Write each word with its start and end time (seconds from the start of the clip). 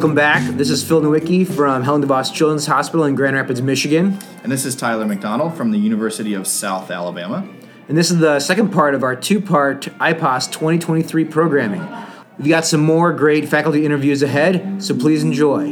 Welcome 0.00 0.16
back. 0.16 0.56
This 0.56 0.70
is 0.70 0.82
Phil 0.82 1.02
Nowicki 1.02 1.46
from 1.46 1.82
Helen 1.82 2.02
DeVos 2.02 2.32
Children's 2.32 2.64
Hospital 2.64 3.04
in 3.04 3.14
Grand 3.14 3.36
Rapids, 3.36 3.60
Michigan. 3.60 4.18
And 4.42 4.50
this 4.50 4.64
is 4.64 4.74
Tyler 4.74 5.04
McDonald 5.04 5.54
from 5.54 5.72
the 5.72 5.78
University 5.78 6.32
of 6.32 6.46
South 6.46 6.90
Alabama. 6.90 7.46
And 7.86 7.98
this 7.98 8.10
is 8.10 8.18
the 8.18 8.40
second 8.40 8.70
part 8.70 8.94
of 8.94 9.02
our 9.02 9.14
two 9.14 9.42
part 9.42 9.82
IPOS 9.98 10.50
2023 10.50 11.26
programming. 11.26 11.86
We've 12.38 12.48
got 12.48 12.64
some 12.64 12.80
more 12.80 13.12
great 13.12 13.46
faculty 13.50 13.84
interviews 13.84 14.22
ahead, 14.22 14.82
so 14.82 14.96
please 14.96 15.22
enjoy. 15.22 15.70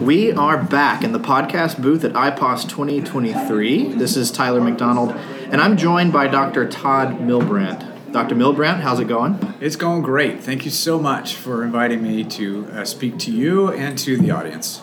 We 0.00 0.30
are 0.30 0.62
back 0.62 1.02
in 1.02 1.10
the 1.10 1.18
podcast 1.18 1.82
booth 1.82 2.04
at 2.04 2.12
IPOS 2.12 2.68
2023. 2.68 3.94
This 3.94 4.16
is 4.16 4.30
Tyler 4.30 4.60
McDonald, 4.60 5.14
and 5.50 5.62
I'm 5.62 5.78
joined 5.78 6.12
by 6.12 6.28
Dr. 6.28 6.68
Todd 6.68 7.20
Milbrandt. 7.20 8.12
Dr. 8.12 8.34
Milbrandt, 8.34 8.80
how's 8.80 9.00
it 9.00 9.08
going? 9.08 9.38
It's 9.60 9.76
going 9.76 10.02
great. 10.02 10.40
Thank 10.40 10.66
you 10.66 10.70
so 10.70 10.98
much 10.98 11.36
for 11.36 11.64
inviting 11.64 12.02
me 12.02 12.22
to 12.24 12.66
uh, 12.72 12.84
speak 12.84 13.18
to 13.20 13.30
you 13.30 13.72
and 13.72 13.96
to 13.98 14.18
the 14.18 14.30
audience. 14.30 14.82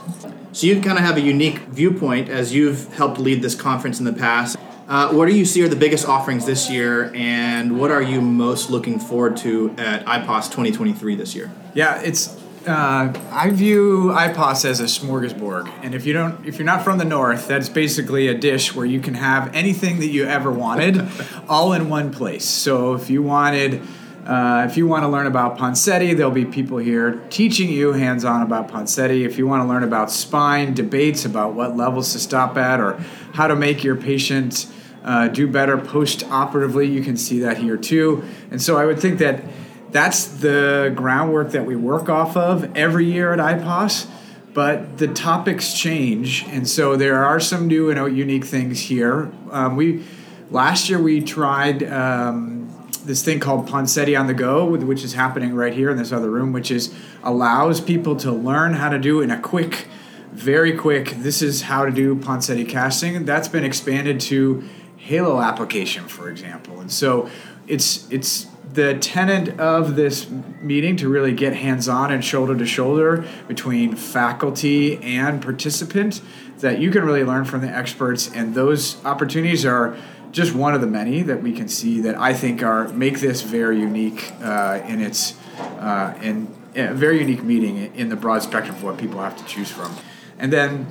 So, 0.53 0.65
you 0.65 0.81
kind 0.81 0.97
of 0.97 1.03
have 1.03 1.17
a 1.17 1.21
unique 1.21 1.59
viewpoint 1.59 2.29
as 2.29 2.53
you've 2.53 2.91
helped 2.95 3.19
lead 3.19 3.43
this 3.43 3.53
conference 3.53 3.99
in 3.99 4.05
the 4.05 4.13
past. 4.13 4.57
Uh, 4.87 5.11
what 5.11 5.27
do 5.27 5.35
you 5.35 5.45
see 5.45 5.63
are 5.63 5.67
the 5.67 5.75
biggest 5.75 6.07
offerings 6.07 6.45
this 6.45 6.69
year, 6.69 7.11
and 7.13 7.79
what 7.79 7.91
are 7.91 8.01
you 8.01 8.21
most 8.21 8.69
looking 8.69 8.99
forward 8.99 9.37
to 9.37 9.73
at 9.77 10.05
IPOS 10.05 10.45
2023 10.45 11.15
this 11.15 11.35
year? 11.35 11.51
Yeah, 11.73 12.01
it's 12.01 12.39
uh, 12.67 13.13
I 13.31 13.49
view 13.51 14.11
IPOS 14.15 14.65
as 14.65 14.79
a 14.79 14.85
smorgasbord, 14.85 15.71
and 15.83 15.93
if 15.93 16.05
you 16.05 16.13
don't, 16.13 16.45
if 16.45 16.57
you're 16.57 16.65
not 16.65 16.83
from 16.83 16.97
the 16.97 17.05
north, 17.05 17.47
that's 17.47 17.69
basically 17.69 18.27
a 18.27 18.33
dish 18.33 18.73
where 18.73 18.85
you 18.85 18.99
can 18.99 19.13
have 19.13 19.53
anything 19.55 19.99
that 19.99 20.07
you 20.07 20.25
ever 20.25 20.51
wanted, 20.51 21.07
all 21.47 21.73
in 21.73 21.89
one 21.89 22.11
place. 22.11 22.45
So 22.45 22.93
if 22.93 23.09
you 23.09 23.21
wanted, 23.21 23.81
uh, 24.25 24.65
if 24.69 24.77
you 24.77 24.87
want 24.87 25.03
to 25.03 25.07
learn 25.07 25.27
about 25.27 25.57
Ponseti, 25.57 26.15
there'll 26.15 26.31
be 26.31 26.45
people 26.45 26.77
here 26.77 27.21
teaching 27.29 27.69
you 27.69 27.93
hands-on 27.93 28.41
about 28.41 28.69
Ponseti. 28.69 29.25
If 29.25 29.37
you 29.37 29.45
want 29.45 29.63
to 29.63 29.67
learn 29.67 29.83
about 29.83 30.09
spine, 30.09 30.73
debates 30.73 31.25
about 31.25 31.53
what 31.53 31.77
levels 31.77 32.13
to 32.13 32.19
stop 32.19 32.57
at, 32.57 32.79
or 32.79 32.93
how 33.33 33.47
to 33.47 33.55
make 33.55 33.83
your 33.83 33.95
patient 33.95 34.67
uh, 35.03 35.27
do 35.27 35.47
better 35.47 35.77
post-operatively, 35.77 36.87
you 36.87 37.03
can 37.03 37.15
see 37.15 37.39
that 37.39 37.57
here 37.57 37.77
too. 37.77 38.23
And 38.49 38.59
so 38.59 38.77
I 38.77 38.85
would 38.85 38.99
think 38.99 39.19
that 39.19 39.43
that's 39.95 40.25
the 40.25 40.91
groundwork 40.93 41.51
that 41.51 41.65
we 41.65 41.77
work 41.77 42.09
off 42.09 42.35
of 42.35 42.75
every 42.75 43.05
year 43.05 43.31
at 43.31 43.39
IPOS. 43.39 44.07
But 44.53 44.97
the 44.97 45.07
topics 45.07 45.73
change, 45.73 46.45
and 46.47 46.67
so 46.67 46.95
there 46.95 47.23
are 47.23 47.39
some 47.39 47.67
new 47.67 47.89
and 47.89 48.17
unique 48.17 48.45
things 48.45 48.79
here. 48.79 49.31
Um, 49.51 49.75
we 49.75 50.03
last 50.49 50.89
year 50.89 51.01
we 51.01 51.21
tried 51.21 51.83
um, 51.83 52.89
this 53.03 53.23
thing 53.23 53.39
called 53.39 53.67
Ponseti 53.67 54.19
on 54.19 54.27
the 54.27 54.33
Go, 54.33 54.65
which 54.65 55.03
is 55.03 55.13
happening 55.13 55.53
right 55.53 55.73
here 55.73 55.89
in 55.89 55.97
this 55.97 56.11
other 56.11 56.29
room, 56.29 56.53
which 56.53 56.71
is 56.71 56.93
allows 57.23 57.81
people 57.81 58.15
to 58.17 58.31
learn 58.31 58.73
how 58.73 58.89
to 58.89 58.99
do 58.99 59.21
in 59.21 59.29
a 59.29 59.39
quick, 59.39 59.87
very 60.31 60.75
quick. 60.75 61.11
This 61.17 61.41
is 61.41 61.63
how 61.63 61.85
to 61.85 61.91
do 61.91 62.15
Ponseti 62.15 62.67
casting. 62.67 63.25
That's 63.25 63.49
been 63.49 63.65
expanded 63.65 64.19
to 64.21 64.63
Halo 64.97 65.41
application, 65.41 66.07
for 66.07 66.29
example, 66.29 66.79
and 66.79 66.91
so 66.91 67.29
it's 67.67 68.09
it's 68.09 68.47
the 68.75 68.97
tenet 68.99 69.59
of 69.59 69.95
this 69.95 70.29
meeting 70.61 70.97
to 70.97 71.09
really 71.09 71.31
get 71.31 71.53
hands 71.53 71.87
on 71.87 72.11
and 72.11 72.23
shoulder 72.23 72.55
to 72.55 72.65
shoulder 72.65 73.25
between 73.47 73.95
faculty 73.95 75.01
and 75.01 75.41
participant 75.41 76.21
that 76.59 76.79
you 76.79 76.91
can 76.91 77.03
really 77.03 77.23
learn 77.23 77.45
from 77.45 77.61
the 77.61 77.69
experts 77.69 78.29
and 78.33 78.53
those 78.53 79.03
opportunities 79.05 79.65
are 79.65 79.97
just 80.31 80.53
one 80.53 80.73
of 80.73 80.81
the 80.81 80.87
many 80.87 81.21
that 81.21 81.41
we 81.41 81.53
can 81.53 81.67
see 81.69 82.01
that 82.01 82.15
I 82.15 82.33
think 82.33 82.61
are 82.61 82.89
make 82.89 83.21
this 83.21 83.41
very 83.41 83.79
unique 83.79 84.33
uh, 84.41 84.81
in 84.85 85.01
its 85.01 85.35
uh, 85.57 86.13
in 86.21 86.53
a 86.75 86.93
very 86.93 87.19
unique 87.21 87.43
meeting 87.43 87.95
in 87.95 88.09
the 88.09 88.17
broad 88.17 88.43
spectrum 88.43 88.75
of 88.75 88.83
what 88.83 88.97
people 88.97 89.21
have 89.21 89.37
to 89.37 89.45
choose 89.45 89.71
from. 89.71 89.95
And 90.37 90.51
then 90.51 90.87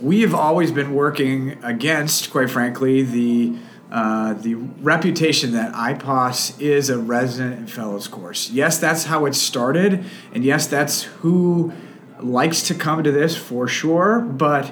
we 0.00 0.22
have 0.22 0.34
always 0.34 0.72
been 0.72 0.92
working 0.92 1.62
against, 1.62 2.32
quite 2.32 2.50
frankly, 2.50 3.02
the 3.02 3.56
uh, 3.92 4.32
the 4.32 4.54
reputation 4.54 5.52
that 5.52 5.74
IPOS 5.74 6.58
is 6.58 6.88
a 6.88 6.96
resident 6.96 7.58
and 7.58 7.70
fellows 7.70 8.08
course. 8.08 8.48
Yes, 8.48 8.78
that's 8.78 9.04
how 9.04 9.26
it 9.26 9.34
started, 9.34 10.06
and 10.32 10.42
yes, 10.42 10.66
that's 10.66 11.02
who 11.02 11.74
likes 12.18 12.62
to 12.68 12.74
come 12.74 13.02
to 13.02 13.12
this 13.12 13.36
for 13.36 13.68
sure. 13.68 14.20
But 14.20 14.70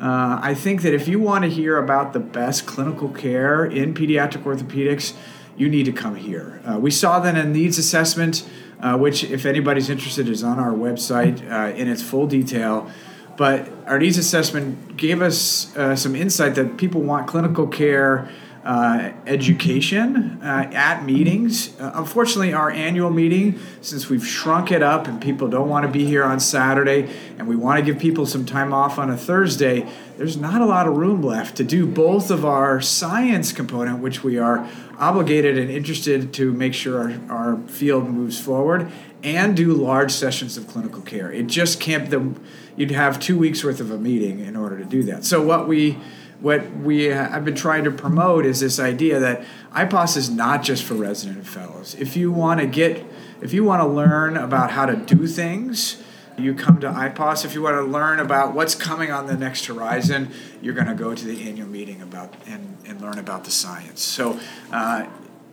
uh, 0.00 0.40
I 0.42 0.54
think 0.54 0.80
that 0.82 0.94
if 0.94 1.06
you 1.06 1.20
want 1.20 1.44
to 1.44 1.50
hear 1.50 1.76
about 1.76 2.14
the 2.14 2.20
best 2.20 2.64
clinical 2.64 3.10
care 3.10 3.62
in 3.62 3.92
pediatric 3.92 4.44
orthopedics, 4.44 5.14
you 5.54 5.68
need 5.68 5.84
to 5.84 5.92
come 5.92 6.16
here. 6.16 6.62
Uh, 6.64 6.78
we 6.78 6.90
saw 6.90 7.20
that 7.20 7.36
in 7.36 7.52
needs 7.52 7.76
assessment, 7.76 8.48
uh, 8.80 8.96
which, 8.96 9.22
if 9.22 9.44
anybody's 9.44 9.90
interested, 9.90 10.30
is 10.30 10.42
on 10.42 10.58
our 10.58 10.72
website 10.72 11.46
uh, 11.52 11.76
in 11.76 11.88
its 11.88 12.00
full 12.00 12.26
detail. 12.26 12.90
But 13.36 13.68
our 13.86 13.98
needs 13.98 14.16
assessment 14.16 14.96
gave 14.96 15.20
us 15.20 15.76
uh, 15.76 15.94
some 15.94 16.16
insight 16.16 16.54
that 16.54 16.78
people 16.78 17.02
want 17.02 17.26
clinical 17.26 17.66
care 17.66 18.30
uh, 18.64 19.10
education 19.26 20.40
uh, 20.42 20.70
at 20.72 21.04
meetings. 21.04 21.78
Uh, 21.80 21.92
unfortunately, 21.94 22.52
our 22.52 22.70
annual 22.70 23.10
meeting, 23.10 23.58
since 23.80 24.08
we've 24.08 24.26
shrunk 24.26 24.70
it 24.70 24.82
up 24.82 25.08
and 25.08 25.20
people 25.20 25.48
don't 25.48 25.68
want 25.68 25.84
to 25.84 25.90
be 25.90 26.04
here 26.04 26.22
on 26.22 26.38
Saturday 26.38 27.12
and 27.38 27.48
we 27.48 27.56
want 27.56 27.78
to 27.78 27.84
give 27.84 28.00
people 28.00 28.24
some 28.24 28.46
time 28.46 28.72
off 28.72 28.98
on 28.98 29.10
a 29.10 29.16
Thursday, 29.16 29.88
there's 30.16 30.36
not 30.36 30.60
a 30.60 30.64
lot 30.64 30.86
of 30.86 30.96
room 30.96 31.22
left 31.22 31.56
to 31.56 31.64
do 31.64 31.86
both 31.86 32.30
of 32.30 32.44
our 32.44 32.80
science 32.80 33.50
component, 33.50 33.98
which 33.98 34.22
we 34.22 34.38
are 34.38 34.68
obligated 34.98 35.58
and 35.58 35.68
interested 35.68 36.32
to 36.32 36.52
make 36.52 36.72
sure 36.72 37.10
our, 37.28 37.36
our 37.36 37.56
field 37.66 38.08
moves 38.08 38.38
forward, 38.40 38.90
and 39.24 39.56
do 39.56 39.72
large 39.72 40.12
sessions 40.12 40.56
of 40.56 40.68
clinical 40.68 41.02
care. 41.02 41.32
It 41.32 41.48
just 41.48 41.80
can't, 41.80 42.10
the, 42.10 42.32
you'd 42.76 42.92
have 42.92 43.18
two 43.18 43.36
weeks 43.36 43.64
worth 43.64 43.80
of 43.80 43.90
a 43.90 43.98
meeting 43.98 44.38
in 44.40 44.54
order 44.54 44.78
to 44.78 44.84
do 44.84 45.02
that. 45.04 45.24
So, 45.24 45.42
what 45.42 45.66
we 45.66 45.98
what 46.42 46.76
we 46.76 47.04
have 47.04 47.44
been 47.44 47.54
trying 47.54 47.84
to 47.84 47.90
promote 47.90 48.44
is 48.44 48.58
this 48.60 48.80
idea 48.80 49.20
that 49.20 49.44
IPOS 49.72 50.16
is 50.16 50.28
not 50.28 50.62
just 50.62 50.82
for 50.82 50.94
resident 50.94 51.46
fellows. 51.46 51.94
If 51.94 52.16
you 52.16 52.32
want 52.32 52.60
to 52.60 52.66
get, 52.66 53.06
if 53.40 53.52
you 53.52 53.62
want 53.62 53.80
to 53.80 53.86
learn 53.86 54.36
about 54.36 54.72
how 54.72 54.86
to 54.86 54.96
do 54.96 55.28
things, 55.28 56.02
you 56.36 56.54
come 56.54 56.80
to 56.80 56.88
IPOS. 56.88 57.44
If 57.44 57.54
you 57.54 57.62
want 57.62 57.76
to 57.76 57.82
learn 57.82 58.18
about 58.18 58.54
what's 58.54 58.74
coming 58.74 59.12
on 59.12 59.26
the 59.26 59.36
next 59.36 59.66
horizon, 59.66 60.32
you're 60.60 60.74
going 60.74 60.88
to 60.88 60.94
go 60.94 61.14
to 61.14 61.24
the 61.24 61.48
annual 61.48 61.68
meeting 61.68 62.02
about 62.02 62.34
and, 62.46 62.76
and 62.86 63.00
learn 63.00 63.18
about 63.18 63.44
the 63.44 63.52
science. 63.52 64.02
So, 64.02 64.40
uh, 64.72 65.06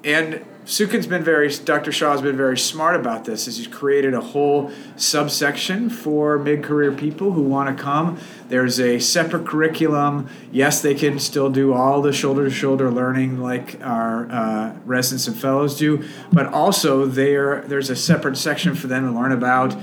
and 0.03 0.43
Suken's 0.69 1.07
been 1.07 1.23
very, 1.23 1.49
Dr. 1.49 1.91
Shah's 1.91 2.21
been 2.21 2.37
very 2.37 2.57
smart 2.57 2.95
about 2.95 3.25
this. 3.25 3.47
Is 3.47 3.57
he's 3.57 3.65
created 3.65 4.13
a 4.13 4.21
whole 4.21 4.71
subsection 4.97 5.89
for 5.89 6.37
mid-career 6.37 6.91
people 6.91 7.31
who 7.31 7.41
want 7.41 7.75
to 7.75 7.83
come. 7.83 8.19
There's 8.49 8.79
a 8.79 8.99
separate 8.99 9.47
curriculum. 9.47 10.29
Yes, 10.51 10.79
they 10.79 10.93
can 10.93 11.17
still 11.17 11.49
do 11.49 11.73
all 11.73 12.03
the 12.03 12.13
shoulder-to-shoulder 12.13 12.91
learning 12.91 13.39
like 13.39 13.81
our 13.81 14.29
uh, 14.29 14.75
residents 14.85 15.27
and 15.27 15.35
fellows 15.35 15.75
do, 15.75 16.07
but 16.31 16.45
also 16.45 17.07
there 17.07 17.63
there's 17.63 17.89
a 17.89 17.95
separate 17.95 18.37
section 18.37 18.75
for 18.75 18.85
them 18.85 19.11
to 19.11 19.19
learn 19.19 19.31
about 19.31 19.75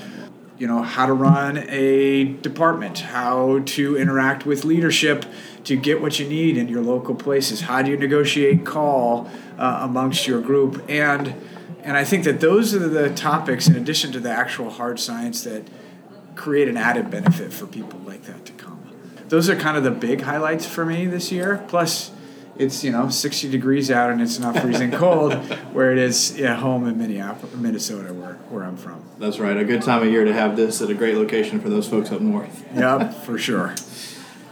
you 0.57 0.69
know 0.69 0.83
how 0.83 1.07
to 1.07 1.13
run 1.13 1.59
a 1.69 2.25
department 2.25 3.01
how 3.01 3.61
to 3.67 3.97
interact 3.99 4.47
with 4.47 4.65
leadership 4.65 5.27
to 5.67 5.77
get 5.77 6.01
what 6.01 6.19
you 6.21 6.29
need 6.29 6.57
in 6.57 6.69
your 6.69 6.81
local 6.81 7.15
places 7.15 7.63
how 7.63 7.83
do 7.83 7.91
you 7.91 7.97
negotiate 7.97 8.65
call 8.65 9.29
uh, 9.59 9.81
amongst 9.83 10.27
your 10.27 10.41
group 10.41 10.83
and 10.89 11.35
and 11.83 11.97
i 11.97 12.05
think 12.05 12.25
that 12.25 12.41
those 12.41 12.75
are 12.75 12.89
the 12.89 13.11
topics 13.15 13.67
in 13.67 13.77
addition 13.77 14.13
to 14.13 14.21
the 14.21 14.31
actual 14.31 14.71
hard 14.71 14.99
science 14.99 15.43
that 15.45 15.69
create 16.35 16.69
an 16.69 16.77
added 16.77 17.11
benefit 17.11 17.53
for 17.53 17.67
people 17.67 17.99
like 18.01 18.23
that 18.23 18.45
to 18.45 18.53
come 18.53 18.81
those 19.29 19.49
are 19.49 19.57
kind 19.57 19.77
of 19.77 19.85
the 19.85 19.91
big 19.91 20.23
highlights 20.23 20.67
for 20.67 20.87
me 20.87 21.07
this 21.07 21.33
year 21.33 21.65
plus 21.69 22.13
it's 22.59 22.85
you 22.85 22.91
know 22.91 23.09
60 23.09 23.51
degrees 23.51 23.91
out 23.91 24.11
and 24.11 24.21
it's 24.21 24.39
not 24.39 24.59
freezing 24.59 24.91
cold 24.93 25.35
where 25.73 25.93
it 25.93 25.99
is 25.99 26.41
at 26.41 26.59
home 26.59 26.87
in 26.87 26.99
Minneapolis, 26.99 27.55
Minnesota, 27.55 28.13
where, 28.13 28.35
where 28.51 28.65
I'm 28.65 28.77
from. 28.77 29.05
That's 29.19 29.39
right. 29.39 29.57
A 29.57 29.65
good 29.65 29.83
time 29.83 30.03
of 30.03 30.11
year 30.11 30.25
to 30.25 30.33
have 30.33 30.57
this 30.57 30.81
at 30.81 30.91
a 30.91 30.95
great 30.95 31.17
location 31.17 31.61
for 31.61 31.69
those 31.69 31.89
folks 31.89 32.11
up 32.11 32.21
north. 32.21 32.65
yep, 32.75 33.13
for 33.25 33.39
sure. 33.39 33.75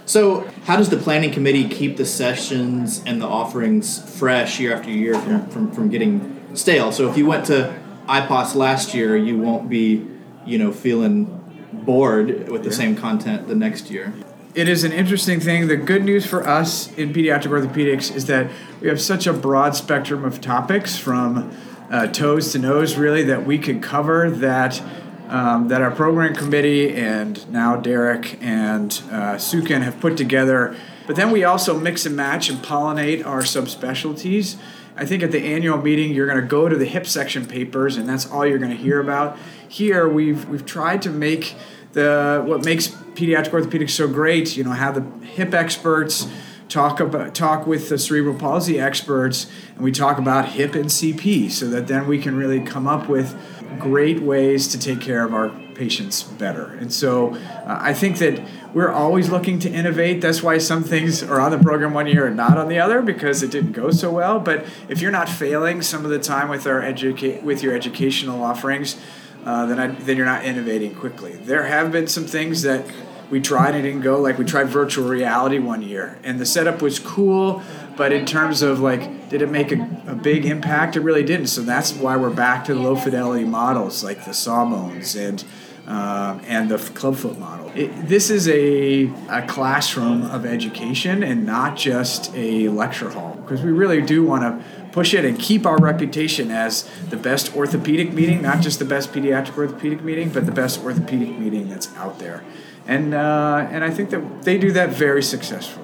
So, 0.06 0.40
how 0.64 0.76
does 0.76 0.90
the 0.90 0.96
planning 0.96 1.30
committee 1.30 1.68
keep 1.68 1.96
the 1.96 2.04
sessions 2.04 3.02
and 3.06 3.22
the 3.22 3.26
offerings 3.26 3.98
fresh 4.18 4.60
year 4.60 4.74
after 4.74 4.90
year 4.90 5.18
from, 5.18 5.48
from, 5.48 5.72
from 5.72 5.88
getting 5.88 6.54
stale? 6.54 6.92
So, 6.92 7.08
if 7.10 7.16
you 7.16 7.26
went 7.26 7.46
to 7.46 7.74
IPOS 8.06 8.54
last 8.54 8.94
year, 8.94 9.16
you 9.16 9.38
won't 9.38 9.68
be, 9.68 10.06
you 10.44 10.58
know, 10.58 10.72
feeling 10.72 11.40
bored 11.72 12.48
with 12.50 12.64
the 12.64 12.70
yeah. 12.70 12.76
same 12.76 12.96
content 12.96 13.48
the 13.48 13.54
next 13.54 13.90
year 13.90 14.12
it 14.54 14.68
is 14.68 14.84
an 14.84 14.92
interesting 14.92 15.40
thing. 15.40 15.66
The 15.66 15.76
good 15.76 16.04
news 16.04 16.24
for 16.24 16.46
us 16.46 16.92
in 16.94 17.12
pediatric 17.12 17.50
orthopedics 17.50 18.14
is 18.14 18.26
that 18.26 18.50
we 18.80 18.88
have 18.88 19.00
such 19.00 19.26
a 19.26 19.32
broad 19.32 19.74
spectrum 19.74 20.24
of 20.24 20.40
topics 20.40 20.96
from 20.96 21.56
uh, 21.90 22.06
toes 22.08 22.52
to 22.52 22.58
nose, 22.58 22.96
really, 22.96 23.24
that 23.24 23.44
we 23.44 23.58
could 23.58 23.82
cover 23.82 24.30
that. 24.30 24.80
Um, 25.26 25.68
that 25.68 25.80
our 25.80 25.90
program 25.90 26.34
committee 26.34 26.94
and 26.94 27.50
now 27.50 27.76
Derek 27.76 28.38
and 28.42 28.92
uh, 29.10 29.36
Suken 29.36 29.80
have 29.82 29.98
put 29.98 30.18
together 30.18 30.76
But 31.06 31.16
then 31.16 31.30
we 31.30 31.44
also 31.44 31.78
mix 31.78 32.06
and 32.06 32.14
match 32.14 32.48
and 32.48 32.58
pollinate 32.58 33.24
our 33.24 33.40
subspecialties. 33.40 34.56
I 34.96 35.04
think 35.04 35.22
at 35.22 35.32
the 35.32 35.40
annual 35.40 35.78
meeting 35.78 36.12
you're 36.12 36.26
going 36.26 36.40
to 36.40 36.46
go 36.46 36.68
to 36.68 36.76
the 36.76 36.84
hip 36.84 37.06
section 37.06 37.46
papers 37.46 37.96
and 37.96 38.08
that's 38.08 38.30
all 38.30 38.46
you're 38.46 38.58
going 38.58 38.70
to 38.70 38.76
hear 38.76 39.00
about. 39.00 39.38
Here 39.68 40.08
we've 40.08 40.48
we've 40.48 40.64
tried 40.64 41.02
to 41.02 41.10
make 41.10 41.54
the 41.92 42.42
what 42.44 42.64
makes 42.64 42.88
pediatric 42.88 43.50
orthopedics 43.50 43.90
so 43.90 44.06
great, 44.06 44.56
you 44.56 44.64
know, 44.64 44.72
have 44.72 44.94
the 44.94 45.26
hip 45.26 45.52
experts 45.52 46.28
talk 46.68 47.00
about 47.00 47.34
talk 47.34 47.66
with 47.66 47.88
the 47.88 47.98
cerebral 47.98 48.34
palsy 48.34 48.80
experts 48.80 49.50
and 49.74 49.84
we 49.84 49.92
talk 49.92 50.18
about 50.18 50.50
hip 50.50 50.74
and 50.74 50.86
CP 50.86 51.50
so 51.50 51.66
that 51.68 51.86
then 51.88 52.06
we 52.06 52.18
can 52.18 52.36
really 52.36 52.60
come 52.60 52.86
up 52.86 53.08
with 53.08 53.36
great 53.78 54.20
ways 54.20 54.68
to 54.68 54.78
take 54.78 55.00
care 55.00 55.24
of 55.24 55.34
our 55.34 55.50
patients 55.74 56.22
better. 56.22 56.66
And 56.74 56.92
so 56.92 57.34
uh, 57.34 57.78
I 57.80 57.92
think 57.92 58.18
that 58.18 58.40
we're 58.72 58.92
always 58.92 59.28
looking 59.30 59.58
to 59.60 59.70
innovate. 59.70 60.20
That's 60.20 60.42
why 60.42 60.58
some 60.58 60.82
things 60.82 61.22
are 61.22 61.40
on 61.40 61.50
the 61.50 61.58
program 61.58 61.94
one 61.94 62.06
year 62.06 62.26
and 62.26 62.36
not 62.36 62.58
on 62.58 62.68
the 62.68 62.78
other 62.78 63.02
because 63.02 63.42
it 63.42 63.50
didn't 63.50 63.72
go 63.72 63.90
so 63.90 64.10
well. 64.10 64.40
But 64.40 64.66
if 64.88 65.00
you're 65.00 65.12
not 65.12 65.28
failing 65.28 65.82
some 65.82 66.04
of 66.04 66.10
the 66.10 66.18
time 66.18 66.48
with 66.48 66.66
our 66.66 66.82
educate 66.82 67.42
with 67.42 67.62
your 67.62 67.74
educational 67.74 68.42
offerings, 68.42 68.96
uh, 69.44 69.66
then 69.66 69.78
I, 69.78 69.86
then 69.88 70.16
you're 70.16 70.26
not 70.26 70.44
innovating 70.44 70.94
quickly. 70.94 71.32
There 71.32 71.64
have 71.64 71.92
been 71.92 72.06
some 72.06 72.24
things 72.24 72.62
that 72.62 72.84
we 73.30 73.40
tried 73.40 73.74
and 73.74 73.84
didn't 73.84 74.02
go. 74.02 74.20
Like 74.20 74.38
we 74.38 74.44
tried 74.44 74.68
virtual 74.68 75.08
reality 75.08 75.58
one 75.58 75.82
year, 75.82 76.18
and 76.24 76.40
the 76.40 76.46
setup 76.46 76.82
was 76.82 76.98
cool, 76.98 77.62
but 77.96 78.12
in 78.12 78.26
terms 78.26 78.62
of 78.62 78.80
like, 78.80 79.02
did 79.34 79.42
it 79.42 79.50
make 79.50 79.72
a, 79.72 80.00
a 80.06 80.14
big 80.14 80.46
impact? 80.46 80.94
It 80.94 81.00
really 81.00 81.24
didn't. 81.24 81.48
So 81.48 81.62
that's 81.62 81.92
why 81.92 82.16
we're 82.16 82.30
back 82.30 82.66
to 82.66 82.74
low 82.76 82.94
fidelity 82.94 83.44
models 83.44 84.04
like 84.04 84.24
the 84.24 84.32
Sawbones 84.32 85.16
and 85.16 85.42
um, 85.88 86.40
and 86.46 86.70
the 86.70 86.78
clubfoot 86.78 87.36
model. 87.36 87.68
It, 87.74 87.88
this 88.06 88.30
is 88.30 88.46
a, 88.46 89.06
a 89.28 89.44
classroom 89.48 90.22
of 90.22 90.46
education 90.46 91.24
and 91.24 91.44
not 91.44 91.76
just 91.76 92.32
a 92.36 92.68
lecture 92.68 93.10
hall 93.10 93.34
because 93.42 93.60
we 93.60 93.72
really 93.72 94.00
do 94.00 94.22
want 94.22 94.42
to 94.42 94.64
push 94.92 95.12
it 95.14 95.24
and 95.24 95.36
keep 95.36 95.66
our 95.66 95.78
reputation 95.78 96.52
as 96.52 96.88
the 97.10 97.16
best 97.16 97.56
orthopedic 97.56 98.12
meeting, 98.12 98.40
not 98.40 98.60
just 98.60 98.78
the 98.78 98.84
best 98.84 99.12
pediatric 99.12 99.58
orthopedic 99.58 100.00
meeting, 100.02 100.30
but 100.30 100.46
the 100.46 100.52
best 100.52 100.80
orthopedic 100.84 101.36
meeting 101.40 101.68
that's 101.68 101.92
out 101.96 102.20
there. 102.20 102.44
And, 102.86 103.14
uh, 103.14 103.66
and 103.68 103.82
I 103.82 103.90
think 103.90 104.10
that 104.10 104.42
they 104.42 104.58
do 104.58 104.70
that 104.72 104.90
very 104.90 105.24
successfully. 105.24 105.83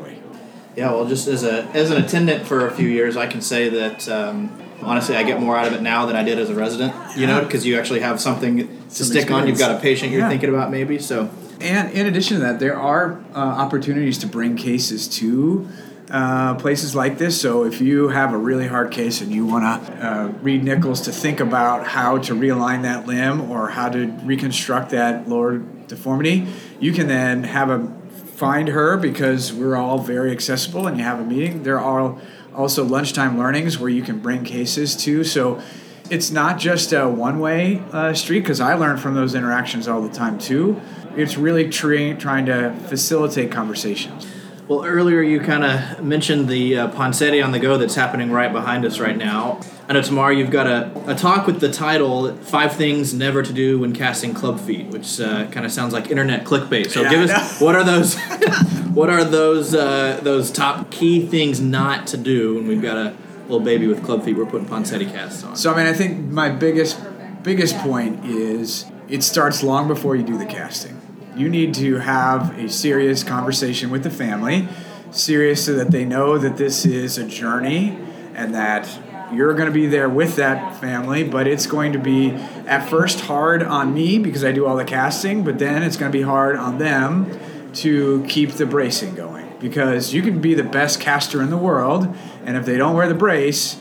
Yeah, 0.81 0.93
well, 0.93 1.05
just 1.05 1.29
as 1.29 1.45
a 1.45 1.65
as 1.75 1.91
an 1.91 2.03
attendant 2.03 2.47
for 2.47 2.67
a 2.67 2.71
few 2.71 2.89
years, 2.89 3.15
I 3.15 3.27
can 3.27 3.43
say 3.43 3.69
that 3.69 4.09
um, 4.09 4.51
honestly, 4.81 5.15
I 5.15 5.25
get 5.25 5.39
more 5.39 5.55
out 5.55 5.67
of 5.67 5.75
it 5.75 5.83
now 5.83 6.07
than 6.07 6.17
I 6.17 6.23
did 6.23 6.39
as 6.39 6.49
a 6.49 6.55
resident. 6.55 6.95
You 7.19 7.27
know, 7.27 7.43
because 7.45 7.67
you 7.67 7.79
actually 7.79 8.01
have 8.01 8.19
something 8.19 8.57
to 8.57 8.67
Some 8.89 9.07
stick 9.09 9.31
on. 9.31 9.47
You've 9.47 9.59
got 9.59 9.77
a 9.77 9.79
patient 9.79 10.11
you're 10.11 10.23
Yeah. 10.23 10.31
thinking 10.31 10.49
about, 10.49 10.71
maybe. 10.71 10.99
So, 10.99 11.29
And 11.61 11.93
in 11.93 12.07
addition 12.07 12.39
to 12.39 12.43
that, 12.45 12.61
there 12.61 12.79
are 12.79 13.21
uh, 13.35 13.39
opportunities 13.39 14.17
to 14.19 14.27
bring 14.27 14.57
cases 14.57 15.07
to 15.19 15.69
uh, 16.11 16.55
places 16.55 16.95
like 16.95 17.19
this. 17.19 17.39
So 17.39 17.65
if 17.67 17.83
you 17.83 18.09
have 18.09 18.33
a 18.33 18.39
really 18.39 18.67
hard 18.67 18.91
case 18.91 19.21
and 19.21 19.31
you 19.31 19.45
want 19.45 19.87
to 19.87 19.93
uh, 20.09 20.33
Reid 20.41 20.65
Nichols 20.65 21.03
to 21.03 21.13
think 21.13 21.41
about 21.41 21.87
how 21.87 22.17
to 22.17 22.35
realign 22.35 22.83
that 22.85 23.07
limb 23.07 23.51
or 23.51 23.69
how 23.69 23.91
to 23.91 24.07
reconstruct 24.25 24.91
that 24.93 25.29
lower 25.29 25.59
deformity, 25.59 26.47
you 26.81 26.93
can 26.95 27.07
then 27.07 27.45
have 27.45 27.69
a 27.69 28.00
find 28.41 28.69
her 28.69 28.97
because 28.97 29.53
we're 29.53 29.77
all 29.77 29.99
very 29.99 30.33
accessible 30.33 30.87
and 30.87 30.97
you 30.97 31.05
have 31.05 31.21
a 31.21 31.25
meeting. 31.25 31.63
There 31.63 31.79
are 31.79 32.17
also 32.55 32.83
lunchtime 32.83 33.39
learnings 33.39 33.79
where 33.79 33.91
you 33.91 34.01
can 34.01 34.19
bring 34.19 34.45
cases 34.45 34.97
to. 35.05 35.25
So 35.25 35.61
it's 36.09 36.31
not 36.31 36.59
just 36.59 36.95
a 36.95 37.07
one 37.07 37.39
way 37.39 37.83
uh, 37.93 38.15
street 38.15 38.41
because 38.41 38.59
I 38.59 38.73
learn 38.73 38.97
from 38.97 39.13
those 39.15 39.35
interactions 39.35 39.87
all 39.87 40.01
the 40.01 40.09
time 40.09 40.39
too. 40.39 40.81
It's 41.17 41.37
really 41.37 41.69
tra- 41.69 42.17
trying 42.17 42.47
to 42.47 42.75
facilitate 42.89 43.53
conversations. 43.53 44.27
Well, 44.71 44.85
earlier 44.85 45.21
you 45.21 45.41
kind 45.41 45.65
of 45.65 46.01
mentioned 46.05 46.47
the 46.47 46.79
uh, 46.79 46.91
Ponseti 46.93 47.45
on 47.45 47.51
the 47.51 47.59
Go 47.59 47.77
that's 47.77 47.97
happening 47.97 48.31
right 48.31 48.53
behind 48.53 48.85
us 48.85 49.01
right 49.01 49.17
now. 49.17 49.59
I 49.89 49.95
know 49.95 50.01
tomorrow 50.01 50.31
you've 50.31 50.53
got 50.53 50.69
a, 50.69 51.11
a 51.11 51.17
talk 51.17 51.49
with 51.49 51.59
the 51.59 51.73
title 51.73 52.37
Five 52.37 52.75
Things 52.75 53.13
Never 53.13 53.43
to 53.43 53.53
Do 53.53 53.81
When 53.81 53.93
Casting 53.93 54.33
Club 54.33 54.61
Feet, 54.61 54.87
which 54.87 55.21
uh, 55.21 55.49
kind 55.51 55.67
of 55.67 55.73
sounds 55.73 55.93
like 55.93 56.13
internet 56.13 56.45
clickbait. 56.45 56.89
So 56.93 57.03
Yeah, 57.03 57.11
give 57.11 57.31
us 57.31 57.61
what 57.61 57.75
are 57.75 57.83
those 57.83 58.17
what 58.95 59.11
are 59.11 59.25
those 59.25 59.75
uh, 59.75 60.21
those 60.23 60.53
top 60.53 60.93
key 60.93 61.27
things 61.27 61.61
not 61.61 62.07
to 62.07 62.17
do 62.17 62.55
when 62.55 62.69
we've 62.69 62.81
got 62.81 62.97
a 62.97 63.17
little 63.49 63.59
baby 63.59 63.89
with 63.89 64.05
club 64.05 64.25
feet 64.25 64.37
we're 64.37 64.47
putting 64.47 64.69
Ponseti 64.69 65.11
casts 65.11 65.43
on. 65.43 65.57
So 65.57 65.75
I 65.75 65.77
mean, 65.79 65.87
I 65.89 65.93
think 65.95 66.31
my 66.31 66.49
biggest 66.49 66.97
biggest 67.43 67.77
point 67.79 68.25
is 68.25 68.87
it 69.09 69.25
starts 69.25 69.65
long 69.65 69.89
before 69.89 70.15
you 70.15 70.23
do 70.23 70.39
the 70.39 70.47
casting. 70.47 71.00
You 71.37 71.49
need 71.49 71.75
to 71.75 71.97
have 71.97 72.59
a 72.59 72.69
serious 72.69 73.23
conversation 73.23 73.91
with 73.91 74.03
the 74.03 74.11
family, 74.11 74.69
serious 75.11 75.65
so 75.65 75.75
that 75.75 75.91
they 75.91 76.05
know 76.05 76.39
that 76.39 76.57
this 76.57 76.85
is 76.85 77.19
a 77.19 77.27
journey 77.27 77.99
and 78.35 78.55
that 78.55 78.89
you're 79.33 79.55
going 79.55 79.67
to 79.67 79.73
be 79.73 79.87
there 79.87 80.09
with 80.09 80.37
that 80.37 80.81
family, 80.81 81.23
but 81.23 81.47
it's 81.47 81.67
going 81.67 81.93
to 81.93 81.99
be 81.99 82.31
at 82.67 82.89
first 82.89 83.21
hard 83.21 83.63
on 83.63 83.95
me 83.95 84.19
because 84.19 84.45
I 84.45 84.53
do 84.53 84.67
all 84.67 84.77
the 84.77 84.85
casting, 84.85 85.45
but 85.45 85.59
then 85.59 85.83
it's 85.83 85.97
going 85.97 86.11
to 86.11 86.19
be 86.19 86.25
hard 86.25 86.57
on 86.57 86.79
them 86.79 87.39
to 87.75 88.25
keep 88.29 88.53
the 88.53 88.67
bracing 88.67 89.15
going. 89.15 89.47
Because 89.61 90.13
you 90.15 90.23
can 90.23 90.41
be 90.41 90.55
the 90.55 90.65
best 90.65 91.01
caster 91.01 91.43
in 91.43 91.51
the 91.51 91.57
world, 91.57 92.13
and 92.45 92.57
if 92.57 92.65
they 92.65 92.77
don't 92.77 92.97
wear 92.97 93.07
the 93.09 93.15
brace, 93.15 93.79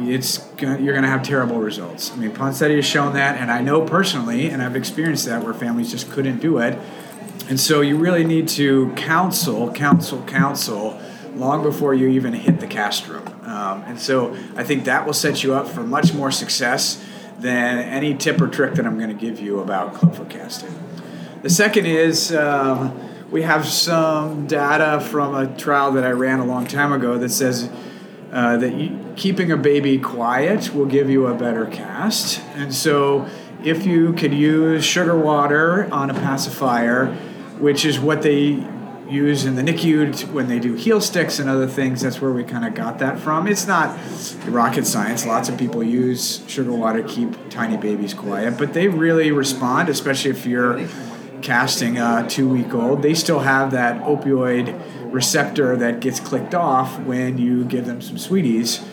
it's 0.00 0.38
gonna, 0.38 0.78
you're 0.80 0.92
going 0.92 1.04
to 1.04 1.08
have 1.08 1.22
terrible 1.22 1.58
results. 1.58 2.12
I 2.12 2.16
mean, 2.16 2.30
Ponseti 2.30 2.76
has 2.76 2.84
shown 2.84 3.14
that, 3.14 3.38
and 3.38 3.50
I 3.50 3.60
know 3.60 3.82
personally, 3.82 4.48
and 4.48 4.62
I've 4.62 4.76
experienced 4.76 5.26
that 5.26 5.42
where 5.42 5.54
families 5.54 5.90
just 5.90 6.10
couldn't 6.10 6.38
do 6.38 6.58
it. 6.58 6.78
And 7.48 7.60
so 7.60 7.80
you 7.80 7.96
really 7.96 8.24
need 8.24 8.48
to 8.48 8.92
counsel, 8.96 9.72
counsel, 9.72 10.22
counsel 10.22 11.00
long 11.34 11.62
before 11.62 11.94
you 11.94 12.08
even 12.08 12.32
hit 12.32 12.60
the 12.60 12.66
cast 12.66 13.06
room. 13.08 13.26
Um, 13.42 13.82
and 13.86 14.00
so 14.00 14.34
I 14.56 14.64
think 14.64 14.84
that 14.84 15.06
will 15.06 15.12
set 15.12 15.44
you 15.44 15.54
up 15.54 15.68
for 15.68 15.82
much 15.82 16.12
more 16.12 16.32
success 16.32 17.04
than 17.38 17.78
any 17.78 18.14
tip 18.14 18.40
or 18.40 18.48
trick 18.48 18.74
that 18.74 18.86
I'm 18.86 18.98
going 18.98 19.16
to 19.16 19.20
give 19.20 19.38
you 19.38 19.60
about 19.60 19.94
clubfoot 19.94 20.30
casting. 20.30 20.74
The 21.42 21.50
second 21.50 21.86
is 21.86 22.34
um, 22.34 22.98
we 23.30 23.42
have 23.42 23.66
some 23.66 24.46
data 24.46 25.00
from 25.00 25.34
a 25.34 25.56
trial 25.56 25.92
that 25.92 26.04
I 26.04 26.10
ran 26.10 26.40
a 26.40 26.44
long 26.44 26.66
time 26.66 26.92
ago 26.92 27.18
that 27.18 27.28
says 27.28 27.70
uh, 28.32 28.56
that 28.56 28.74
you, 28.74 28.98
keeping 29.16 29.50
a 29.52 29.56
baby 29.56 29.98
quiet 29.98 30.74
will 30.74 30.86
give 30.86 31.08
you 31.08 31.26
a 31.26 31.34
better 31.34 31.66
cast. 31.66 32.40
And 32.54 32.74
so, 32.74 33.28
if 33.64 33.86
you 33.86 34.12
could 34.12 34.34
use 34.34 34.84
sugar 34.84 35.16
water 35.16 35.92
on 35.92 36.10
a 36.10 36.14
pacifier, 36.14 37.06
which 37.58 37.84
is 37.84 37.98
what 37.98 38.22
they 38.22 38.64
use 39.08 39.44
in 39.44 39.54
the 39.54 39.62
NICU 39.62 40.32
when 40.32 40.48
they 40.48 40.58
do 40.58 40.74
heel 40.74 41.00
sticks 41.00 41.38
and 41.38 41.48
other 41.48 41.66
things, 41.66 42.00
that's 42.00 42.20
where 42.20 42.32
we 42.32 42.44
kind 42.44 42.64
of 42.64 42.74
got 42.74 42.98
that 42.98 43.18
from. 43.18 43.46
It's 43.46 43.66
not 43.66 43.96
rocket 44.46 44.86
science. 44.86 45.24
Lots 45.24 45.48
of 45.48 45.56
people 45.56 45.82
use 45.82 46.42
sugar 46.48 46.72
water 46.72 47.02
to 47.02 47.08
keep 47.08 47.48
tiny 47.48 47.76
babies 47.76 48.14
quiet, 48.14 48.58
but 48.58 48.72
they 48.72 48.88
really 48.88 49.30
respond, 49.30 49.88
especially 49.88 50.32
if 50.32 50.44
you're 50.44 50.86
casting 51.42 51.98
a 51.98 52.26
two 52.28 52.48
week 52.48 52.74
old, 52.74 53.02
they 53.02 53.14
still 53.14 53.40
have 53.40 53.70
that 53.70 54.02
opioid 54.02 55.05
receptor 55.06 55.76
that 55.76 56.00
gets 56.00 56.20
clicked 56.20 56.54
off 56.54 56.98
when 57.00 57.38
you 57.38 57.64
give 57.64 57.86
them 57.86 58.00
some 58.00 58.18
sweeties. 58.18 58.84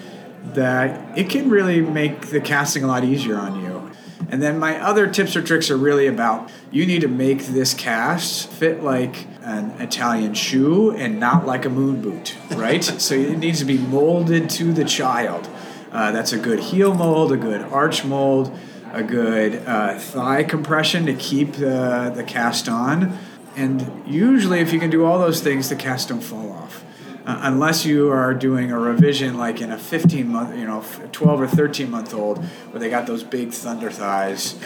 That 0.54 1.18
it 1.18 1.30
can 1.30 1.50
really 1.50 1.82
make 1.82 2.28
the 2.28 2.42
casting 2.42 2.84
a 2.84 2.88
lot 2.88 3.04
easier 3.04 3.38
on 3.38 3.64
you. 3.64 3.92
And 4.30 4.42
then 4.42 4.58
my 4.58 4.80
other 4.82 5.08
tips 5.08 5.36
or 5.36 5.42
tricks 5.42 5.70
are 5.70 5.78
really 5.78 6.08
about 6.08 6.50
you 6.72 6.86
need 6.86 7.02
to 7.02 7.08
make 7.08 7.46
this 7.46 7.74
cast 7.74 8.50
fit 8.50 8.84
like 8.84 9.28
an 9.42 9.72
Italian 9.80 10.34
shoe 10.34 10.92
and 10.92 11.20
not 11.20 11.46
like 11.46 11.66
a 11.66 11.70
moon 11.70 12.02
boot, 12.02 12.36
right? 12.52 12.84
so 13.02 13.16
it 13.16 13.38
needs 13.38 13.60
to 13.60 13.66
be 13.66 13.78
molded 13.78 14.50
to 14.52 14.74
the 14.74 14.86
child. 14.86 15.48
Uh, 15.92 16.12
that's 16.12 16.34
a 16.34 16.38
good 16.38 16.60
heel 16.60 16.94
mold, 16.94 17.32
a 17.32 17.38
good 17.38 17.62
arch 17.62 18.04
mold, 18.04 18.58
a 18.92 19.04
good 19.04 19.64
uh, 19.68 20.00
thigh 20.00 20.44
compression 20.44 21.06
to 21.06 21.14
keep 21.14 21.54
the, 21.54 22.12
the 22.16 22.24
cast 22.24 22.68
on. 22.68 23.18
And 23.56 24.04
usually, 24.08 24.60
if 24.60 24.74
you 24.74 24.80
can 24.80 24.90
do 24.90 25.06
all 25.06 25.20
those 25.20 25.42
things, 25.42 25.70
the 25.70 25.76
casts 25.76 26.08
don't 26.08 26.22
fall 26.22 26.52
off. 26.52 26.84
Uh, 27.26 27.40
unless 27.44 27.86
you 27.86 28.12
are 28.12 28.34
doing 28.34 28.72
a 28.72 28.78
revision 28.78 29.38
like 29.38 29.62
in 29.62 29.72
a 29.72 29.78
15 29.78 30.28
month, 30.28 30.58
you 30.58 30.66
know, 30.66 30.84
12 31.14 31.42
or 31.42 31.48
13 31.48 31.90
month 31.90 32.14
old, 32.14 32.44
where 32.44 32.80
they 32.80 32.90
got 32.90 33.08
those 33.08 33.24
big 33.24 33.52
thunder 33.52 33.90
thighs, 33.90 34.60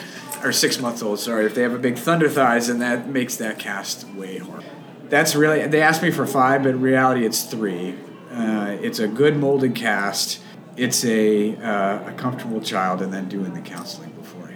or 0.43 0.51
six 0.51 0.79
month 0.79 1.03
old, 1.03 1.19
sorry, 1.19 1.45
if 1.45 1.53
they 1.53 1.61
have 1.61 1.73
a 1.73 1.79
big 1.79 1.97
thunder 1.97 2.29
thighs, 2.29 2.67
then 2.67 2.79
that 2.79 3.07
makes 3.07 3.35
that 3.37 3.59
cast 3.59 4.07
way 4.13 4.39
harder. 4.39 4.65
That's 5.09 5.35
really, 5.35 5.65
they 5.67 5.81
asked 5.81 6.01
me 6.01 6.11
for 6.11 6.25
five, 6.25 6.63
but 6.63 6.69
in 6.69 6.81
reality 6.81 7.25
it's 7.25 7.43
three. 7.43 7.95
Uh, 8.31 8.77
it's 8.81 8.99
a 8.99 9.07
good 9.07 9.37
molded 9.37 9.75
cast, 9.75 10.41
it's 10.75 11.05
a, 11.05 11.55
uh, 11.57 12.09
a 12.09 12.13
comfortable 12.17 12.61
child, 12.61 13.01
and 13.01 13.13
then 13.13 13.29
doing 13.29 13.53
the 13.53 13.61
counseling 13.61 14.11
beforehand. 14.11 14.46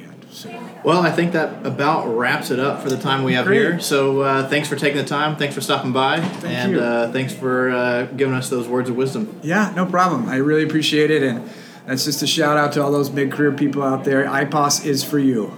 Well, 0.83 1.01
I 1.01 1.11
think 1.11 1.33
that 1.33 1.65
about 1.65 2.07
wraps 2.07 2.51
it 2.51 2.59
up 2.59 2.81
for 2.81 2.89
the 2.89 2.97
time 2.97 3.23
we 3.23 3.33
have 3.33 3.45
Great. 3.45 3.57
here. 3.59 3.79
So 3.79 4.21
uh, 4.21 4.47
thanks 4.47 4.67
for 4.67 4.75
taking 4.75 4.97
the 4.97 5.05
time. 5.07 5.35
Thanks 5.35 5.53
for 5.53 5.61
stopping 5.61 5.91
by. 5.91 6.17
and 6.45 6.71
you. 6.73 6.79
Uh, 6.79 7.11
thanks 7.11 7.33
for 7.33 7.69
uh, 7.69 8.05
giving 8.05 8.33
us 8.33 8.49
those 8.49 8.67
words 8.67 8.89
of 8.89 8.95
wisdom. 8.95 9.39
Yeah, 9.43 9.71
no 9.75 9.85
problem. 9.85 10.29
I 10.29 10.37
really 10.37 10.63
appreciate 10.63 11.11
it, 11.11 11.21
and 11.23 11.49
that's 11.85 12.05
just 12.05 12.21
a 12.23 12.27
shout 12.27 12.57
out 12.57 12.73
to 12.73 12.83
all 12.83 12.91
those 12.91 13.11
mid-career 13.11 13.51
people 13.51 13.83
out 13.83 14.03
there. 14.05 14.25
IPOS 14.25 14.85
is 14.85 15.03
for 15.03 15.19
you. 15.19 15.57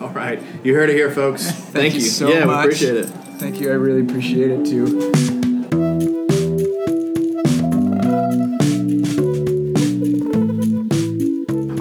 All 0.00 0.08
right. 0.08 0.42
You 0.64 0.74
heard 0.74 0.90
it 0.90 0.96
here, 0.96 1.10
folks. 1.10 1.50
Thank, 1.50 1.94
you 1.94 2.00
you. 2.00 2.06
so 2.06 2.28
yeah, 2.28 2.44
much. 2.44 2.56
we 2.56 2.72
appreciate 2.72 2.96
it. 2.96 3.06
Thank 3.38 3.60
you. 3.60 3.70
I 3.70 3.74
really 3.74 4.00
appreciate 4.00 4.50
it 4.50 4.66
too. 4.66 5.33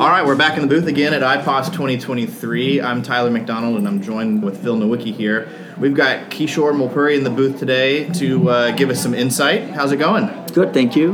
All 0.03 0.09
right, 0.09 0.25
we're 0.25 0.35
back 0.35 0.57
in 0.57 0.61
the 0.61 0.67
booth 0.67 0.87
again 0.87 1.13
at 1.13 1.21
IPOS 1.21 1.67
2023. 1.67 2.81
I'm 2.81 3.01
Tyler 3.01 3.29
McDonald, 3.29 3.77
and 3.77 3.87
I'm 3.87 4.01
joined 4.01 4.43
with 4.43 4.61
Phil 4.61 4.75
Nowicki 4.75 5.15
here. 5.15 5.47
We've 5.77 5.93
got 5.93 6.29
Kishore 6.29 6.73
Mulpuri 6.73 7.15
in 7.15 7.23
the 7.23 7.29
booth 7.29 7.57
today 7.57 8.09
to 8.15 8.49
uh, 8.49 8.71
give 8.71 8.89
us 8.89 9.01
some 9.01 9.13
insight. 9.13 9.69
How's 9.69 9.93
it 9.93 9.99
going? 9.99 10.27
Good, 10.47 10.73
thank 10.73 10.97
you. 10.97 11.13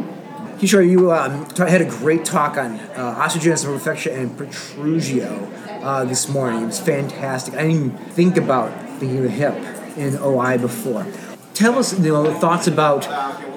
Kishore, 0.57 0.89
you 0.89 1.11
um, 1.11 1.47
had 1.55 1.81
a 1.81 1.85
great 1.85 2.25
talk 2.25 2.57
on 2.57 2.79
uh, 2.95 3.23
osteogenesis 3.23 3.67
imperfecta 3.67 4.11
and 4.11 4.31
protrusio 4.31 5.83
uh, 5.83 6.03
this 6.05 6.27
morning. 6.27 6.63
It 6.63 6.65
was 6.65 6.79
fantastic. 6.79 7.53
I 7.53 7.67
didn't 7.67 7.75
even 7.75 7.91
think 7.91 8.37
about 8.37 8.71
thinking 8.97 9.17
of 9.19 9.23
the 9.25 9.29
hip 9.29 9.53
in 9.97 10.17
OI 10.17 10.57
before. 10.57 11.05
Tell 11.53 11.77
us 11.77 11.93
you 11.99 12.11
know, 12.11 12.33
thoughts 12.39 12.65
about 12.65 13.07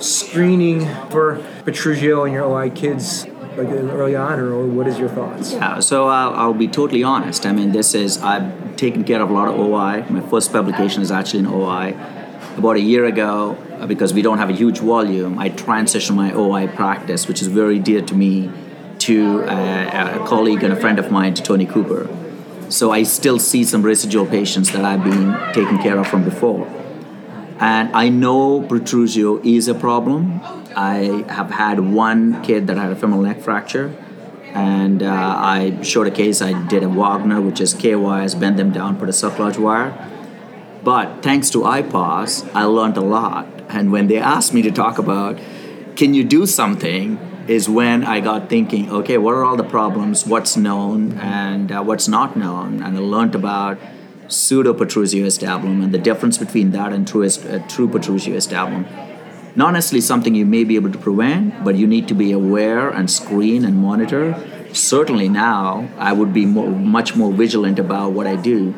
screening 0.05 0.81
for 1.09 1.39
protrusio 1.65 2.27
in 2.27 2.35
your 2.35 2.45
OI 2.45 2.69
kids 2.69 3.25
like 3.57 3.69
uh, 3.69 3.97
early 3.99 4.17
on, 4.17 4.39
or 4.39 4.67
what 4.67 4.87
is 4.87 4.99
your 4.99 5.09
thoughts? 5.09 5.53
Yeah, 5.53 5.81
so 5.81 6.09
I'll, 6.09 6.35
I'll 6.35 6.55
be 6.55 6.69
totally 6.69 7.03
honest. 7.03 7.47
I 7.47 7.53
mean, 7.53 7.73
this 7.73 7.95
is 7.95 8.19
I've 8.23 8.77
taken 8.77 9.05
care 9.05 9.21
of 9.21 9.31
a 9.31 9.33
lot 9.33 9.49
of 9.49 9.59
OI. 9.59 10.05
My 10.09 10.21
first 10.29 10.53
publication 10.53 11.03
is 11.03 11.11
actually 11.11 11.41
in 11.41 11.47
OI. 11.47 11.97
About 12.57 12.77
a 12.77 12.81
year 12.81 13.07
ago, 13.07 13.57
uh, 13.79 13.87
because 13.87 14.13
we 14.13 14.23
don't 14.23 14.39
have 14.39 14.51
a 14.51 14.53
huge 14.53 14.81
volume, 14.81 15.39
I 15.39 15.49
transitioned 15.51 16.17
my 16.17 16.33
OI 16.33 16.67
practice, 16.69 17.27
which 17.27 17.41
is 17.41 17.49
very 17.49 17.79
dear 17.79 18.03
to 18.03 18.15
me, 18.15 18.51
to 19.01 19.41
a, 19.41 20.21
a 20.21 20.27
colleague 20.27 20.63
and 20.63 20.73
a 20.73 20.77
friend 20.77 20.99
of 20.99 21.11
mine, 21.11 21.35
to 21.35 21.43
Tony 21.43 21.67
Cooper. 21.67 22.09
So 22.69 22.91
I 22.91 23.03
still 23.03 23.39
see 23.39 23.65
some 23.65 23.83
residual 23.83 24.27
patients 24.27 24.73
that 24.73 24.85
I've 24.85 25.05
been 25.05 25.37
taking 25.53 25.79
care 25.79 25.99
of 25.99 26.07
from 26.07 26.25
before. 26.25 26.67
And 27.62 27.95
I 27.95 28.09
know 28.09 28.61
protrusio 28.61 29.40
is 29.47 29.69
a 29.69 29.75
problem. 29.75 30.40
I 30.75 31.25
have 31.28 31.49
had 31.49 31.78
one 31.78 32.42
kid 32.42 32.66
that 32.66 32.76
had 32.76 32.90
a 32.90 32.97
femoral 32.97 33.23
neck 33.23 33.40
fracture, 33.40 33.95
and 34.52 35.00
uh, 35.00 35.07
I 35.09 35.81
showed 35.83 36.09
a 36.09 36.11
case. 36.11 36.42
I 36.42 36.61
did 36.66 36.83
a 36.83 36.88
Wagner, 36.88 37.40
which 37.40 37.61
is 37.61 37.73
K 37.73 37.95
bend 37.95 38.59
them 38.59 38.73
down, 38.73 38.97
put 38.97 39.09
a 39.09 39.12
cerclage 39.12 39.59
wire. 39.59 39.95
But 40.83 41.23
thanks 41.23 41.50
to 41.50 41.59
IPOS, 41.59 42.50
I 42.52 42.64
learned 42.64 42.97
a 42.97 43.00
lot. 43.00 43.47
And 43.69 43.92
when 43.92 44.09
they 44.09 44.19
asked 44.19 44.52
me 44.52 44.62
to 44.62 44.73
talk 44.73 44.99
about, 44.99 45.38
can 45.95 46.14
you 46.14 46.25
do 46.25 46.47
something, 46.47 47.16
is 47.47 47.69
when 47.69 48.02
I 48.02 48.19
got 48.19 48.49
thinking, 48.49 48.90
okay, 48.90 49.19
what 49.19 49.35
are 49.35 49.45
all 49.45 49.57
the 49.57 49.71
problems, 49.78 50.26
what's 50.26 50.57
known, 50.57 51.12
and 51.19 51.71
uh, 51.71 51.81
what's 51.85 52.09
not 52.09 52.37
known. 52.37 52.83
And 52.83 52.97
I 52.97 53.00
learned 53.00 53.37
about 53.37 53.78
pseudoprotrusio 54.33 55.25
acetabulum 55.27 55.85
and 55.85 55.93
the 55.93 55.99
difference 55.99 56.39
between 56.39 56.71
that 56.73 56.93
and 56.93 57.07
true, 57.07 57.25
uh, 57.25 57.59
true 57.69 57.89
protrusio 57.89 58.35
acetabulum. 58.35 58.85
Not 59.55 59.73
necessarily 59.75 60.01
something 60.01 60.35
you 60.35 60.47
may 60.47 60.65
be 60.65 60.77
able 60.77 60.91
to 60.91 60.99
prevent, 60.99 61.62
but 61.62 61.75
you 61.75 61.87
need 61.87 62.09
to 62.09 62.15
be 62.15 62.33
aware 62.33 62.89
and 62.89 63.11
screen 63.11 63.65
and 63.65 63.77
monitor. 63.77 64.25
Certainly 64.73 65.29
now, 65.29 65.89
I 65.99 66.15
would 66.15 66.33
be 66.33 66.47
more, 66.47 66.71
much 66.71 67.15
more 67.15 67.31
vigilant 67.31 67.79
about 67.79 68.12
what 68.12 68.27
I 68.27 68.37
do. 68.37 68.75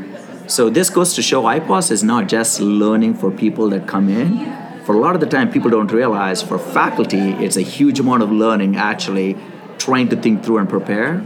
So 0.49 0.69
this 0.69 0.91
goes 0.91 1.15
to 1.15 1.23
show 1.23 1.45
IPOS 1.45 1.91
is 1.93 2.03
not 2.03 2.29
just 2.29 2.61
learning 2.61 3.15
for 3.15 3.31
people 3.31 3.71
that 3.71 3.87
come 3.87 4.09
in. 4.09 4.83
For 4.85 4.95
a 4.95 4.99
lot 4.99 5.15
of 5.15 5.21
the 5.21 5.27
time, 5.29 5.51
people 5.51 5.71
don't 5.71 5.93
realize 5.93 6.43
for 6.43 6.59
faculty, 6.59 7.31
it's 7.45 7.57
a 7.57 7.63
huge 7.63 8.01
amount 8.01 8.23
of 8.23 8.31
learning 8.31 8.77
actually 8.77 9.39
trying 9.79 10.09
to 10.09 10.17
think 10.17 10.45
through 10.45 10.59
and 10.59 10.69
prepare. 10.69 11.25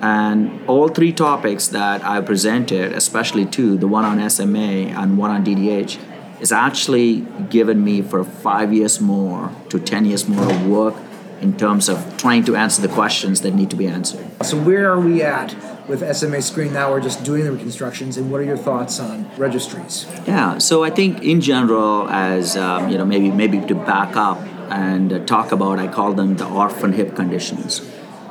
And 0.00 0.64
all 0.68 0.88
three 0.88 1.12
topics 1.12 1.68
that 1.68 2.04
I 2.04 2.20
presented, 2.20 2.92
especially 2.92 3.46
two, 3.46 3.76
the 3.76 3.88
one 3.88 4.04
on 4.04 4.30
SMA 4.30 4.58
and 4.58 5.18
one 5.18 5.30
on 5.30 5.44
DDH, 5.44 5.98
is 6.40 6.52
actually 6.52 7.26
given 7.50 7.82
me 7.82 8.02
for 8.02 8.22
five 8.22 8.72
years 8.72 9.00
more 9.00 9.50
to 9.70 9.80
10 9.80 10.04
years 10.04 10.28
more 10.28 10.48
of 10.50 10.66
work 10.66 10.94
in 11.40 11.56
terms 11.56 11.88
of 11.88 12.16
trying 12.16 12.44
to 12.44 12.56
answer 12.56 12.82
the 12.82 12.88
questions 12.88 13.40
that 13.42 13.54
need 13.54 13.70
to 13.70 13.76
be 13.76 13.86
answered. 13.86 14.26
So, 14.44 14.56
where 14.60 14.90
are 14.90 15.00
we 15.00 15.22
at 15.22 15.54
with 15.88 16.00
SMA 16.16 16.42
screen 16.42 16.72
now? 16.72 16.90
We're 16.90 17.00
just 17.00 17.24
doing 17.24 17.44
the 17.44 17.52
reconstructions, 17.52 18.16
and 18.16 18.30
what 18.30 18.40
are 18.40 18.44
your 18.44 18.56
thoughts 18.56 18.98
on 19.00 19.30
registries? 19.36 20.06
Yeah, 20.26 20.58
so 20.58 20.84
I 20.84 20.90
think 20.90 21.22
in 21.22 21.40
general, 21.40 22.08
as 22.08 22.56
um, 22.56 22.88
you 22.88 22.98
know, 22.98 23.04
maybe 23.04 23.30
maybe 23.30 23.60
to 23.66 23.74
back 23.74 24.16
up 24.16 24.40
and 24.70 25.12
uh, 25.12 25.18
talk 25.24 25.52
about, 25.52 25.78
I 25.78 25.88
call 25.88 26.12
them 26.12 26.36
the 26.36 26.48
orphan 26.48 26.92
hip 26.92 27.14
conditions. 27.16 27.80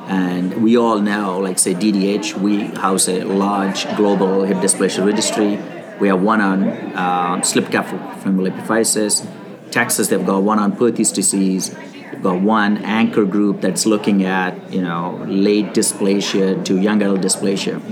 And 0.08 0.62
we 0.62 0.76
all 0.76 1.00
now, 1.00 1.38
like 1.38 1.58
say 1.58 1.74
DDH, 1.74 2.34
we 2.34 2.64
house 2.64 3.08
a 3.08 3.24
large 3.24 3.84
global 3.96 4.44
hip 4.44 4.56
dysplasia 4.58 5.04
registry. 5.04 5.58
We 6.00 6.08
have 6.08 6.22
one 6.22 6.40
on 6.40 6.62
uh, 6.64 7.42
slip 7.42 7.70
cap 7.70 7.86
epiphysis. 7.86 9.26
Texas, 9.70 10.08
they've 10.08 10.24
got 10.24 10.42
one 10.42 10.58
on 10.58 10.76
Perthes 10.76 11.12
disease. 11.12 11.76
We've 12.12 12.22
got 12.22 12.40
one 12.40 12.78
anchor 12.78 13.24
group 13.24 13.60
that's 13.60 13.84
looking 13.84 14.24
at 14.24 14.72
you 14.72 14.80
know 14.80 15.22
late 15.28 15.66
dysplasia 15.66 16.64
to 16.64 16.80
young 16.80 17.02
adult 17.02 17.20
dysplasia. 17.20 17.82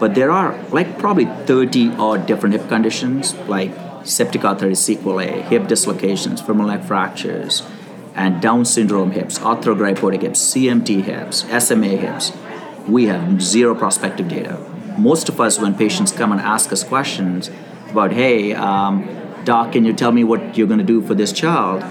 But 0.00 0.16
there 0.16 0.32
are 0.32 0.60
like 0.70 0.98
probably 0.98 1.26
30 1.26 1.92
odd 1.92 2.26
different 2.26 2.56
hip 2.56 2.68
conditions 2.68 3.34
like 3.46 3.70
septic 4.04 4.44
arthritis 4.44 4.84
sequelae, 4.84 5.42
hip 5.42 5.68
dislocations, 5.68 6.40
femoral 6.40 6.68
neck 6.68 6.84
fractures, 6.84 7.62
and 8.14 8.40
Down 8.42 8.64
syndrome 8.64 9.10
hips, 9.12 9.38
arthrogrypotic 9.38 10.22
hips, 10.22 10.40
CMT 10.54 11.02
hips, 11.02 11.44
SMA 11.64 11.96
hips. 11.96 12.32
We 12.88 13.06
have 13.06 13.40
zero 13.40 13.74
prospective 13.74 14.28
data. 14.28 14.58
Most 14.98 15.28
of 15.28 15.40
us, 15.40 15.58
when 15.58 15.74
patients 15.74 16.12
come 16.12 16.32
and 16.32 16.40
ask 16.40 16.72
us 16.72 16.84
questions 16.84 17.50
about, 17.90 18.12
hey, 18.12 18.52
um, 18.52 19.08
doc, 19.44 19.72
can 19.72 19.84
you 19.84 19.92
tell 19.92 20.12
me 20.12 20.24
what 20.24 20.56
you're 20.56 20.66
going 20.66 20.78
to 20.78 20.84
do 20.84 21.00
for 21.00 21.14
this 21.14 21.32
child? 21.32 21.82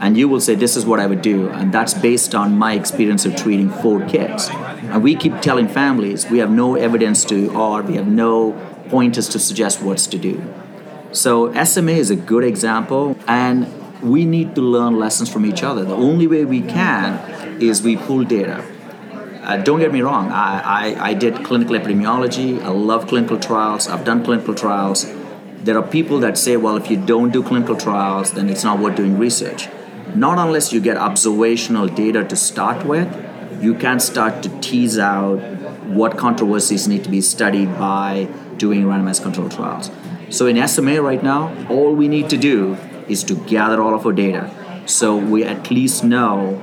and 0.00 0.16
you 0.16 0.28
will 0.28 0.40
say 0.40 0.54
this 0.54 0.76
is 0.76 0.84
what 0.86 0.98
i 0.98 1.06
would 1.06 1.22
do 1.22 1.48
and 1.50 1.72
that's 1.72 1.94
based 1.94 2.34
on 2.34 2.56
my 2.58 2.72
experience 2.72 3.26
of 3.26 3.36
treating 3.36 3.70
four 3.70 4.04
kids 4.06 4.48
and 4.48 5.02
we 5.02 5.14
keep 5.14 5.40
telling 5.40 5.68
families 5.68 6.28
we 6.30 6.38
have 6.38 6.50
no 6.50 6.74
evidence 6.74 7.24
to 7.24 7.54
or 7.54 7.82
we 7.82 7.94
have 7.96 8.08
no 8.08 8.52
pointers 8.88 9.28
to 9.28 9.38
suggest 9.38 9.82
what's 9.82 10.06
to 10.06 10.18
do 10.18 10.42
so 11.12 11.52
sma 11.64 11.92
is 11.92 12.10
a 12.10 12.16
good 12.16 12.44
example 12.44 13.16
and 13.28 13.66
we 14.02 14.24
need 14.24 14.54
to 14.54 14.60
learn 14.60 14.98
lessons 14.98 15.30
from 15.32 15.44
each 15.44 15.62
other. 15.62 15.84
The 15.84 15.94
only 15.94 16.26
way 16.26 16.44
we 16.44 16.62
can 16.62 17.60
is 17.60 17.82
we 17.82 17.96
pull 17.96 18.24
data. 18.24 18.64
Uh, 19.42 19.56
don't 19.56 19.80
get 19.80 19.90
me 19.90 20.02
wrong 20.02 20.30
I, 20.30 20.60
I, 20.60 21.08
I 21.08 21.14
did 21.14 21.42
clinical 21.46 21.74
epidemiology 21.74 22.62
i 22.62 22.68
love 22.68 23.06
clinical 23.08 23.38
trials 23.38 23.88
i've 23.88 24.04
done 24.04 24.22
clinical 24.22 24.54
trials. 24.54 25.10
There 25.64 25.78
are 25.78 25.86
people 25.86 26.20
that 26.20 26.36
say 26.36 26.58
well 26.58 26.76
if 26.76 26.90
you 26.90 26.98
don't 26.98 27.30
do 27.30 27.42
clinical 27.42 27.74
trials 27.74 28.32
then 28.32 28.50
it's 28.50 28.64
not 28.64 28.78
worth 28.78 28.96
doing 28.96 29.18
research. 29.18 29.68
Not 30.14 30.38
unless 30.38 30.72
you 30.72 30.80
get 30.80 30.96
observational 30.96 31.86
data 31.86 32.24
to 32.24 32.36
start 32.36 32.84
with, 32.84 33.08
you 33.62 33.74
can 33.74 34.00
start 34.00 34.42
to 34.42 34.48
tease 34.60 34.98
out 34.98 35.38
what 35.86 36.16
controversies 36.16 36.88
need 36.88 37.04
to 37.04 37.10
be 37.10 37.20
studied 37.20 37.68
by 37.78 38.28
doing 38.56 38.84
randomized 38.84 39.22
controlled 39.22 39.52
trials. 39.52 39.90
So 40.30 40.46
in 40.46 40.66
SMA 40.66 41.00
right 41.00 41.22
now, 41.22 41.54
all 41.68 41.94
we 41.94 42.08
need 42.08 42.30
to 42.30 42.36
do 42.36 42.76
is 43.10 43.24
to 43.24 43.34
gather 43.46 43.82
all 43.82 43.94
of 43.94 44.06
our 44.06 44.12
data 44.12 44.50
so 44.86 45.16
we 45.16 45.44
at 45.44 45.70
least 45.70 46.04
know 46.04 46.56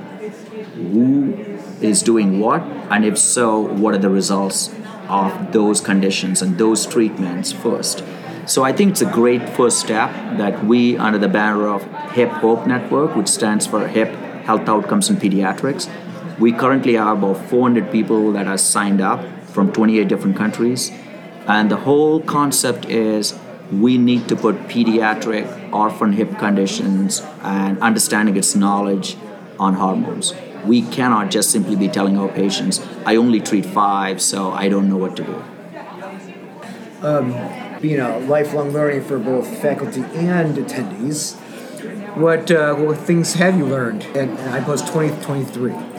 who 0.92 1.32
is 1.80 2.02
doing 2.02 2.40
what, 2.40 2.62
and 2.90 3.04
if 3.04 3.16
so, 3.18 3.60
what 3.60 3.94
are 3.94 3.98
the 3.98 4.10
results 4.10 4.74
of 5.08 5.52
those 5.52 5.80
conditions 5.80 6.42
and 6.42 6.58
those 6.58 6.86
treatments 6.86 7.52
first. 7.52 8.04
So 8.46 8.64
I 8.64 8.72
think 8.72 8.92
it's 8.92 9.02
a 9.02 9.10
great 9.10 9.48
first 9.50 9.78
step 9.78 10.10
that 10.38 10.64
we, 10.64 10.96
under 10.96 11.18
the 11.18 11.28
banner 11.28 11.66
of 11.68 11.84
HIP 12.12 12.28
Hope 12.28 12.66
Network, 12.66 13.14
which 13.16 13.28
stands 13.28 13.66
for 13.66 13.86
HIP 13.86 14.08
Health 14.44 14.68
Outcomes 14.68 15.10
in 15.10 15.16
Pediatrics, 15.16 15.88
we 16.38 16.52
currently 16.52 16.94
have 16.94 17.18
about 17.18 17.44
400 17.48 17.90
people 17.90 18.32
that 18.32 18.46
are 18.46 18.58
signed 18.58 19.00
up 19.00 19.24
from 19.48 19.72
28 19.72 20.08
different 20.08 20.36
countries. 20.36 20.90
And 21.46 21.70
the 21.70 21.76
whole 21.76 22.20
concept 22.20 22.86
is 22.86 23.38
we 23.72 23.98
need 23.98 24.28
to 24.28 24.36
put 24.36 24.56
pediatric 24.68 25.72
orphan 25.72 26.12
hip 26.12 26.38
conditions 26.38 27.20
and 27.42 27.78
understanding 27.80 28.36
its 28.36 28.54
knowledge 28.54 29.16
on 29.58 29.74
hormones. 29.74 30.32
We 30.64 30.82
cannot 30.82 31.30
just 31.30 31.50
simply 31.50 31.76
be 31.76 31.88
telling 31.88 32.18
our 32.18 32.28
patients, 32.28 32.84
I 33.04 33.16
only 33.16 33.40
treat 33.40 33.66
five, 33.66 34.20
so 34.20 34.50
I 34.52 34.68
don't 34.68 34.88
know 34.88 34.96
what 34.96 35.16
to 35.16 35.24
do. 35.24 35.44
Um, 37.06 37.80
being 37.80 38.00
a 38.00 38.18
lifelong 38.18 38.72
learning 38.72 39.04
for 39.04 39.18
both 39.18 39.46
faculty 39.62 40.02
and 40.14 40.56
attendees. 40.56 41.36
What, 42.16 42.50
uh, 42.50 42.74
what 42.74 42.98
things 42.98 43.34
have 43.34 43.56
you 43.56 43.66
learned 43.66 44.02
at 44.16 44.28
IPOS 44.28 44.80
2023? 44.80 45.97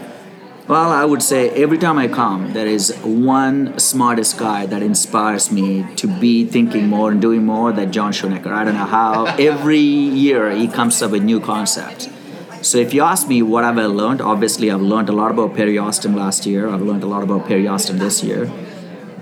Well, 0.69 0.91
I 0.91 1.03
would 1.03 1.23
say 1.23 1.49
every 1.49 1.79
time 1.79 1.97
I 1.97 2.07
come, 2.07 2.53
there 2.53 2.67
is 2.67 2.95
one 3.01 3.79
smartest 3.79 4.37
guy 4.37 4.67
that 4.67 4.83
inspires 4.83 5.51
me 5.51 5.83
to 5.95 6.05
be 6.05 6.45
thinking 6.45 6.87
more 6.87 7.09
and 7.09 7.19
doing 7.19 7.43
more 7.43 7.71
than 7.71 7.91
John 7.91 8.11
Schoenecker. 8.11 8.51
I 8.51 8.65
don't 8.65 8.75
know 8.75 8.85
how. 8.85 9.25
every 9.39 9.79
year 9.79 10.51
he 10.51 10.67
comes 10.67 11.01
up 11.01 11.09
with 11.09 11.23
new 11.23 11.39
concepts. 11.39 12.07
So 12.61 12.77
if 12.77 12.93
you 12.93 13.01
ask 13.01 13.27
me 13.27 13.41
what 13.41 13.63
have 13.63 13.79
I 13.79 13.87
learned, 13.87 14.21
obviously 14.21 14.69
I've 14.69 14.79
learned 14.79 15.09
a 15.09 15.11
lot 15.11 15.31
about 15.31 15.55
periosteum 15.55 16.15
last 16.15 16.45
year. 16.45 16.69
I've 16.69 16.83
learned 16.83 17.01
a 17.01 17.07
lot 17.07 17.23
about 17.23 17.47
periosteum 17.47 17.97
this 17.97 18.23
year. 18.23 18.45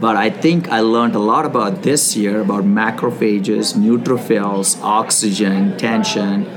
But 0.01 0.17
I 0.17 0.29
think 0.29 0.67
I 0.67 0.81
learned 0.81 1.15
a 1.15 1.19
lot 1.19 1.45
about 1.45 1.81
this 1.81 2.17
year 2.17 2.41
about 2.41 2.65
macrophages, 2.65 3.73
neutrophils, 3.73 4.77
oxygen, 4.81 5.77
tension, 5.77 6.56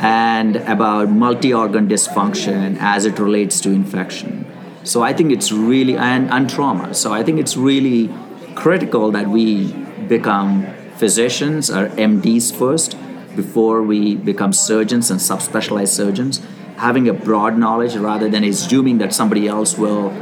and 0.00 0.56
about 0.56 1.08
multi 1.08 1.52
organ 1.52 1.88
dysfunction 1.88 2.76
as 2.80 3.06
it 3.06 3.18
relates 3.18 3.60
to 3.62 3.70
infection. 3.70 4.46
So 4.84 5.02
I 5.02 5.12
think 5.12 5.32
it's 5.32 5.50
really 5.50 5.96
and, 5.96 6.30
and 6.30 6.48
trauma. 6.48 6.94
So 6.94 7.12
I 7.12 7.22
think 7.22 7.40
it's 7.40 7.56
really 7.56 8.12
critical 8.54 9.10
that 9.12 9.28
we 9.28 9.72
become 10.08 10.66
physicians 10.96 11.70
or 11.70 11.88
MDs 11.88 12.54
first 12.54 12.96
before 13.34 13.82
we 13.82 14.16
become 14.16 14.52
surgeons 14.52 15.10
and 15.10 15.20
subspecialized 15.20 15.88
surgeons. 15.88 16.40
Having 16.76 17.08
a 17.08 17.12
broad 17.12 17.58
knowledge 17.58 17.96
rather 17.96 18.28
than 18.28 18.44
assuming 18.44 18.98
that 18.98 19.12
somebody 19.14 19.48
else 19.48 19.76
will 19.76 20.14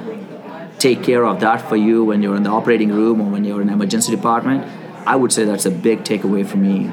take 0.79 1.03
care 1.03 1.25
of 1.25 1.41
that 1.41 1.69
for 1.69 1.77
you 1.77 2.05
when 2.05 2.23
you're 2.23 2.37
in 2.37 2.43
the 2.43 2.51
operating 2.51 2.93
room 2.93 3.21
or 3.21 3.31
when 3.31 3.45
you're 3.45 3.63
in 3.63 3.69
emergency 3.69 4.15
department. 4.15 4.65
I 5.07 5.17
would 5.17 5.33
say 5.33 5.45
that's 5.45 5.67
a 5.67 5.71
big 5.71 6.05
takeaway 6.05 6.47
for 6.47 6.57
me. 6.57 6.91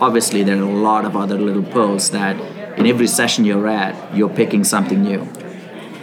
Obviously, 0.00 0.44
there 0.44 0.56
are 0.56 0.62
a 0.62 0.72
lot 0.72 1.04
of 1.04 1.16
other 1.16 1.38
little 1.38 1.62
pearls 1.62 2.10
that 2.10 2.36
in 2.78 2.86
every 2.86 3.08
session 3.08 3.44
you're 3.44 3.66
at, 3.66 4.14
you're 4.14 4.28
picking 4.28 4.62
something 4.62 5.02
new. 5.02 5.26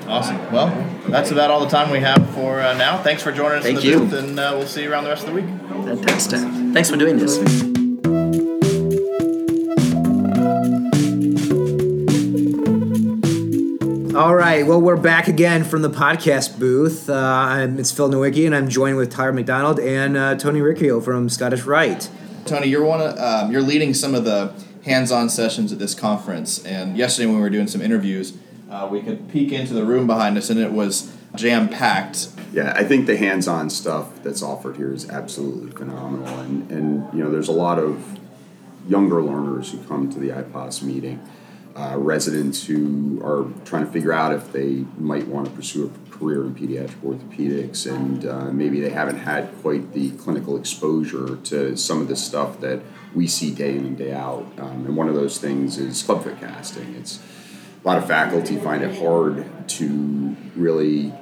Awesome. 0.07 0.37
Well, 0.51 0.67
that's 1.07 1.31
about 1.31 1.49
all 1.49 1.61
the 1.61 1.69
time 1.69 1.89
we 1.89 1.99
have 1.99 2.29
for 2.31 2.59
uh, 2.59 2.73
now. 2.77 3.01
Thanks 3.01 3.23
for 3.23 3.31
joining 3.31 3.59
us 3.59 3.63
Thank 3.63 3.77
in 3.77 3.83
the 3.83 3.89
you. 3.89 3.99
booth, 3.99 4.13
and 4.13 4.39
uh, 4.39 4.53
we'll 4.57 4.67
see 4.67 4.83
you 4.83 4.91
around 4.91 5.05
the 5.05 5.09
rest 5.09 5.27
of 5.27 5.33
the 5.33 5.41
week. 5.41 5.49
Fantastic. 5.85 6.41
Thanks 6.73 6.89
for 6.89 6.97
doing 6.97 7.17
this. 7.17 7.37
All 14.15 14.35
right. 14.35 14.65
Well, 14.65 14.79
we're 14.81 14.95
back 14.95 15.27
again 15.27 15.63
from 15.63 15.81
the 15.81 15.89
podcast 15.89 16.59
booth. 16.59 17.09
Uh, 17.09 17.15
I'm, 17.15 17.79
it's 17.79 17.91
Phil 17.91 18.09
Nowicki, 18.09 18.45
and 18.45 18.55
I'm 18.55 18.69
joined 18.69 18.97
with 18.97 19.09
Tyler 19.09 19.33
McDonald 19.33 19.79
and 19.79 20.15
uh, 20.15 20.35
Tony 20.35 20.61
Riccio 20.61 21.01
from 21.01 21.29
Scottish 21.29 21.63
Rite. 21.63 22.09
Tony, 22.45 22.67
you're 22.67 22.85
one 22.85 23.01
of, 23.01 23.17
um, 23.17 23.51
you're 23.51 23.61
leading 23.61 23.93
some 23.93 24.13
of 24.13 24.23
the 24.23 24.53
hands-on 24.83 25.29
sessions 25.29 25.71
at 25.71 25.79
this 25.79 25.95
conference. 25.95 26.63
And 26.63 26.95
yesterday, 26.95 27.25
when 27.25 27.37
we 27.37 27.41
were 27.41 27.49
doing 27.49 27.67
some 27.67 27.81
interviews, 27.81 28.37
uh, 28.69 28.87
we 28.89 29.01
could 29.01 29.29
peek 29.29 29.51
into 29.51 29.73
the 29.73 29.83
room 29.83 30.05
behind 30.05 30.37
us, 30.37 30.51
and 30.51 30.59
it 30.59 30.71
was 30.71 31.11
jam-packed. 31.35 32.29
Yeah, 32.53 32.71
I 32.75 32.83
think 32.83 33.07
the 33.07 33.17
hands-on 33.17 33.69
stuff 33.71 34.21
that's 34.23 34.43
offered 34.43 34.77
here 34.77 34.93
is 34.93 35.09
absolutely 35.09 35.71
phenomenal, 35.71 36.39
and 36.39 36.71
and 36.71 37.13
you 37.13 37.23
know 37.23 37.31
there's 37.31 37.49
a 37.49 37.53
lot 37.53 37.79
of 37.79 38.19
younger 38.87 39.21
learners 39.21 39.71
who 39.71 39.79
come 39.83 40.09
to 40.11 40.19
the 40.19 40.29
IPOS 40.29 40.83
meeting, 40.83 41.19
uh, 41.75 41.95
residents 41.97 42.65
who 42.65 43.21
are 43.23 43.45
trying 43.65 43.85
to 43.85 43.91
figure 43.91 44.13
out 44.13 44.33
if 44.33 44.51
they 44.53 44.85
might 44.97 45.27
want 45.27 45.45
to 45.45 45.51
pursue 45.51 45.85
a 45.85 46.09
career 46.09 46.45
in 46.45 46.55
pediatric 46.55 47.01
orthopedics, 47.01 47.85
and 47.85 48.25
uh, 48.25 48.45
maybe 48.51 48.79
they 48.79 48.89
haven't 48.89 49.17
had 49.17 49.51
quite 49.61 49.91
the 49.93 50.11
clinical 50.11 50.57
exposure 50.57 51.35
to 51.43 51.75
some 51.75 52.01
of 52.01 52.07
the 52.07 52.15
stuff 52.15 52.61
that 52.61 52.81
we 53.13 53.27
see 53.27 53.51
day 53.51 53.75
in 53.75 53.85
and 53.85 53.97
day 53.97 54.13
out. 54.13 54.45
Um, 54.57 54.85
and 54.85 54.95
one 54.95 55.09
of 55.09 55.15
those 55.15 55.37
things 55.37 55.77
is 55.77 56.01
clubfoot 56.01 56.39
casting. 56.39 56.95
It's 56.95 57.19
a 57.83 57.87
lot 57.87 57.97
of 57.97 58.07
faculty 58.07 58.55
find 58.57 58.81
it 58.81 58.97
hard 58.97 59.45
to 59.67 60.35
really 60.55 61.13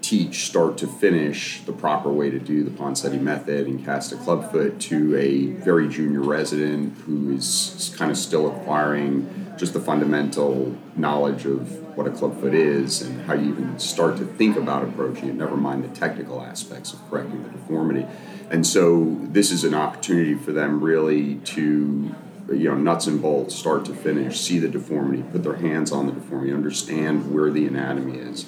teach 0.00 0.46
start 0.46 0.78
to 0.78 0.86
finish 0.86 1.62
the 1.62 1.72
proper 1.72 2.10
way 2.10 2.30
to 2.30 2.38
do 2.38 2.62
the 2.62 2.70
Ponseti 2.70 3.20
method 3.20 3.66
and 3.66 3.84
cast 3.84 4.12
a 4.12 4.16
clubfoot 4.16 4.78
to 4.78 5.16
a 5.16 5.46
very 5.46 5.88
junior 5.88 6.20
resident 6.20 6.96
who 6.98 7.32
is 7.32 7.92
kind 7.98 8.10
of 8.10 8.16
still 8.16 8.46
acquiring 8.46 9.45
just 9.56 9.72
the 9.72 9.80
fundamental 9.80 10.76
knowledge 10.96 11.46
of 11.46 11.96
what 11.96 12.06
a 12.06 12.10
clubfoot 12.10 12.54
is 12.54 13.02
and 13.02 13.22
how 13.22 13.34
you 13.34 13.50
even 13.50 13.78
start 13.78 14.16
to 14.18 14.24
think 14.24 14.56
about 14.56 14.84
approaching 14.84 15.28
it, 15.28 15.34
never 15.34 15.56
mind 15.56 15.82
the 15.82 15.88
technical 15.88 16.42
aspects 16.42 16.92
of 16.92 17.10
correcting 17.10 17.42
the 17.42 17.48
deformity. 17.50 18.06
And 18.50 18.66
so 18.66 19.16
this 19.22 19.50
is 19.50 19.64
an 19.64 19.74
opportunity 19.74 20.34
for 20.34 20.52
them 20.52 20.82
really 20.82 21.36
to 21.36 22.14
you 22.52 22.68
know 22.68 22.76
nuts 22.76 23.08
and 23.08 23.20
bolts 23.20 23.54
start 23.54 23.84
to 23.84 23.92
finish 23.92 24.38
see 24.38 24.60
the 24.60 24.68
deformity 24.68 25.20
put 25.32 25.42
their 25.42 25.56
hands 25.56 25.90
on 25.90 26.06
the 26.06 26.12
deformity 26.12 26.52
understand 26.52 27.34
where 27.34 27.50
the 27.50 27.66
anatomy 27.66 28.18
is 28.18 28.46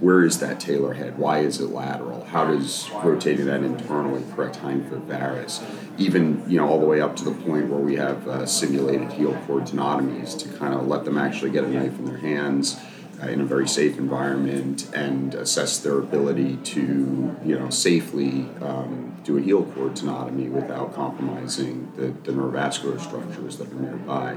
where 0.00 0.24
is 0.24 0.40
that 0.40 0.58
talar 0.58 0.96
head? 0.96 1.18
Why 1.18 1.40
is 1.40 1.60
it 1.60 1.70
lateral? 1.70 2.24
How 2.24 2.44
does 2.46 2.90
rotating 3.02 3.46
that 3.46 3.62
internally 3.62 4.22
correct 4.34 4.56
hindfoot 4.56 5.02
varus? 5.02 5.62
Even 5.98 6.44
you 6.48 6.58
know 6.58 6.68
all 6.68 6.80
the 6.80 6.86
way 6.86 7.00
up 7.00 7.14
to 7.16 7.24
the 7.24 7.30
point 7.30 7.68
where 7.68 7.80
we 7.80 7.96
have 7.96 8.26
uh, 8.26 8.46
simulated 8.46 9.12
heel 9.12 9.40
cord 9.46 9.64
tenotomies 9.64 10.38
to 10.40 10.48
kind 10.58 10.74
of 10.74 10.86
let 10.88 11.04
them 11.04 11.16
actually 11.16 11.50
get 11.50 11.64
a 11.64 11.68
knife 11.68 11.98
in 11.98 12.06
their 12.06 12.18
hands 12.18 12.76
uh, 13.22 13.28
in 13.28 13.40
a 13.40 13.44
very 13.44 13.68
safe 13.68 13.96
environment 13.96 14.90
and 14.94 15.34
assess 15.34 15.78
their 15.78 15.98
ability 15.98 16.56
to 16.56 17.36
you 17.44 17.58
know 17.58 17.70
safely 17.70 18.48
um, 18.60 19.16
do 19.22 19.38
a 19.38 19.40
heel 19.40 19.62
cord 19.62 19.92
tenotomy 19.92 20.50
without 20.50 20.92
compromising 20.94 21.92
the, 21.96 22.06
the 22.28 22.32
neurovascular 22.32 23.00
structures 23.00 23.58
that 23.58 23.70
are 23.70 23.76
nearby. 23.76 24.36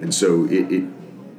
And 0.00 0.14
so 0.14 0.44
it, 0.46 0.70
it 0.70 0.84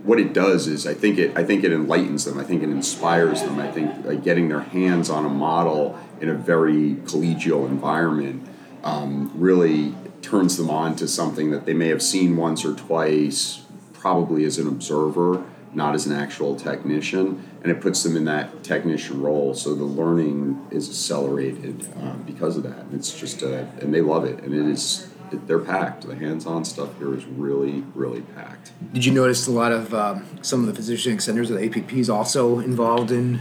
what 0.08 0.22
it 0.22 0.32
does 0.32 0.68
is 0.68 0.88
I 0.88 0.94
think 0.94 1.20
it 1.20 1.36
I 1.36 1.44
think 1.44 1.66
it 1.66 1.74
enlightens 1.74 2.24
them. 2.24 2.40
I 2.40 2.46
think 2.46 2.64
it 2.64 2.70
inspires 2.70 3.44
them. 3.44 3.60
I 3.60 3.70
think 3.70 4.24
getting 4.24 4.48
their 4.48 4.62
hands 4.62 5.10
on 5.10 5.26
a 5.26 5.30
model 5.30 6.00
in 6.22 6.30
a 6.30 6.34
very 6.34 6.96
collegial 7.04 7.68
environment 7.68 8.48
um, 8.86 9.30
really 9.36 9.94
turns 10.22 10.56
them 10.56 10.70
on 10.70 10.96
to 10.96 11.10
something 11.10 11.52
that 11.52 11.66
they 11.66 11.74
may 11.74 11.90
have 11.90 12.02
seen 12.02 12.38
once 12.38 12.64
or 12.64 12.74
twice, 12.74 13.66
probably 13.92 14.46
as 14.46 14.58
an 14.58 14.68
observer, 14.68 15.44
not 15.74 15.94
as 15.94 16.06
an 16.06 16.16
actual 16.16 16.56
technician, 16.56 17.46
and 17.62 17.70
it 17.70 17.82
puts 17.82 18.02
them 18.04 18.16
in 18.16 18.24
that 18.24 18.64
technician 18.64 19.22
role. 19.22 19.54
So 19.54 19.76
the 19.76 19.84
learning 19.84 20.68
is 20.72 20.88
accelerated 20.88 21.86
um, 21.98 22.24
because 22.26 22.56
of 22.56 22.64
that. 22.64 22.80
And 22.80 22.94
it's 22.94 23.20
just 23.20 23.44
uh, 23.44 23.66
and 23.82 23.94
they 23.94 24.02
love 24.02 24.24
it, 24.24 24.40
and 24.40 24.54
it 24.54 24.72
is. 24.72 25.10
They're 25.32 25.60
packed. 25.60 26.08
The 26.08 26.16
hands-on 26.16 26.66
stuff 26.66 26.98
here 26.98 27.14
is 27.14 27.26
really, 27.26 27.84
really 27.94 28.22
packed. 28.22 28.72
Did 28.94 29.06
you 29.06 29.14
notice 29.14 29.48
a 29.48 29.52
lot 29.52 29.72
of 29.72 29.94
um, 29.94 30.26
some 30.42 30.62
of 30.62 30.68
the 30.68 30.74
physician 30.74 31.16
extenders 31.16 31.50
or 31.50 31.56
the 31.56 31.70
APPs 31.70 32.14
also 32.14 32.60
involved 32.60 33.12
in? 33.12 33.40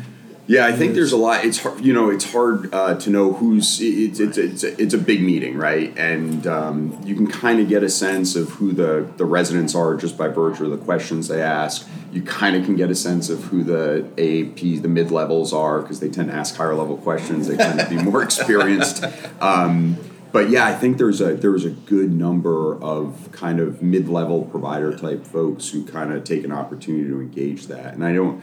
Yeah, 0.49 0.67
I 0.67 0.73
think 0.73 0.95
there's 0.95 1.11
a 1.11 1.17
lot. 1.17 1.45
It's 1.45 1.59
hard, 1.59 1.85
you 1.85 1.93
know, 1.93 2.09
it's 2.09 2.31
hard 2.31 2.73
uh, 2.73 2.95
to 2.95 3.11
know 3.11 3.33
who's. 3.33 3.81
It's 3.81 4.21
it's 4.21 4.39
it's 4.39 4.63
a, 4.63 4.81
it's 4.81 4.95
a 4.95 4.99
big 4.99 5.21
meeting, 5.21 5.57
right? 5.57 5.97
And 5.99 6.47
um, 6.47 7.01
you 7.05 7.17
can 7.17 7.27
kind 7.27 7.59
of 7.59 7.69
get 7.69 7.83
a 7.83 7.89
sense 7.89 8.37
of 8.37 8.51
who 8.51 8.71
the 8.71 9.11
the 9.17 9.25
residents 9.25 9.75
are 9.75 9.97
just 9.97 10.17
by 10.17 10.29
virtue 10.29 10.67
of 10.67 10.71
the 10.71 10.85
questions 10.85 11.27
they 11.27 11.43
ask. 11.43 11.89
You 12.13 12.23
kind 12.23 12.55
of 12.55 12.65
can 12.65 12.77
get 12.77 12.91
a 12.91 12.95
sense 12.95 13.29
of 13.29 13.45
who 13.45 13.65
the 13.65 14.09
AAPs, 14.17 14.83
the 14.83 14.89
mid 14.89 15.11
levels 15.11 15.53
are, 15.53 15.81
because 15.81 15.99
they 15.99 16.09
tend 16.09 16.31
to 16.31 16.37
ask 16.37 16.55
higher 16.55 16.77
level 16.77 16.97
questions. 16.97 17.49
They 17.49 17.57
tend 17.57 17.81
to 17.81 17.89
be 17.89 17.97
more 17.97 18.23
experienced. 18.31 19.05
Um, 19.41 19.99
but 20.33 20.51
yeah, 20.51 20.67
I 20.67 20.75
think 20.75 20.99
there's 20.99 21.21
a 21.21 21.35
there's 21.35 21.65
a 21.65 21.71
good 21.71 22.13
number 22.13 22.81
of 22.83 23.31
kind 23.33 23.61
of 23.61 23.83
mid 23.83 24.09
level 24.09 24.45
provider 24.45 24.97
type 24.97 25.25
folks 25.25 25.69
who 25.69 25.85
kind 25.85 26.13
of 26.13 26.25
take 26.25 26.45
an 26.45 26.53
opportunity 26.53 27.09
to 27.09 27.21
engage 27.21 27.67
that, 27.67 27.95
and 27.95 28.05
I 28.05 28.13
don't 28.13 28.43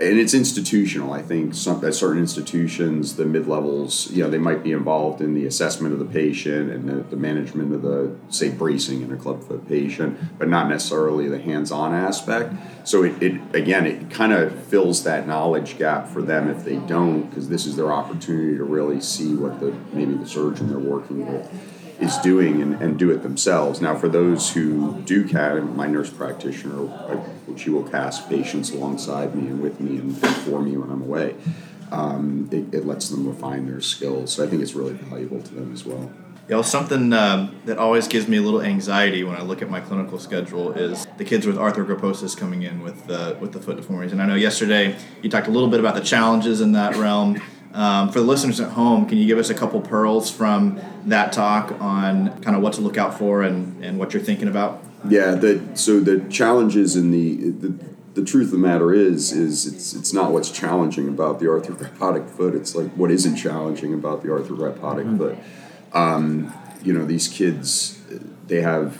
and 0.00 0.18
it's 0.18 0.32
institutional. 0.32 1.12
I 1.12 1.22
think 1.22 1.54
some 1.54 1.84
at 1.84 1.94
certain 1.94 2.20
institutions, 2.20 3.16
the 3.16 3.24
mid 3.24 3.48
levels, 3.48 4.08
you 4.12 4.22
know, 4.22 4.30
they 4.30 4.38
might 4.38 4.62
be 4.62 4.70
involved 4.70 5.20
in 5.20 5.34
the 5.34 5.44
assessment 5.44 5.92
of 5.92 5.98
the 5.98 6.04
patient 6.04 6.70
and 6.70 6.88
the, 6.88 7.02
the 7.10 7.16
management 7.16 7.74
of 7.74 7.82
the 7.82 8.14
say 8.28 8.50
bracing 8.50 9.02
in 9.02 9.12
a 9.12 9.16
clubfoot 9.16 9.66
patient, 9.68 10.38
but 10.38 10.48
not 10.48 10.68
necessarily 10.68 11.28
the 11.28 11.40
hands-on 11.40 11.94
aspect. 11.94 12.54
So 12.84 13.02
it, 13.02 13.20
it 13.20 13.40
again, 13.54 13.86
it 13.86 14.08
kind 14.10 14.32
of 14.32 14.56
fills 14.66 15.02
that 15.02 15.26
knowledge 15.26 15.78
gap 15.78 16.08
for 16.08 16.22
them 16.22 16.48
if 16.48 16.64
they 16.64 16.76
don't, 16.76 17.28
because 17.28 17.48
this 17.48 17.66
is 17.66 17.74
their 17.74 17.92
opportunity 17.92 18.56
to 18.56 18.64
really 18.64 19.00
see 19.00 19.34
what 19.34 19.58
the 19.58 19.74
maybe 19.92 20.14
the 20.14 20.28
surgeon 20.28 20.68
they're 20.68 20.78
working 20.78 21.26
with 21.26 21.77
is 22.00 22.16
doing 22.18 22.62
and, 22.62 22.80
and 22.80 22.98
do 22.98 23.10
it 23.10 23.22
themselves. 23.22 23.80
Now, 23.80 23.96
for 23.96 24.08
those 24.08 24.52
who 24.52 25.00
do 25.02 25.26
CAD, 25.26 25.76
my 25.76 25.86
nurse 25.86 26.10
practitioner, 26.10 26.88
I, 26.88 27.20
she 27.56 27.70
will 27.70 27.82
cast 27.82 28.28
patients 28.28 28.70
alongside 28.70 29.34
me 29.34 29.48
and 29.48 29.60
with 29.60 29.80
me 29.80 29.98
and 29.98 30.16
for 30.18 30.62
me 30.62 30.76
when 30.76 30.90
I'm 30.90 31.02
away. 31.02 31.34
Um, 31.90 32.48
it, 32.52 32.74
it 32.74 32.86
lets 32.86 33.08
them 33.08 33.26
refine 33.26 33.66
their 33.66 33.80
skills. 33.80 34.34
So 34.34 34.44
I 34.44 34.46
think 34.46 34.62
it's 34.62 34.74
really 34.74 34.92
valuable 34.92 35.42
to 35.42 35.54
them 35.54 35.72
as 35.72 35.84
well. 35.84 36.10
You 36.48 36.54
know, 36.54 36.62
something 36.62 37.12
um, 37.12 37.54
that 37.66 37.76
always 37.76 38.08
gives 38.08 38.26
me 38.26 38.38
a 38.38 38.42
little 38.42 38.62
anxiety 38.62 39.22
when 39.22 39.36
I 39.36 39.42
look 39.42 39.60
at 39.60 39.68
my 39.68 39.80
clinical 39.80 40.18
schedule 40.18 40.72
is 40.72 41.06
the 41.18 41.24
kids 41.24 41.46
with 41.46 41.56
arthrogryposis 41.56 42.34
coming 42.36 42.62
in 42.62 42.82
with 42.82 43.06
the 43.06 43.36
with 43.38 43.52
the 43.52 43.60
foot 43.60 43.76
deformities. 43.76 44.12
And 44.12 44.22
I 44.22 44.26
know 44.26 44.34
yesterday 44.34 44.96
you 45.20 45.28
talked 45.28 45.46
a 45.46 45.50
little 45.50 45.68
bit 45.68 45.78
about 45.78 45.94
the 45.94 46.00
challenges 46.00 46.62
in 46.62 46.72
that 46.72 46.96
realm. 46.96 47.42
Um, 47.74 48.10
for 48.10 48.20
the 48.20 48.24
listeners 48.24 48.60
at 48.60 48.70
home, 48.70 49.06
can 49.06 49.18
you 49.18 49.26
give 49.26 49.36
us 49.36 49.50
a 49.50 49.54
couple 49.54 49.80
pearls 49.82 50.30
from 50.30 50.80
that 51.08 51.32
talk 51.32 51.72
on 51.80 52.40
kind 52.42 52.56
of 52.56 52.62
what 52.62 52.74
to 52.74 52.80
look 52.80 52.96
out 52.96 53.18
for 53.18 53.42
and, 53.42 53.84
and 53.84 53.98
what 53.98 54.12
you're 54.12 54.22
thinking 54.22 54.48
about? 54.48 54.82
Yeah, 55.08 55.32
the, 55.32 55.62
so 55.74 56.00
the 56.00 56.20
challenges 56.28 56.96
in 56.96 57.10
the, 57.10 57.50
the 57.50 57.88
the 58.18 58.24
truth 58.24 58.46
of 58.46 58.52
the 58.52 58.58
matter 58.58 58.92
is 58.92 59.30
is 59.32 59.64
it's 59.64 59.94
it's 59.94 60.12
not 60.12 60.32
what's 60.32 60.50
challenging 60.50 61.06
about 61.08 61.38
the 61.38 61.46
arthrogrypotic 61.46 62.28
foot. 62.28 62.54
It's 62.54 62.74
like 62.74 62.90
what 62.92 63.12
isn't 63.12 63.36
challenging 63.36 63.94
about 63.94 64.22
the 64.22 64.28
arthrogrypotic 64.28 65.04
mm-hmm. 65.04 65.18
foot. 65.18 65.38
Um, 65.92 66.52
you 66.82 66.92
know, 66.92 67.04
these 67.04 67.28
kids 67.28 68.02
they 68.48 68.60
have 68.60 68.98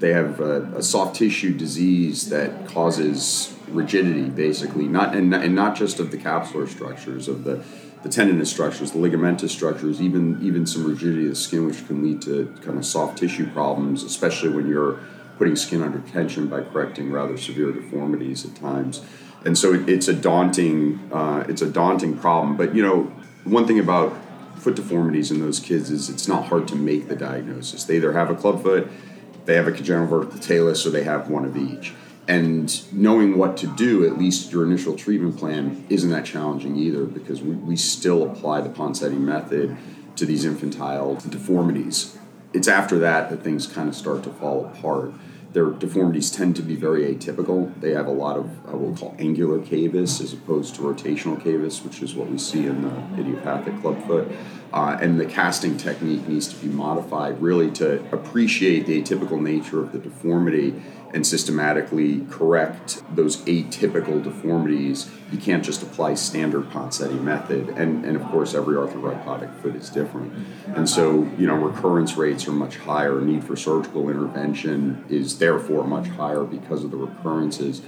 they 0.00 0.12
have 0.12 0.40
a, 0.40 0.62
a, 0.76 0.82
soft 0.82 1.16
tissue 1.16 1.56
disease 1.56 2.30
that 2.30 2.66
causes 2.68 3.54
rigidity, 3.68 4.28
basically, 4.28 4.86
not 4.86 5.14
and, 5.14 5.34
and 5.34 5.54
not 5.54 5.76
just 5.76 6.00
of 6.00 6.10
the 6.10 6.16
capsular 6.16 6.68
structures 6.68 7.28
of 7.28 7.44
the 7.44 7.64
the 8.10 8.46
structures, 8.46 8.92
the 8.92 8.98
ligamentous 8.98 9.50
structures, 9.50 10.00
even 10.00 10.38
even 10.42 10.66
some 10.66 10.84
rigidity 10.84 11.24
of 11.24 11.30
the 11.30 11.36
skin, 11.36 11.66
which 11.66 11.86
can 11.86 12.02
lead 12.02 12.22
to 12.22 12.54
kind 12.62 12.78
of 12.78 12.84
soft 12.84 13.18
tissue 13.18 13.48
problems, 13.50 14.02
especially 14.02 14.50
when 14.50 14.68
you're 14.68 15.00
putting 15.38 15.56
skin 15.56 15.82
under 15.82 16.00
tension 16.00 16.48
by 16.48 16.60
correcting 16.62 17.12
rather 17.12 17.36
severe 17.36 17.72
deformities 17.72 18.44
at 18.44 18.54
times. 18.56 19.04
And 19.44 19.56
so 19.56 19.72
it, 19.72 19.88
it's 19.88 20.08
a 20.08 20.14
daunting 20.14 21.10
uh, 21.12 21.44
it's 21.48 21.62
a 21.62 21.70
daunting 21.70 22.18
problem. 22.18 22.56
But 22.56 22.74
you 22.74 22.82
know, 22.82 23.04
one 23.44 23.66
thing 23.66 23.78
about 23.78 24.16
foot 24.56 24.74
deformities 24.74 25.30
in 25.30 25.40
those 25.40 25.60
kids 25.60 25.90
is 25.90 26.10
it's 26.10 26.28
not 26.28 26.46
hard 26.46 26.66
to 26.68 26.76
make 26.76 27.08
the 27.08 27.16
diagnosis. 27.16 27.84
They 27.84 27.96
either 27.96 28.12
have 28.12 28.30
a 28.30 28.34
club 28.34 28.62
foot, 28.62 28.88
they 29.44 29.54
have 29.54 29.68
a 29.68 29.72
congenital 29.72 30.08
vertical 30.08 30.38
talus, 30.40 30.84
or 30.84 30.90
they 30.90 31.04
have 31.04 31.30
one 31.30 31.44
of 31.44 31.56
each. 31.56 31.94
And 32.28 32.92
knowing 32.92 33.38
what 33.38 33.56
to 33.56 33.66
do, 33.66 34.06
at 34.06 34.18
least 34.18 34.52
your 34.52 34.62
initial 34.62 34.94
treatment 34.94 35.38
plan, 35.38 35.86
isn't 35.88 36.10
that 36.10 36.26
challenging 36.26 36.76
either 36.76 37.04
because 37.04 37.40
we, 37.40 37.56
we 37.56 37.74
still 37.74 38.30
apply 38.30 38.60
the 38.60 38.68
Ponseti 38.68 39.18
method 39.18 39.74
to 40.16 40.26
these 40.26 40.44
infantile 40.44 41.14
deformities. 41.14 42.18
It's 42.52 42.68
after 42.68 42.98
that 42.98 43.30
that 43.30 43.42
things 43.42 43.66
kind 43.66 43.88
of 43.88 43.94
start 43.94 44.24
to 44.24 44.30
fall 44.30 44.66
apart. 44.66 45.14
Their 45.54 45.70
deformities 45.70 46.30
tend 46.30 46.56
to 46.56 46.62
be 46.62 46.76
very 46.76 47.14
atypical. 47.14 47.72
They 47.80 47.92
have 47.92 48.06
a 48.06 48.12
lot 48.12 48.36
of 48.36 48.44
uh, 48.44 48.76
what 48.76 48.90
we 48.90 48.96
call 48.96 49.16
angular 49.18 49.58
cavus 49.60 50.20
as 50.20 50.34
opposed 50.34 50.74
to 50.74 50.82
rotational 50.82 51.40
cavus, 51.40 51.82
which 51.82 52.02
is 52.02 52.14
what 52.14 52.28
we 52.28 52.36
see 52.36 52.66
in 52.66 52.82
the 52.82 53.20
idiopathic 53.20 53.80
clubfoot. 53.80 54.30
Uh, 54.70 54.98
and 55.00 55.18
the 55.18 55.24
casting 55.24 55.78
technique 55.78 56.28
needs 56.28 56.48
to 56.48 56.56
be 56.56 56.68
modified 56.68 57.40
really 57.40 57.70
to 57.70 58.04
appreciate 58.12 58.84
the 58.84 59.02
atypical 59.02 59.40
nature 59.40 59.80
of 59.80 59.92
the 59.92 59.98
deformity 59.98 60.74
and 61.14 61.26
systematically 61.26 62.26
correct 62.30 63.02
those 63.14 63.38
atypical 63.44 64.22
deformities. 64.22 65.10
You 65.32 65.38
can't 65.38 65.64
just 65.64 65.82
apply 65.82 66.14
standard 66.14 66.70
Ponseti 66.70 67.20
method, 67.20 67.70
and, 67.70 68.04
and 68.04 68.16
of 68.16 68.24
course 68.26 68.54
every 68.54 68.76
arthrogrypotic 68.76 69.54
foot 69.60 69.74
is 69.74 69.90
different. 69.90 70.32
And 70.66 70.88
so, 70.88 71.30
you 71.38 71.46
know, 71.46 71.54
recurrence 71.54 72.16
rates 72.16 72.46
are 72.48 72.52
much 72.52 72.76
higher. 72.76 73.20
Need 73.20 73.44
for 73.44 73.56
surgical 73.56 74.08
intervention 74.08 75.04
is 75.08 75.38
therefore 75.38 75.86
much 75.86 76.08
higher 76.08 76.44
because 76.44 76.84
of 76.84 76.90
the 76.90 76.96
recurrences. 76.96 77.82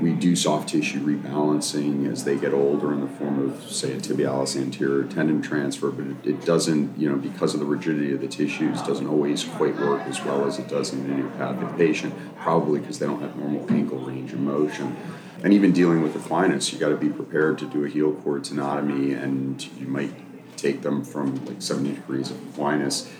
We 0.00 0.12
do 0.12 0.36
soft 0.36 0.68
tissue 0.68 1.00
rebalancing 1.00 2.10
as 2.10 2.24
they 2.24 2.36
get 2.36 2.52
older 2.52 2.92
in 2.92 3.00
the 3.00 3.08
form 3.08 3.50
of, 3.50 3.70
say, 3.70 3.92
a 3.92 3.96
tibialis 3.96 4.56
anterior 4.56 5.04
tendon 5.04 5.42
transfer, 5.42 5.90
but 5.90 6.26
it, 6.26 6.44
doesn't, 6.44 6.98
you 6.98 7.08
know, 7.08 7.16
because 7.16 7.54
of 7.54 7.60
the 7.60 7.66
rigidity 7.66 8.12
of 8.12 8.20
the 8.20 8.28
tissues, 8.28 8.80
doesn't 8.82 9.06
always 9.06 9.44
quite 9.44 9.76
work 9.78 10.02
as 10.02 10.22
well 10.24 10.46
as 10.46 10.58
it 10.58 10.68
does 10.68 10.92
in 10.92 11.00
an 11.00 11.12
idiopathic 11.12 11.76
patient, 11.76 12.14
probably 12.36 12.80
because 12.80 12.98
they 12.98 13.06
don't 13.06 13.20
have 13.20 13.36
normal 13.36 13.66
ankle 13.72 13.98
range 13.98 14.32
of 14.32 14.40
motion. 14.40 14.96
And 15.42 15.52
even 15.52 15.72
dealing 15.72 16.02
with 16.02 16.14
equinus, 16.14 16.72
you 16.72 16.78
got 16.78 16.90
to 16.90 16.96
be 16.96 17.08
prepared 17.08 17.58
to 17.58 17.66
do 17.68 17.84
a 17.84 17.88
heel 17.88 18.12
cord 18.12 18.44
tenotomy, 18.44 19.20
and 19.20 19.64
you 19.78 19.88
might 19.88 20.14
take 20.56 20.82
them 20.82 21.04
from 21.04 21.44
like 21.46 21.60
70 21.60 21.94
degrees 21.94 22.30
of 22.30 22.36
equinus 22.36 23.10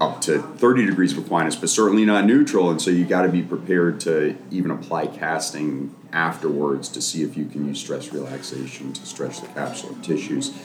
up 0.00 0.20
to 0.22 0.40
30 0.40 0.86
degrees 0.86 1.16
of 1.16 1.24
equinus, 1.24 1.60
but 1.60 1.68
certainly 1.68 2.04
not 2.04 2.24
neutral. 2.24 2.70
And 2.70 2.80
so 2.80 2.90
you 2.90 3.04
got 3.04 3.22
to 3.22 3.28
be 3.28 3.42
prepared 3.42 4.00
to 4.00 4.36
even 4.50 4.70
apply 4.70 5.06
casting 5.06 5.94
afterwards 6.12 6.88
to 6.90 7.02
see 7.02 7.22
if 7.22 7.36
you 7.36 7.46
can 7.46 7.66
use 7.66 7.80
stress 7.80 8.12
relaxation 8.12 8.92
to 8.92 9.04
stretch 9.04 9.40
the 9.40 9.48
capsular 9.48 10.00
tissues. 10.02 10.56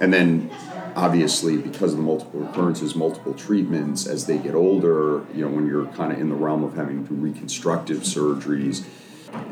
And 0.00 0.12
then, 0.12 0.50
obviously, 0.96 1.56
because 1.56 1.92
of 1.92 1.98
the 1.98 2.04
multiple 2.04 2.40
recurrences, 2.40 2.96
multiple 2.96 3.32
treatments, 3.32 4.06
as 4.06 4.26
they 4.26 4.38
get 4.38 4.54
older, 4.54 5.24
you 5.34 5.44
know, 5.44 5.48
when 5.48 5.68
you're 5.68 5.86
kind 5.86 6.12
of 6.12 6.18
in 6.18 6.28
the 6.28 6.34
realm 6.34 6.64
of 6.64 6.74
having 6.74 7.06
to 7.06 7.14
do 7.14 7.20
reconstructive 7.20 7.98
surgeries, 7.98 8.84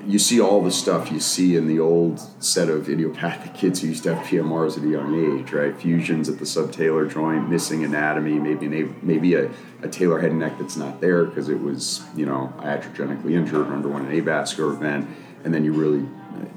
you 0.07 0.19
see 0.19 0.41
all 0.41 0.63
the 0.63 0.71
stuff 0.71 1.11
you 1.11 1.21
see 1.21 1.57
in 1.57 1.69
the 1.69 1.79
old 1.79 2.21
set 2.43 2.69
of 2.69 2.89
idiopathic 2.89 3.55
kids 3.55 3.81
who 3.81 3.89
used 3.89 4.03
to 4.03 4.15
have 4.15 4.27
PMRs 4.27 4.77
at 4.77 4.85
a 4.85 4.89
young 4.89 5.41
age, 5.41 5.53
right? 5.53 5.77
Fusions 5.77 6.29
at 6.29 6.39
the 6.39 6.45
subtalar 6.45 7.11
joint, 7.11 7.49
missing 7.49 7.85
anatomy, 7.85 8.39
maybe 8.39 8.67
an, 8.67 8.97
maybe 9.03 9.35
a, 9.35 9.47
a 9.83 9.89
talar 9.89 10.21
head 10.21 10.31
and 10.31 10.41
neck 10.41 10.59
that's 10.59 10.77
not 10.77 11.01
there 11.01 11.25
because 11.25 11.49
it 11.49 11.61
was, 11.61 12.03
you 12.17 12.27
know, 12.27 12.53
iatrogenically 12.59 13.33
injured 13.33 13.69
or 13.69 13.73
underwent 13.73 14.09
an 14.09 14.21
avascular 14.21 14.73
event. 14.73 15.09
And 15.45 15.55
then 15.55 15.65
you 15.65 15.73
really, 15.73 16.07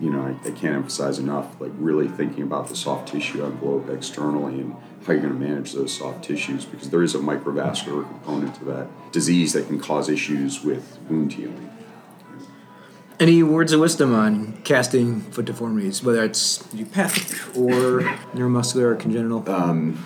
you 0.01 0.09
know, 0.09 0.21
I, 0.21 0.47
I 0.47 0.51
can't 0.51 0.75
emphasize 0.75 1.19
enough, 1.19 1.59
like 1.59 1.71
really 1.77 2.07
thinking 2.07 2.43
about 2.43 2.69
the 2.69 2.75
soft 2.75 3.09
tissue 3.09 3.43
envelope 3.43 3.89
externally 3.89 4.61
and 4.61 4.75
how 5.05 5.13
you're 5.13 5.21
going 5.21 5.33
to 5.33 5.39
manage 5.39 5.73
those 5.73 5.95
soft 5.95 6.23
tissues 6.23 6.65
because 6.65 6.89
there 6.89 7.03
is 7.03 7.13
a 7.13 7.19
microvascular 7.19 8.07
component 8.07 8.55
to 8.55 8.65
that 8.65 8.87
disease 9.11 9.53
that 9.53 9.67
can 9.67 9.79
cause 9.79 10.09
issues 10.09 10.63
with 10.63 10.97
wound 11.09 11.33
healing. 11.33 11.74
Any 13.17 13.43
words 13.43 13.71
of 13.71 13.79
wisdom 13.79 14.13
on 14.13 14.61
casting 14.63 15.21
foot 15.21 15.45
deformities, 15.45 16.03
whether 16.03 16.23
it's 16.23 16.61
idiopathic 16.73 17.55
or 17.55 18.01
neuromuscular 18.33 18.91
or 18.91 18.95
congenital? 18.95 19.49
Um, 19.49 19.97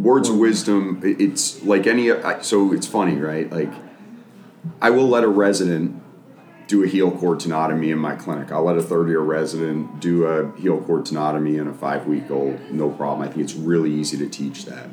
words 0.00 0.28
of 0.28 0.36
wisdom, 0.36 1.00
it's 1.02 1.62
like 1.64 1.88
any, 1.88 2.10
so 2.42 2.72
it's 2.72 2.86
funny, 2.86 3.16
right? 3.16 3.50
Like, 3.50 3.72
I 4.80 4.90
will 4.90 5.08
let 5.08 5.24
a 5.24 5.28
resident 5.28 6.00
do 6.68 6.84
a 6.84 6.86
heel 6.86 7.10
cord 7.10 7.40
tenotomy 7.40 7.90
in 7.90 7.98
my 7.98 8.14
clinic. 8.14 8.52
I'll 8.52 8.64
let 8.64 8.78
a 8.78 8.82
third 8.82 9.08
year 9.08 9.20
resident 9.20 10.00
do 10.00 10.24
a 10.24 10.56
heel 10.56 10.80
cord 10.80 11.04
tenotomy 11.06 11.60
in 11.60 11.66
a 11.66 11.74
five 11.74 12.06
week 12.06 12.30
old, 12.30 12.70
no 12.70 12.88
problem. 12.88 13.28
I 13.28 13.32
think 13.32 13.42
it's 13.44 13.54
really 13.54 13.92
easy 13.92 14.16
to 14.18 14.28
teach 14.28 14.64
that. 14.66 14.88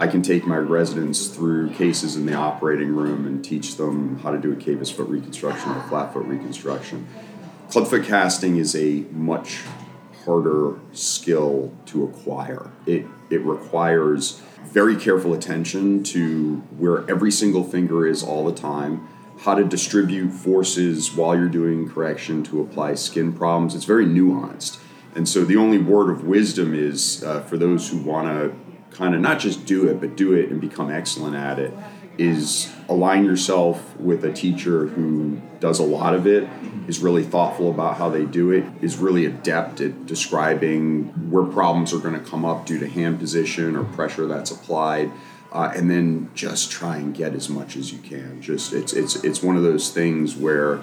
I 0.00 0.06
can 0.06 0.22
take 0.22 0.46
my 0.46 0.56
residents 0.56 1.26
through 1.26 1.70
cases 1.70 2.14
in 2.14 2.24
the 2.24 2.34
operating 2.34 2.94
room 2.94 3.26
and 3.26 3.44
teach 3.44 3.76
them 3.76 4.20
how 4.20 4.30
to 4.30 4.38
do 4.38 4.52
a 4.52 4.56
cavus 4.56 4.92
foot 4.92 5.08
reconstruction 5.08 5.72
or 5.72 5.78
a 5.78 5.82
flat 5.88 6.12
foot 6.12 6.24
reconstruction. 6.24 7.08
Clubfoot 7.68 8.04
casting 8.04 8.58
is 8.58 8.76
a 8.76 9.04
much 9.10 9.62
harder 10.24 10.78
skill 10.92 11.74
to 11.86 12.04
acquire. 12.04 12.70
It, 12.86 13.06
it 13.28 13.40
requires 13.40 14.40
very 14.66 14.94
careful 14.94 15.34
attention 15.34 16.04
to 16.04 16.56
where 16.78 17.08
every 17.10 17.32
single 17.32 17.64
finger 17.64 18.06
is 18.06 18.22
all 18.22 18.44
the 18.44 18.54
time, 18.54 19.08
how 19.40 19.56
to 19.56 19.64
distribute 19.64 20.30
forces 20.30 21.12
while 21.12 21.34
you're 21.34 21.48
doing 21.48 21.88
correction 21.88 22.44
to 22.44 22.60
apply 22.60 22.94
skin 22.94 23.32
problems. 23.32 23.74
It's 23.74 23.84
very 23.84 24.06
nuanced. 24.06 24.78
And 25.16 25.28
so 25.28 25.44
the 25.44 25.56
only 25.56 25.78
word 25.78 26.10
of 26.10 26.24
wisdom 26.24 26.72
is 26.72 27.24
uh, 27.24 27.40
for 27.40 27.56
those 27.56 27.90
who 27.90 27.98
want 27.98 28.28
to 28.28 28.67
kind 28.98 29.14
of 29.14 29.20
not 29.20 29.38
just 29.38 29.64
do 29.64 29.88
it, 29.88 30.00
but 30.00 30.16
do 30.16 30.34
it 30.34 30.50
and 30.50 30.60
become 30.60 30.90
excellent 30.90 31.36
at 31.36 31.58
it, 31.58 31.72
is 32.18 32.70
align 32.88 33.24
yourself 33.24 33.96
with 33.96 34.24
a 34.24 34.32
teacher 34.32 34.88
who 34.88 35.40
does 35.60 35.78
a 35.78 35.84
lot 35.84 36.14
of 36.14 36.26
it, 36.26 36.48
is 36.88 36.98
really 36.98 37.22
thoughtful 37.22 37.70
about 37.70 37.96
how 37.96 38.08
they 38.08 38.24
do 38.24 38.50
it, 38.50 38.64
is 38.82 38.96
really 38.96 39.24
adept 39.24 39.80
at 39.80 40.04
describing 40.06 41.04
where 41.30 41.44
problems 41.44 41.94
are 41.94 41.98
going 41.98 42.14
to 42.14 42.30
come 42.30 42.44
up 42.44 42.66
due 42.66 42.80
to 42.80 42.88
hand 42.88 43.20
position 43.20 43.76
or 43.76 43.84
pressure 43.84 44.26
that's 44.26 44.50
applied. 44.50 45.10
Uh, 45.50 45.72
and 45.74 45.90
then 45.90 46.28
just 46.34 46.70
try 46.70 46.98
and 46.98 47.14
get 47.14 47.32
as 47.32 47.48
much 47.48 47.74
as 47.74 47.90
you 47.90 47.98
can. 48.00 48.42
Just 48.42 48.74
it's 48.74 48.92
it's 48.92 49.16
it's 49.24 49.42
one 49.42 49.56
of 49.56 49.62
those 49.62 49.90
things 49.90 50.36
where 50.36 50.82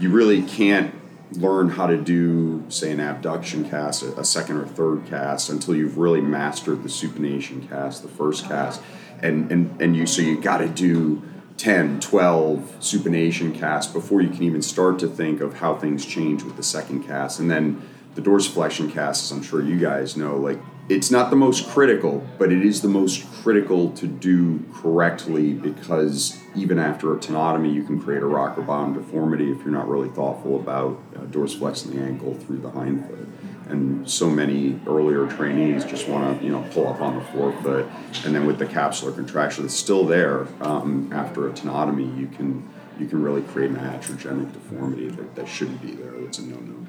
you 0.00 0.10
really 0.10 0.40
can't 0.40 0.94
learn 1.32 1.70
how 1.70 1.86
to 1.86 1.96
do, 1.96 2.64
say, 2.68 2.90
an 2.90 3.00
abduction 3.00 3.68
cast, 3.68 4.02
a, 4.02 4.24
second 4.24 4.56
or 4.56 4.66
third 4.66 5.06
cast, 5.06 5.50
until 5.50 5.74
you've 5.74 5.98
really 5.98 6.20
mastered 6.20 6.82
the 6.82 6.88
supination 6.88 7.68
cast, 7.68 8.02
the 8.02 8.08
first 8.08 8.46
cast. 8.46 8.80
And, 9.20 9.50
and, 9.50 9.80
and 9.80 9.96
you 9.96 10.06
so 10.06 10.22
you 10.22 10.40
got 10.40 10.58
to 10.58 10.68
do 10.68 11.22
10, 11.58 12.00
12 12.00 12.76
supination 12.80 13.54
casts 13.54 13.92
before 13.92 14.20
you 14.20 14.30
can 14.30 14.44
even 14.44 14.62
start 14.62 14.98
to 15.00 15.08
think 15.08 15.40
of 15.40 15.54
how 15.54 15.74
things 15.74 16.06
change 16.06 16.44
with 16.44 16.56
the 16.56 16.62
second 16.62 17.04
cast. 17.04 17.40
And 17.40 17.50
then 17.50 17.82
the 18.14 18.22
dorsiflexion 18.22 18.92
cast, 18.92 19.24
as 19.24 19.36
I'm 19.36 19.42
sure 19.42 19.62
you 19.62 19.78
guys 19.78 20.16
know, 20.16 20.36
like 20.36 20.58
it's 20.88 21.10
not 21.10 21.30
the 21.30 21.36
most 21.36 21.68
critical, 21.68 22.26
but 22.38 22.50
it 22.50 22.64
is 22.64 22.80
the 22.80 22.88
most 22.88 23.30
critical 23.42 23.90
to 23.92 24.06
do 24.06 24.64
correctly 24.72 25.52
because 25.52 26.40
even 26.54 26.78
after 26.78 27.14
a 27.14 27.18
tenotomy, 27.18 27.72
you 27.72 27.84
can 27.84 28.00
create 28.00 28.22
a 28.22 28.26
rocker 28.26 28.62
bottom 28.62 28.94
deformity 28.94 29.50
if 29.52 29.58
you're 29.58 29.72
not 29.72 29.86
really 29.88 30.08
thoughtful 30.08 30.56
about 30.56 30.98
uh, 31.14 31.20
dorsiflexing 31.20 31.92
the 31.92 32.00
ankle 32.00 32.34
through 32.34 32.58
the 32.58 32.70
hind 32.70 33.06
foot. 33.06 33.28
And 33.68 34.08
so 34.08 34.30
many 34.30 34.80
earlier 34.86 35.26
trainees 35.26 35.84
just 35.84 36.08
want 36.08 36.38
to, 36.38 36.44
you 36.44 36.50
know, 36.50 36.66
pull 36.72 36.88
up 36.88 37.02
on 37.02 37.16
the 37.16 37.24
forefoot, 37.26 37.86
and 38.24 38.34
then 38.34 38.46
with 38.46 38.58
the 38.58 38.64
capsular 38.64 39.14
contraction 39.14 39.64
that's 39.64 39.74
still 39.74 40.06
there 40.06 40.48
um, 40.62 41.10
after 41.12 41.48
a 41.48 41.52
tenotomy, 41.52 42.18
you 42.18 42.28
can 42.28 42.66
you 42.98 43.06
can 43.06 43.22
really 43.22 43.42
create 43.42 43.70
an 43.70 43.76
iatrogenic 43.76 44.52
deformity 44.52 45.08
that, 45.08 45.36
that 45.36 45.46
shouldn't 45.46 45.80
be 45.82 45.92
there. 45.92 46.14
It's 46.16 46.38
a 46.38 46.42
no-no. 46.42 46.88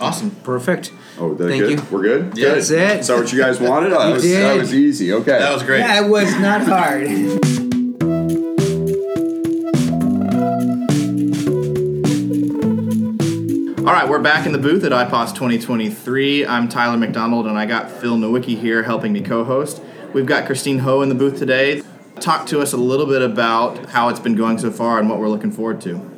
Awesome. 0.00 0.30
Perfect. 0.42 0.92
Oh, 1.18 1.34
that 1.34 1.48
Thank 1.48 1.62
good? 1.62 1.70
you. 1.78 1.84
We're 1.90 2.02
good. 2.02 2.36
Yeah, 2.36 2.44
Good. 2.46 2.54
that's 2.56 2.70
it. 2.70 3.00
Is 3.00 3.06
that 3.08 3.16
what 3.18 3.32
you 3.32 3.38
guys 3.38 3.60
wanted? 3.60 3.92
That 3.92 4.08
You 4.08 4.14
was, 4.14 4.22
that 4.32 4.56
was 4.56 4.74
easy. 4.74 5.12
Okay. 5.12 5.38
That 5.38 5.52
was 5.52 5.62
great. 5.62 5.80
Yeah, 5.80 6.04
it 6.04 6.08
was 6.08 6.34
not 6.40 6.62
hard. 6.66 7.08
All 13.84 13.88
right, 13.92 14.08
we're 14.08 14.20
back 14.20 14.46
in 14.46 14.52
the 14.52 14.58
booth 14.58 14.84
at 14.84 14.92
IPOS 14.92 15.34
2023. 15.34 16.46
I'm 16.46 16.68
Tyler 16.68 16.96
McDonald, 16.96 17.48
and 17.48 17.58
I 17.58 17.66
got 17.66 17.90
Phil 17.90 18.16
Nowicki 18.16 18.56
here 18.56 18.84
helping 18.84 19.12
me 19.12 19.20
co-host. 19.22 19.82
We've 20.14 20.24
got 20.24 20.46
Christine 20.46 20.78
Ho 20.80 21.02
in 21.02 21.08
the 21.08 21.16
booth 21.16 21.36
today. 21.36 21.82
Talk 22.20 22.46
to 22.46 22.60
us 22.60 22.72
a 22.72 22.76
little 22.76 23.06
bit 23.06 23.22
about 23.22 23.90
how 23.90 24.08
it's 24.08 24.20
been 24.20 24.36
going 24.36 24.58
so 24.58 24.70
far 24.70 25.00
and 25.00 25.10
what 25.10 25.18
we're 25.18 25.28
looking 25.28 25.50
forward 25.50 25.80
to. 25.82 26.11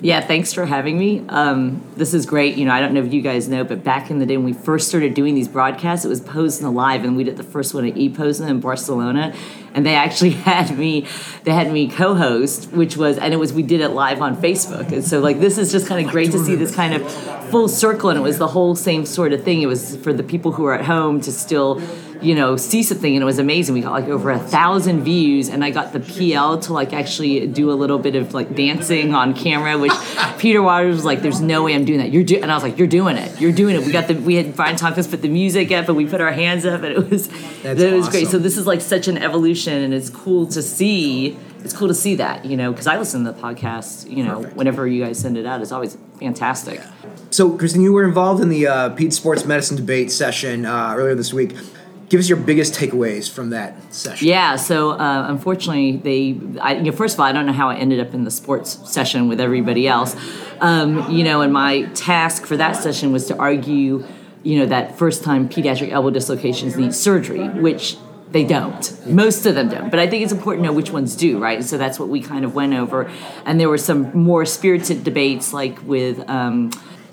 Yeah, 0.00 0.20
thanks 0.20 0.52
for 0.52 0.64
having 0.64 0.96
me. 0.96 1.24
Um, 1.28 1.82
this 1.96 2.14
is 2.14 2.24
great. 2.24 2.56
You 2.56 2.66
know, 2.66 2.72
I 2.72 2.80
don't 2.80 2.94
know 2.94 3.02
if 3.02 3.12
you 3.12 3.20
guys 3.20 3.48
know, 3.48 3.64
but 3.64 3.82
back 3.82 4.12
in 4.12 4.20
the 4.20 4.26
day 4.26 4.36
when 4.36 4.46
we 4.46 4.52
first 4.52 4.88
started 4.88 5.14
doing 5.14 5.34
these 5.34 5.48
broadcasts, 5.48 6.04
it 6.04 6.08
was 6.08 6.20
POSNA 6.20 6.70
Live, 6.70 7.04
and 7.04 7.16
we 7.16 7.24
did 7.24 7.36
the 7.36 7.42
first 7.42 7.74
one 7.74 7.84
at 7.84 7.94
EPOSNA 7.94 8.48
in 8.48 8.60
Barcelona. 8.60 9.34
And 9.74 9.84
they 9.86 9.94
actually 9.94 10.30
had 10.48 10.76
me 10.78 11.06
they 11.44 11.52
had 11.52 11.72
me 11.72 11.88
co-host 11.88 12.70
which 12.72 12.96
was 12.96 13.18
and 13.18 13.32
it 13.32 13.36
was 13.38 13.52
we 13.52 13.62
did 13.62 13.80
it 13.80 13.90
live 13.90 14.20
on 14.22 14.36
facebook. 14.36 14.92
And 14.92 15.04
so 15.04 15.20
like 15.20 15.40
this 15.40 15.58
is 15.58 15.72
just 15.72 15.86
kind 15.86 16.04
of 16.04 16.10
great 16.12 16.32
to 16.32 16.38
see 16.38 16.54
this 16.54 16.74
kind 16.74 16.94
of 16.94 17.10
full 17.50 17.68
circle 17.68 18.10
and 18.10 18.18
it 18.18 18.22
was 18.22 18.38
the 18.38 18.48
whole 18.48 18.74
same 18.76 19.06
sort 19.06 19.32
of 19.32 19.42
thing. 19.42 19.62
It 19.62 19.66
was 19.66 19.96
for 19.96 20.12
the 20.12 20.22
people 20.22 20.52
who 20.52 20.64
are 20.66 20.74
at 20.74 20.84
home 20.84 21.20
to 21.22 21.32
still 21.32 21.80
you 22.20 22.34
know 22.34 22.56
see 22.56 22.82
something 22.82 23.14
and 23.14 23.22
it 23.22 23.26
was 23.26 23.38
amazing. 23.38 23.74
We 23.74 23.80
got 23.80 23.92
like 23.92 24.08
over 24.08 24.30
a 24.30 24.38
thousand 24.40 25.04
views 25.04 25.48
and 25.48 25.64
i 25.64 25.70
got 25.70 25.92
the 25.92 26.00
pl 26.00 26.58
to 26.58 26.72
like 26.72 26.92
actually 26.92 27.46
do 27.46 27.70
a 27.70 27.76
little 27.82 27.98
bit 27.98 28.16
of 28.16 28.34
like 28.34 28.56
dancing 28.56 29.14
on 29.14 29.34
camera 29.34 29.78
which 29.78 29.92
peter 30.38 30.60
waters 30.60 30.96
was 30.96 31.04
like 31.04 31.22
there's 31.22 31.40
no 31.40 31.62
way 31.62 31.74
i'm 31.74 31.84
doing 31.84 32.00
that. 32.00 32.10
You're 32.10 32.24
doing 32.24 32.42
and 32.42 32.50
i 32.50 32.54
was 32.54 32.64
like 32.64 32.76
you're 32.76 32.88
doing 32.88 33.16
it. 33.16 33.40
You're 33.40 33.52
doing 33.52 33.76
it. 33.76 33.86
We 33.86 33.92
got 33.92 34.08
the 34.08 34.14
we 34.14 34.34
had 34.34 34.56
brian 34.56 34.74
tompkins 34.76 35.06
put 35.06 35.22
the 35.22 35.28
music 35.28 35.70
up 35.70 35.86
and 35.88 35.96
we 35.96 36.06
put 36.06 36.20
our 36.20 36.32
hands 36.32 36.66
up 36.66 36.82
and 36.82 36.92
it 36.96 37.10
was 37.10 37.28
That's 37.62 37.80
it 37.80 37.92
was 37.92 38.08
great. 38.08 38.26
so 38.26 38.38
this 38.38 38.56
is 38.56 38.66
like 38.66 38.80
such 38.80 39.06
an 39.06 39.16
evolution 39.18 39.57
and 39.66 39.92
it's 39.92 40.10
cool 40.10 40.46
to 40.46 40.62
see 40.62 41.36
it's 41.64 41.72
cool 41.76 41.88
to 41.88 41.94
see 41.94 42.14
that 42.14 42.44
you 42.44 42.56
know 42.56 42.70
because 42.70 42.86
i 42.86 42.96
listen 42.96 43.24
to 43.24 43.32
the 43.32 43.38
podcast 43.40 44.08
you 44.10 44.22
know 44.24 44.36
Perfect. 44.36 44.56
whenever 44.56 44.86
you 44.86 45.04
guys 45.04 45.18
send 45.18 45.36
it 45.36 45.44
out 45.46 45.60
it's 45.60 45.72
always 45.72 45.96
fantastic 46.18 46.80
So, 47.30 47.56
Kristen, 47.58 47.82
you 47.82 47.92
were 47.92 48.04
involved 48.04 48.40
in 48.42 48.48
the 48.48 48.66
uh, 48.66 48.88
Pete 48.90 49.12
Sports 49.12 49.44
Medicine 49.44 49.76
debate 49.76 50.10
session 50.10 50.64
uh, 50.64 50.94
earlier 50.96 51.14
this 51.14 51.32
week. 51.32 51.54
Give 52.08 52.20
us 52.20 52.28
your 52.28 52.38
biggest 52.38 52.72
takeaways 52.72 53.30
from 53.30 53.50
that 53.50 53.92
session. 53.92 54.26
Yeah, 54.26 54.56
so 54.56 54.92
uh, 54.92 55.26
unfortunately, 55.28 55.98
they. 55.98 56.40
I, 56.58 56.76
you 56.76 56.84
know, 56.84 56.92
first 56.92 57.14
of 57.14 57.20
all, 57.20 57.26
I 57.26 57.32
don't 57.32 57.44
know 57.44 57.52
how 57.52 57.68
I 57.68 57.76
ended 57.76 58.00
up 58.00 58.14
in 58.14 58.24
the 58.24 58.30
sports 58.30 58.78
session 58.90 59.28
with 59.28 59.40
everybody 59.40 59.86
else. 59.86 60.16
Um, 60.60 61.10
you 61.10 61.22
know, 61.22 61.42
and 61.42 61.52
my 61.52 61.82
task 61.92 62.46
for 62.46 62.56
that 62.56 62.76
session 62.76 63.12
was 63.12 63.26
to 63.26 63.36
argue, 63.36 64.06
you 64.42 64.58
know, 64.58 64.64
that 64.66 64.96
first-time 64.96 65.50
pediatric 65.50 65.90
elbow 65.90 66.08
dislocations 66.08 66.78
need 66.78 66.94
surgery, 66.94 67.46
which 67.60 67.98
they 68.30 68.44
don't. 68.44 69.06
Most 69.06 69.46
of 69.46 69.54
them 69.54 69.68
don't. 69.68 69.90
But 69.90 70.00
I 70.00 70.06
think 70.06 70.22
it's 70.22 70.32
important 70.32 70.64
to 70.64 70.70
know 70.70 70.76
which 70.76 70.90
ones 70.90 71.16
do, 71.16 71.38
right? 71.38 71.64
So 71.64 71.78
that's 71.78 71.98
what 71.98 72.08
we 72.08 72.20
kind 72.20 72.44
of 72.44 72.54
went 72.54 72.74
over. 72.74 73.10
And 73.46 73.58
there 73.58 73.68
were 73.68 73.78
some 73.78 74.16
more 74.16 74.44
spirited 74.44 75.04
debates, 75.04 75.52
like 75.52 75.82
with. 75.86 76.28
Um, 76.28 76.70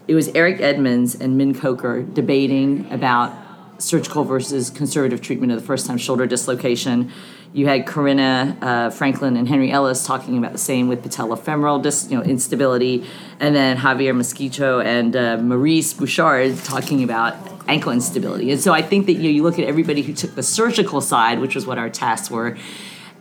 it 0.07 0.13
was 0.13 0.27
Eric 0.29 0.61
Edmonds 0.61 1.15
and 1.15 1.35
Min 1.37 1.55
Kocher 1.55 2.13
debating 2.13 2.91
about 2.91 3.33
surgical 3.77 4.23
versus 4.23 4.69
conservative 4.69 5.21
treatment 5.21 5.51
of 5.51 5.59
the 5.59 5.65
first 5.65 5.87
time 5.87 5.97
shoulder 5.97 6.25
dislocation. 6.25 7.11
You 7.53 7.67
had 7.67 7.87
Corinna 7.87 8.57
uh, 8.61 8.89
Franklin 8.89 9.37
and 9.37 9.47
Henry 9.47 9.71
Ellis 9.71 10.05
talking 10.05 10.37
about 10.37 10.51
the 10.51 10.57
same 10.57 10.87
with 10.87 11.03
patellofemoral 11.03 11.81
dis, 11.81 12.09
you 12.09 12.17
know, 12.17 12.23
instability, 12.23 13.05
and 13.39 13.55
then 13.55 13.77
Javier 13.77 14.13
Masquijo 14.13 14.83
and 14.83 15.15
uh, 15.15 15.37
Maryse 15.37 15.97
Bouchard 15.97 16.57
talking 16.63 17.03
about 17.03 17.54
ankle 17.67 17.91
instability. 17.91 18.51
And 18.51 18.59
so 18.59 18.73
I 18.73 18.81
think 18.81 19.05
that 19.07 19.13
you 19.13 19.23
know, 19.23 19.29
you 19.29 19.43
look 19.43 19.59
at 19.59 19.65
everybody 19.65 20.01
who 20.01 20.13
took 20.13 20.35
the 20.35 20.43
surgical 20.43 21.01
side, 21.01 21.39
which 21.39 21.55
was 21.55 21.65
what 21.65 21.77
our 21.77 21.89
tasks 21.89 22.29
were, 22.29 22.57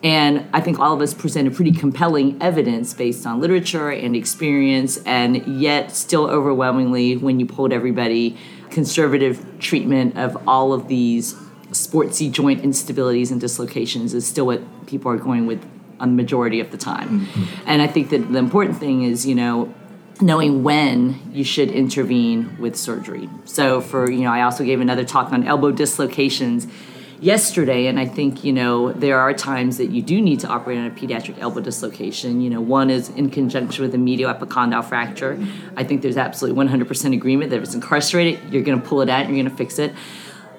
and 0.05 0.47
I 0.53 0.61
think 0.61 0.79
all 0.79 0.93
of 0.93 1.01
us 1.01 1.15
presented 1.15 1.55
pretty 1.55 1.73
compelling 1.73 2.37
evidence 2.43 2.93
based 2.93 3.27
on 3.27 3.41
literature 3.41 3.91
and 3.91 4.15
experience, 4.15 4.99
and 5.07 5.61
yet 5.61 5.93
still 5.93 6.29
overwhelmingly, 6.29 7.17
when 7.17 7.41
you 7.41 7.47
polled 7.47 7.73
everybody, 7.73 8.37
conservative 8.71 9.43
treatment 9.61 10.19
of 10.19 10.37
all 10.47 10.75
of 10.75 10.89
these 10.89 11.33
sportsy 11.71 12.31
joint 12.31 12.63
instabilities 12.63 13.31
and 13.31 13.41
dislocations 13.41 14.13
is 14.13 14.27
still 14.27 14.45
what 14.45 14.87
people 14.87 15.11
are 15.11 15.17
going 15.17 15.47
with 15.47 15.65
on 15.99 16.11
the 16.11 16.23
majority 16.23 16.61
of 16.61 16.71
the 16.71 16.77
time. 16.77 17.21
Mm-hmm. 17.21 17.63
And 17.67 17.81
I 17.81 17.87
think 17.87 18.11
that 18.11 18.31
the 18.31 18.39
important 18.39 18.77
thing 18.79 19.05
is, 19.05 19.25
you 19.25 19.35
know, 19.35 19.73
knowing 20.21 20.63
when 20.63 21.21
you 21.33 21.45
should 21.45 21.71
intervene 21.71 22.57
with 22.59 22.77
surgery. 22.77 23.29
So 23.45 23.81
for, 23.81 24.11
you 24.11 24.21
know, 24.21 24.31
I 24.31 24.43
also 24.43 24.65
gave 24.65 24.81
another 24.81 25.05
talk 25.05 25.33
on 25.33 25.45
elbow 25.45 25.71
dislocations 25.71 26.67
yesterday 27.21 27.87
and 27.87 27.99
I 27.99 28.07
think, 28.07 28.45
you 28.45 28.53
know, 28.53 28.93
there 28.93 29.19
are 29.19 29.33
times 29.33 29.79
that 29.79 29.91
you 29.91 30.03
do 30.03 30.21
need 30.21 30.41
to 30.41 30.49
operate 30.49 30.79
on 30.79 30.87
a 30.87 30.91
pediatric 30.91 31.39
elbow 31.39 31.61
dislocation. 31.61 32.41
You 32.41 32.51
know, 32.51 32.61
one 32.61 32.91
is 32.91 33.09
in 33.09 33.31
conjunction 33.31 33.83
with 33.83 33.95
a 33.95 33.99
medial 33.99 34.33
epicondyle 34.33 34.85
fracture. 34.85 35.39
I 35.77 35.85
think 35.85 36.03
there's 36.03 36.17
absolutely 36.17 36.65
100% 36.65 37.15
agreement 37.15 37.51
that 37.51 37.57
if 37.57 37.65
it's 37.65 37.75
incarcerated, 37.75 38.53
you're 38.53 38.63
going 38.63 38.81
to 38.81 38.87
pull 38.87 39.01
it 39.01 39.09
out 39.09 39.25
and 39.25 39.35
you're 39.35 39.43
going 39.43 39.51
to 39.51 39.57
fix 39.57 39.79
it. 39.79 39.95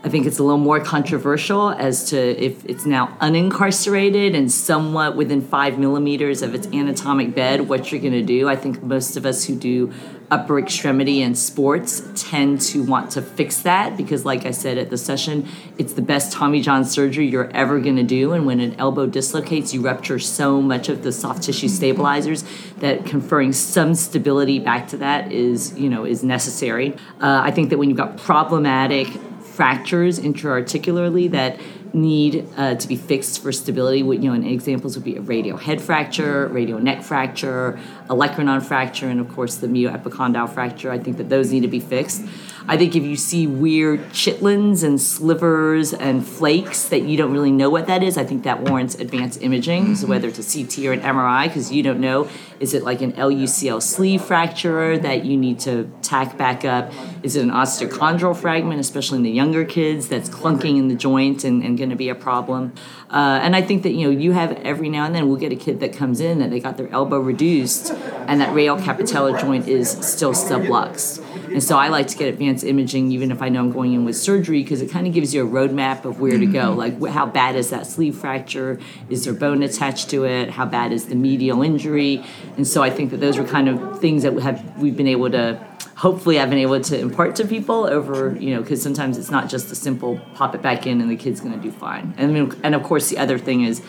I 0.06 0.08
think 0.08 0.28
it's 0.28 0.38
a 0.38 0.44
little 0.44 0.60
more 0.60 0.80
controversial 0.80 1.72
as 1.72 2.12
to 2.12 2.18
if 2.18 2.64
it's 2.66 2.86
now 2.86 3.18
unincarcerated 3.22 4.36
and 4.36 4.52
somewhat 4.52 5.16
within 5.16 5.42
five 5.42 5.80
millimeters 5.80 6.44
of 6.44 6.54
its 6.54 6.68
anatomic 6.68 7.34
bed, 7.34 7.68
what 7.68 7.92
you're 7.92 8.00
going 8.00 8.14
to 8.14 8.22
do. 8.22 8.48
I 8.48 8.56
think 8.56 8.84
most 8.84 9.18
of 9.18 9.26
us 9.26 9.46
who 9.46 9.56
do 9.56 9.92
upper 10.30 10.60
extremity 10.60 11.24
and 11.24 11.36
sports 11.36 12.04
tend 12.16 12.62
to 12.62 12.84
want 12.84 13.12
to 13.12 13.22
fix 13.24 13.64
that 13.64 13.98
because, 13.98 14.26
like 14.26 14.46
I 14.46 14.52
said 14.52 14.78
at 14.78 14.92
the 14.92 14.98
session, 14.98 15.48
it's 15.80 15.94
the 15.94 16.04
best 16.04 16.32
Tommy 16.32 16.62
John 16.62 16.86
surgery 16.86 17.26
you're 17.26 17.50
ever 17.50 17.80
going 17.80 17.96
to 17.96 18.04
do. 18.04 18.34
And 18.34 18.46
when 18.46 18.60
an 18.60 18.76
elbow 18.76 19.08
dislocates, 19.08 19.74
you 19.74 19.82
rupture 19.82 20.20
so 20.20 20.62
much 20.62 20.88
of 20.88 21.02
the 21.02 21.12
soft 21.12 21.42
tissue 21.42 21.68
stabilizers 21.68 22.44
that 22.78 23.08
conferring 23.08 23.54
some 23.54 23.96
stability 23.96 24.60
back 24.60 24.88
to 24.90 24.98
that 24.98 25.32
is, 25.32 25.76
you 25.80 25.90
know, 25.90 26.06
is 26.06 26.24
necessary. 26.24 26.94
Uh, 27.20 27.42
I 27.44 27.50
think 27.50 27.72
that 27.72 27.80
when 27.80 27.90
you've 27.90 27.98
got 27.98 28.18
problematic 28.18 29.08
fractures 29.56 30.20
intra-articularly 30.20 31.32
that 31.32 31.60
need 31.94 32.46
uh, 32.58 32.76
to 32.76 32.88
be 32.88 32.96
fixed 32.96 33.42
for 33.42 33.52
stability. 33.52 34.00
You 34.00 34.18
know, 34.18 34.34
and 34.34 34.46
examples 34.46 34.96
would 34.96 35.06
be 35.06 35.16
a 35.16 35.22
radial 35.22 35.58
head 35.58 35.82
fracture, 35.82 36.48
radial 36.48 36.80
neck 36.80 37.04
fracture, 37.04 37.80
a 38.10 38.14
olecranon 38.14 38.62
fracture, 38.62 39.08
and 39.08 39.20
of 39.20 39.30
course 39.30 39.56
the 39.56 39.68
medial 39.68 39.94
epicondyle 39.94 40.54
fracture. 40.54 40.92
I 40.92 41.00
think 41.00 41.18
that 41.18 41.30
those 41.30 41.52
need 41.52 41.62
to 41.62 41.68
be 41.68 41.80
fixed. 41.80 42.24
I 42.68 42.78
think 42.78 42.96
if 42.96 43.04
you 43.04 43.16
see 43.16 43.46
weird 43.46 44.00
chitlins 44.10 44.84
and 44.84 45.00
slivers 45.00 45.94
and 45.94 46.26
flakes 46.26 46.86
that 46.90 47.04
you 47.04 47.16
don't 47.16 47.32
really 47.32 47.52
know 47.52 47.70
what 47.70 47.86
that 47.86 48.02
is, 48.02 48.18
I 48.18 48.24
think 48.24 48.44
that 48.44 48.62
warrants 48.62 48.96
advanced 48.96 49.44
imaging. 49.44 49.96
So 49.96 50.08
whether 50.08 50.28
it's 50.28 50.40
a 50.40 50.66
CT 50.66 50.86
or 50.86 50.94
an 50.94 51.02
MRI, 51.02 51.44
because 51.44 51.72
you 51.72 51.84
don't 51.84 52.00
know, 52.00 52.28
is 52.60 52.74
it 52.74 52.84
like 52.84 53.02
an 53.02 53.14
LUCL 53.14 53.84
sleeve 53.84 54.24
fracture 54.24 54.98
that 54.98 55.26
you 55.26 55.38
need 55.38 55.60
to 55.60 55.92
tack 56.06 56.38
back 56.38 56.66
up? 56.66 56.92
Is 57.24 57.36
it 57.36 57.44
an 57.44 57.52
osteochondral 57.52 58.36
fragment, 58.36 58.80
especially 58.80 59.18
in 59.18 59.24
the 59.24 59.32
younger 59.32 59.66
kids, 59.66 60.08
that's 60.08 60.30
clunking 60.30 60.78
in 60.78 60.88
the 60.88 60.96
joint 60.96 61.44
and, 61.44 61.64
and 61.64 61.78
going 61.78 61.90
to 61.90 61.96
be 61.96 62.10
a 62.10 62.16
problem? 62.16 62.74
Uh, 63.10 63.40
and 63.42 63.56
I 63.56 63.62
think 63.62 63.84
that 63.84 63.92
you 63.92 64.06
know 64.06 64.10
you 64.10 64.32
have 64.32 64.52
every 64.64 64.90
now 64.90 65.06
and 65.06 65.16
then 65.16 65.28
we'll 65.28 65.38
get 65.38 65.52
a 65.52 65.56
kid 65.56 65.80
that 65.80 65.94
comes 65.94 66.20
in 66.20 66.40
that 66.40 66.50
they 66.50 66.60
got 66.60 66.78
their 66.78 66.90
elbow 66.90 67.20
reduced 67.20 67.92
and 68.28 68.42
that 68.42 68.54
radial 68.54 68.78
capitellar 68.78 69.40
joint 69.40 69.68
is 69.68 69.90
still 69.90 70.34
sublux. 70.34 71.22
And 71.52 71.64
so 71.64 71.78
I 71.78 71.90
like 71.90 72.08
to 72.08 72.18
get 72.18 72.28
advanced 72.28 72.64
imaging, 72.64 73.12
even 73.12 73.32
if 73.32 73.42
I 73.42 73.50
know 73.50 73.60
I'm 73.60 73.72
going 73.72 73.94
in 73.94 74.04
with 74.04 74.18
surgery, 74.18 74.64
because 74.64 74.82
it 74.82 74.90
kind 74.92 75.08
of 75.08 75.14
gives 75.14 75.34
you 75.34 75.46
a 75.46 75.50
roadmap 75.50 76.04
of 76.04 76.20
where 76.20 76.38
to 76.38 76.46
go. 76.46 76.74
Like, 76.74 77.00
wh- 77.00 77.10
how 77.12 77.26
bad 77.26 77.56
is 77.56 77.70
that 77.70 77.88
sleeve 77.88 78.18
fracture? 78.18 78.80
Is 79.10 79.24
there 79.26 79.34
bone 79.34 79.64
attached 79.64 80.10
to 80.10 80.26
it? 80.26 80.50
How 80.50 80.66
bad 80.66 80.92
is 80.92 81.06
the 81.06 81.16
medial 81.16 81.62
injury? 81.62 82.26
And 82.58 82.68
so 82.68 82.84
I 82.84 82.90
think 82.90 83.12
that 83.12 83.18
those 83.18 83.38
are 83.38 83.46
kind 83.46 83.70
of 83.70 84.00
things 84.02 84.24
that 84.24 84.34
we 84.34 84.42
have 84.42 84.78
we've 84.78 84.98
been 84.98 85.08
able 85.08 85.30
to. 85.32 85.66
Hopefully, 85.98 86.40
I've 86.40 86.50
been 86.50 86.60
able 86.60 86.82
to 86.82 87.00
impart 87.00 87.36
to 87.38 87.48
people 87.48 87.86
over, 87.86 88.36
you 88.40 88.54
know, 88.54 88.62
because 88.62 88.82
sometimes 88.82 89.18
it's 89.18 89.32
not 89.32 89.50
just 89.50 89.72
a 89.72 89.76
simple 89.76 90.20
pop 90.34 90.56
it 90.56 90.62
back 90.62 90.86
in 90.86 91.02
and 91.02 91.10
the 91.10 91.16
kid's 91.16 91.42
going 91.42 91.54
to 91.54 91.60
do 91.60 91.72
fine. 91.72 92.14
And 92.18 92.56
and 92.64 92.76
of 92.76 92.84
course, 92.84 93.10
the 93.10 93.18
other 93.18 93.38
thing 93.38 93.64
is 93.64 93.82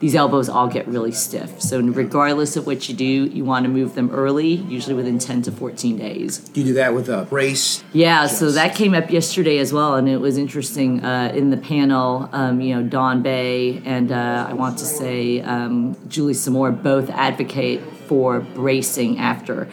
these 0.00 0.14
elbows 0.14 0.48
all 0.48 0.68
get 0.68 0.86
really 0.86 1.12
stiff. 1.12 1.60
So 1.60 1.80
regardless 1.80 2.56
of 2.56 2.66
what 2.66 2.88
you 2.88 2.94
do, 2.94 3.04
you 3.04 3.44
want 3.44 3.64
to 3.64 3.68
move 3.68 3.94
them 3.94 4.10
early, 4.10 4.54
usually 4.54 4.94
within 4.94 5.18
10 5.18 5.42
to 5.42 5.52
14 5.52 5.96
days. 5.96 6.38
Do 6.38 6.60
you 6.60 6.66
do 6.68 6.72
that 6.74 6.94
with 6.94 7.08
a 7.08 7.24
brace? 7.24 7.82
Yeah, 7.92 8.26
so 8.26 8.50
that 8.52 8.74
came 8.74 8.94
up 8.94 9.10
yesterday 9.10 9.58
as 9.58 9.72
well, 9.72 9.96
and 9.96 10.08
it 10.08 10.18
was 10.18 10.38
interesting 10.38 11.04
uh, 11.04 11.32
in 11.34 11.50
the 11.50 11.56
panel. 11.56 12.28
Um, 12.32 12.60
you 12.60 12.76
know, 12.76 12.82
Don 12.82 13.22
Bae 13.22 13.82
and 13.84 14.12
uh, 14.12 14.46
I 14.48 14.52
want 14.52 14.78
to 14.78 14.84
say 14.84 15.40
um, 15.40 15.96
Julie 16.08 16.34
Samora 16.34 16.80
both 16.80 17.10
advocate 17.10 17.80
for 18.06 18.40
bracing 18.40 19.18
after. 19.18 19.68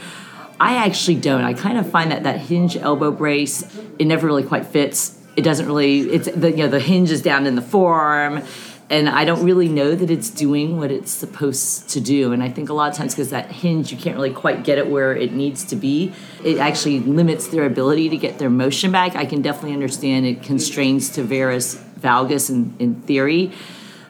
I 0.60 0.76
actually 0.86 1.16
don't. 1.16 1.44
I 1.44 1.54
kind 1.54 1.78
of 1.78 1.90
find 1.90 2.12
that 2.12 2.24
that 2.24 2.40
hinge 2.40 2.78
elbow 2.78 3.12
brace 3.12 3.64
it 4.00 4.06
never 4.06 4.28
really 4.28 4.44
quite 4.44 4.66
fits. 4.66 5.20
It 5.36 5.42
doesn't 5.42 5.66
really. 5.66 6.02
It's 6.02 6.30
the 6.30 6.52
you 6.52 6.58
know 6.58 6.68
the 6.68 6.80
hinge 6.80 7.12
is 7.12 7.22
down 7.22 7.46
in 7.46 7.56
the 7.56 7.62
forearm. 7.62 8.44
And 8.88 9.10
I 9.10 9.26
don't 9.26 9.44
really 9.44 9.68
know 9.68 9.96
that 9.96 10.12
it's 10.12 10.30
doing 10.30 10.78
what 10.78 10.92
it's 10.92 11.10
supposed 11.10 11.90
to 11.90 12.00
do. 12.00 12.34
And 12.34 12.44
I 12.44 12.50
think 12.50 12.70
a 12.70 12.74
lot 12.74 12.92
of 12.92 12.96
times, 12.96 13.16
because 13.16 13.32
that 13.32 13.52
hinge, 13.52 13.92
you 13.92 13.98
can't 13.98 14.16
really 14.16 14.32
quite 14.32 14.64
get 14.64 14.78
it 14.78 14.88
where 14.88 15.16
it 15.16 15.34
needs 15.34 15.64
to 15.66 15.76
be, 15.76 16.14
it 16.44 16.60
actually 16.60 17.00
limits 17.00 17.48
their 17.48 17.66
ability 17.66 18.10
to 18.10 18.18
get 18.18 18.38
their 18.38 18.52
motion 18.52 18.92
back. 18.92 19.16
I 19.16 19.26
can 19.26 19.42
definitely 19.42 19.74
understand 19.74 20.28
it 20.28 20.44
constrains 20.44 21.10
to 21.12 21.24
varus 21.24 21.76
valgus 22.00 22.52
in, 22.52 22.76
in 22.78 23.02
theory. 23.02 23.52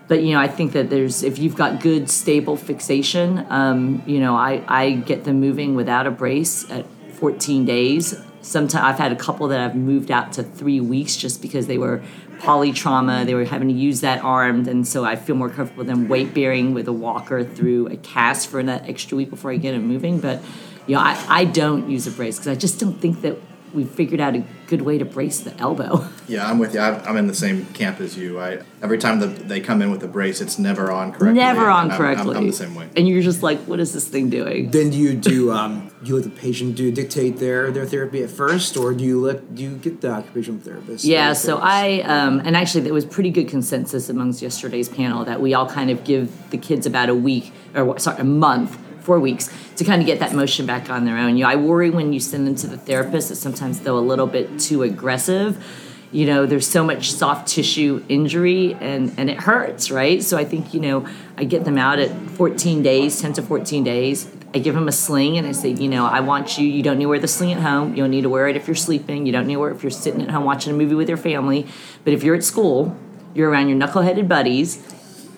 But 0.08 0.24
you 0.24 0.34
know, 0.34 0.40
I 0.40 0.48
think 0.48 0.74
that 0.74 0.90
there's 0.90 1.24
if 1.24 1.40
you've 1.40 1.56
got 1.56 1.82
good 1.82 2.10
stable 2.10 2.58
fixation, 2.58 3.46
um, 3.50 4.04
you 4.06 4.20
know, 4.20 4.36
I, 4.36 4.64
I 4.68 4.92
get 4.92 5.24
them 5.24 5.40
moving 5.40 5.76
without 5.76 6.06
a 6.06 6.12
brace 6.12 6.70
at 6.70 6.86
14 7.14 7.66
days. 7.66 8.16
Sometimes 8.42 8.84
I've 8.84 9.00
had 9.00 9.12
a 9.12 9.16
couple 9.16 9.48
that 9.48 9.60
I've 9.60 9.76
moved 9.76 10.12
out 10.12 10.34
to 10.34 10.44
three 10.44 10.80
weeks 10.80 11.16
just 11.16 11.42
because 11.42 11.66
they 11.66 11.80
were 11.80 12.04
polytrauma. 12.38 13.26
They 13.26 13.34
were 13.34 13.46
having 13.46 13.70
to 13.70 13.74
use 13.74 14.02
that 14.02 14.24
arm, 14.24 14.68
and 14.68 14.88
so 14.88 15.04
I 15.04 15.16
feel 15.16 15.36
more 15.36 15.50
comfortable 15.50 15.80
with 15.80 15.88
them 15.88 16.08
weight 16.08 16.36
bearing 16.36 16.76
with 16.76 16.88
a 16.88 16.94
walker 16.94 17.44
through 17.44 17.88
a 17.88 17.98
cast 17.98 18.50
for 18.50 18.62
that 18.62 18.88
extra 18.88 19.18
week 19.18 19.32
before 19.32 19.52
I 19.52 19.58
get 19.58 19.72
them 19.72 19.88
moving. 19.88 20.20
But 20.20 20.44
you 20.86 20.96
know, 20.96 21.02
I, 21.02 21.24
I 21.28 21.46
don't 21.46 21.90
use 21.90 22.06
a 22.06 22.12
brace 22.12 22.38
because 22.38 22.50
I 22.50 22.56
just 22.56 22.80
don't 22.80 23.00
think 23.00 23.22
that 23.22 23.38
we 23.76 23.84
figured 23.84 24.20
out 24.22 24.36
a 24.36 24.44
good 24.68 24.82
way 24.82 24.98
to 24.98 25.06
brace 25.06 25.40
the 25.42 25.56
elbow. 25.60 26.08
Yeah, 26.28 26.50
I'm 26.50 26.58
with 26.58 26.74
you. 26.74 26.80
I- 26.80 27.04
I'm 27.08 27.18
in 27.18 27.28
the 27.28 27.36
same 27.36 27.68
camp 27.68 28.00
as 28.02 28.18
you. 28.18 28.40
I 28.40 28.58
every 28.82 28.98
time 28.98 29.20
that 29.20 29.48
they 29.48 29.60
come 29.60 29.84
in 29.84 29.92
with 29.92 30.04
a 30.04 30.08
brace, 30.08 30.42
it's 30.42 30.58
never 30.58 30.92
on 30.92 31.12
correctly. 31.12 31.34
Never 31.40 31.70
on 31.70 31.70
I'm- 31.70 31.92
I'm- 31.92 31.98
correctly. 32.00 32.36
I'm, 32.36 32.48
the 32.48 32.54
same 32.54 32.74
way. 32.74 32.90
And 32.98 33.08
you're 33.08 33.22
just 33.22 33.44
like, 33.44 33.60
what 33.68 33.80
is 33.80 33.94
this 33.94 34.08
thing 34.08 34.32
doing? 34.32 34.72
Then 34.72 34.90
do 34.90 34.98
you 34.98 35.14
do 35.14 35.52
um, 35.52 35.92
you 36.04 36.16
let 36.16 36.24
the 36.24 36.32
patient 36.32 36.76
do 36.76 36.92
dictate 36.92 37.38
their 37.38 37.70
their 37.70 37.86
therapy 37.86 38.24
at 38.24 38.32
first, 38.32 38.76
or 38.76 38.92
do 38.96 39.04
you 39.04 39.22
let 39.22 39.54
do 39.54 39.62
you 39.62 39.76
get 39.78 40.02
the 40.02 40.10
occupational 40.10 40.60
therapist? 40.60 41.06
Yeah, 41.06 41.34
so 41.34 41.58
therapist? 41.60 41.68
I, 41.74 42.02
um, 42.02 42.40
and 42.44 42.58
actually, 42.58 42.82
there 42.82 42.94
was 42.94 43.06
pretty 43.06 43.30
good 43.30 43.48
consensus 43.48 44.10
amongst 44.10 44.42
yesterday's 44.42 44.90
panel 44.90 45.26
that 45.26 45.40
we 45.42 45.54
all 45.54 45.70
kind 45.70 45.92
of 45.92 46.04
give 46.04 46.50
the 46.50 46.58
kids 46.58 46.88
about 46.88 47.10
a 47.10 47.16
week, 47.16 47.54
or 47.76 48.00
sorry, 48.00 48.20
a 48.20 48.24
month, 48.24 48.80
four 49.06 49.20
weeks, 49.20 49.50
to 49.78 49.84
kind 49.84 50.02
of 50.02 50.06
get 50.06 50.20
that 50.20 50.34
motion 50.34 50.66
back 50.66 50.90
on 50.90 51.06
their 51.06 51.18
own. 51.18 51.38
You 51.38 51.44
know, 51.44 51.50
I 51.50 51.56
worry 51.56 51.90
when 51.90 52.12
you 52.12 52.20
send 52.20 52.48
them 52.48 52.56
to 52.56 52.68
the 52.68 52.78
therapist 52.78 53.30
that 53.30 53.36
sometimes 53.36 53.80
they're 53.80 53.94
a 53.94 54.00
little 54.00 54.28
bit 54.28 54.60
too 54.60 54.84
aggressive. 54.84 55.64
You 56.12 56.26
know, 56.26 56.46
there's 56.46 56.68
so 56.68 56.84
much 56.84 57.12
soft 57.12 57.48
tissue 57.48 58.04
injury 58.08 58.74
and, 58.76 59.14
and 59.18 59.30
it 59.30 59.38
hurts, 59.38 59.92
right? 59.92 60.24
So 60.24 60.38
I 60.38 60.46
think, 60.46 60.74
you 60.74 60.80
know, 60.80 61.08
I 61.38 61.44
get 61.44 61.66
them 61.66 61.78
out 61.78 62.00
at 62.00 62.10
14 62.32 62.82
days, 62.82 63.20
10 63.20 63.34
to 63.34 63.42
14 63.42 63.84
days. 63.84 64.32
I 64.54 64.60
give 64.60 64.76
them 64.76 64.88
a 64.88 64.94
sling 64.94 65.38
and 65.38 65.46
I 65.46 65.52
say, 65.52 65.70
you 65.72 65.90
know, 65.90 66.06
I 66.06 66.22
want 66.22 66.58
you, 66.58 66.66
you 66.66 66.82
don't 66.82 66.98
need 66.98 67.04
to 67.04 67.10
wear 67.10 67.20
the 67.20 67.28
sling 67.28 67.52
at 67.52 67.62
home. 67.62 67.90
You 67.90 68.04
don't 68.04 68.12
need 68.12 68.22
to 68.22 68.30
wear 68.30 68.48
it 68.48 68.56
if 68.56 68.68
you're 68.68 68.76
sleeping. 68.76 69.26
You 69.26 69.34
don't 69.34 69.48
need 69.48 69.56
to 69.56 69.60
wear 69.60 69.72
it 69.72 69.76
if 69.76 69.84
you're 69.84 69.92
sitting 69.92 70.22
at 70.22 70.30
home 70.30 70.46
watching 70.46 70.74
a 70.74 70.78
movie 70.78 70.96
with 70.96 71.10
your 71.10 71.18
family. 71.18 71.68
But 72.06 72.14
if 72.14 72.24
you're 72.24 72.36
at 72.36 72.44
school, 72.46 72.96
you're 73.34 73.50
around 73.50 73.68
your 73.68 73.78
knuckleheaded 73.78 74.30
buddies, 74.30 74.78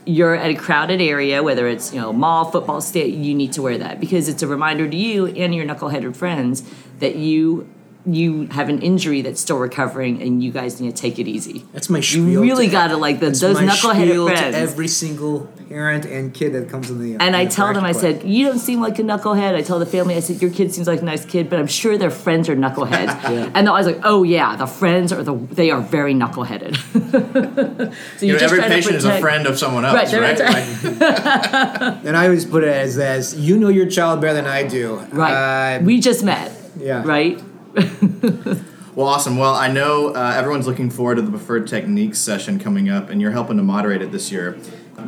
you're 0.07 0.35
at 0.35 0.49
a 0.49 0.55
crowded 0.55 1.01
area, 1.01 1.43
whether 1.43 1.67
it's, 1.67 1.93
you 1.93 1.99
know, 1.99 2.13
mall, 2.13 2.49
football, 2.49 2.81
state, 2.81 3.13
you 3.13 3.35
need 3.35 3.53
to 3.53 3.61
wear 3.61 3.77
that 3.77 3.99
because 3.99 4.29
it's 4.29 4.41
a 4.41 4.47
reminder 4.47 4.89
to 4.89 4.95
you 4.95 5.27
and 5.27 5.53
your 5.53 5.65
knuckleheaded 5.65 6.15
friends 6.15 6.63
that 6.99 7.15
you 7.15 7.67
you 8.07 8.47
have 8.47 8.69
an 8.69 8.81
injury 8.81 9.21
that's 9.21 9.41
still 9.41 9.57
recovering 9.57 10.21
and 10.21 10.41
you 10.43 10.51
guys 10.51 10.79
need 10.79 10.95
to 10.95 11.01
take 11.01 11.19
it 11.19 11.27
easy. 11.27 11.65
that's 11.73 11.89
my 11.89 11.99
spiel. 11.99 12.27
You 12.29 12.41
really 12.41 12.67
got 12.67 12.87
to 12.87 12.97
like 12.97 13.19
the, 13.19 13.27
that's 13.27 13.41
those 13.41 13.55
my 13.55 13.65
knuckleheaded 13.67 14.25
friends. 14.27 14.55
to 14.55 14.61
every 14.61 14.87
single 14.87 15.47
parent 15.67 16.05
and 16.05 16.33
kid 16.33 16.53
that 16.53 16.69
comes 16.69 16.89
in 16.89 16.99
the. 17.01 17.11
And 17.13 17.21
in 17.23 17.35
I 17.35 17.45
the 17.45 17.51
tell 17.51 17.73
them, 17.73 17.83
I 17.83 17.91
said, 17.91 18.23
you 18.23 18.45
don't 18.47 18.59
seem 18.59 18.79
like 18.79 18.97
a 18.99 19.03
knucklehead. 19.03 19.53
I 19.55 19.61
tell 19.61 19.79
the 19.79 19.85
family, 19.85 20.15
I 20.15 20.21
said, 20.21 20.41
your 20.41 20.51
kid 20.51 20.73
seems 20.73 20.87
like 20.87 21.01
a 21.01 21.05
nice 21.05 21.25
kid, 21.25 21.49
but 21.49 21.59
I'm 21.59 21.67
sure 21.67 21.97
their 21.97 22.09
friends 22.09 22.47
are 22.49 22.55
knuckleheads. 22.55 23.51
And 23.57 23.65
they're 23.67 23.71
always 23.73 23.85
like, 23.87 23.99
oh 24.03 24.23
yeah, 24.23 24.55
the 24.55 24.67
friends 24.67 25.11
are 25.11 25.23
the 25.23 25.33
they 25.35 25.69
are 25.71 25.81
very 25.81 26.13
knuckleheaded. 26.13 26.77
so 28.19 28.25
You 28.25 28.33
know, 28.33 28.39
just 28.39 28.43
every 28.45 28.57
trying 28.59 28.69
to 28.69 28.75
patient 28.75 28.95
is 28.95 29.05
a 29.05 29.19
friend 29.19 29.47
of 29.47 29.57
someone 29.57 29.83
else, 29.85 30.13
Right, 30.13 30.21
right? 30.21 30.37
they're- 30.37 32.01
and 32.05 32.15
I 32.17 32.25
always 32.25 32.45
put 32.45 32.63
it 32.63 32.69
as 32.69 32.97
as 32.97 33.35
you 33.37 33.57
know 33.57 33.67
your 33.69 33.85
child 33.87 34.21
better 34.21 34.33
than 34.35 34.45
I 34.47 34.63
do. 34.63 34.97
Right. 35.11 35.77
Uh, 35.77 35.83
we 35.83 35.99
just 35.99 36.23
met. 36.23 36.51
Yeah. 36.79 37.03
Right. 37.05 37.41
well, 38.95 39.07
awesome. 39.07 39.37
Well, 39.37 39.53
I 39.53 39.67
know 39.67 40.09
uh, 40.09 40.33
everyone's 40.35 40.65
looking 40.65 40.89
forward 40.89 41.15
to 41.15 41.21
the 41.21 41.29
preferred 41.29 41.67
techniques 41.67 42.17
session 42.17 42.59
coming 42.59 42.89
up, 42.89 43.09
and 43.09 43.21
you're 43.21 43.31
helping 43.31 43.57
to 43.57 43.63
moderate 43.63 44.01
it 44.01 44.11
this 44.11 44.31
year. 44.31 44.57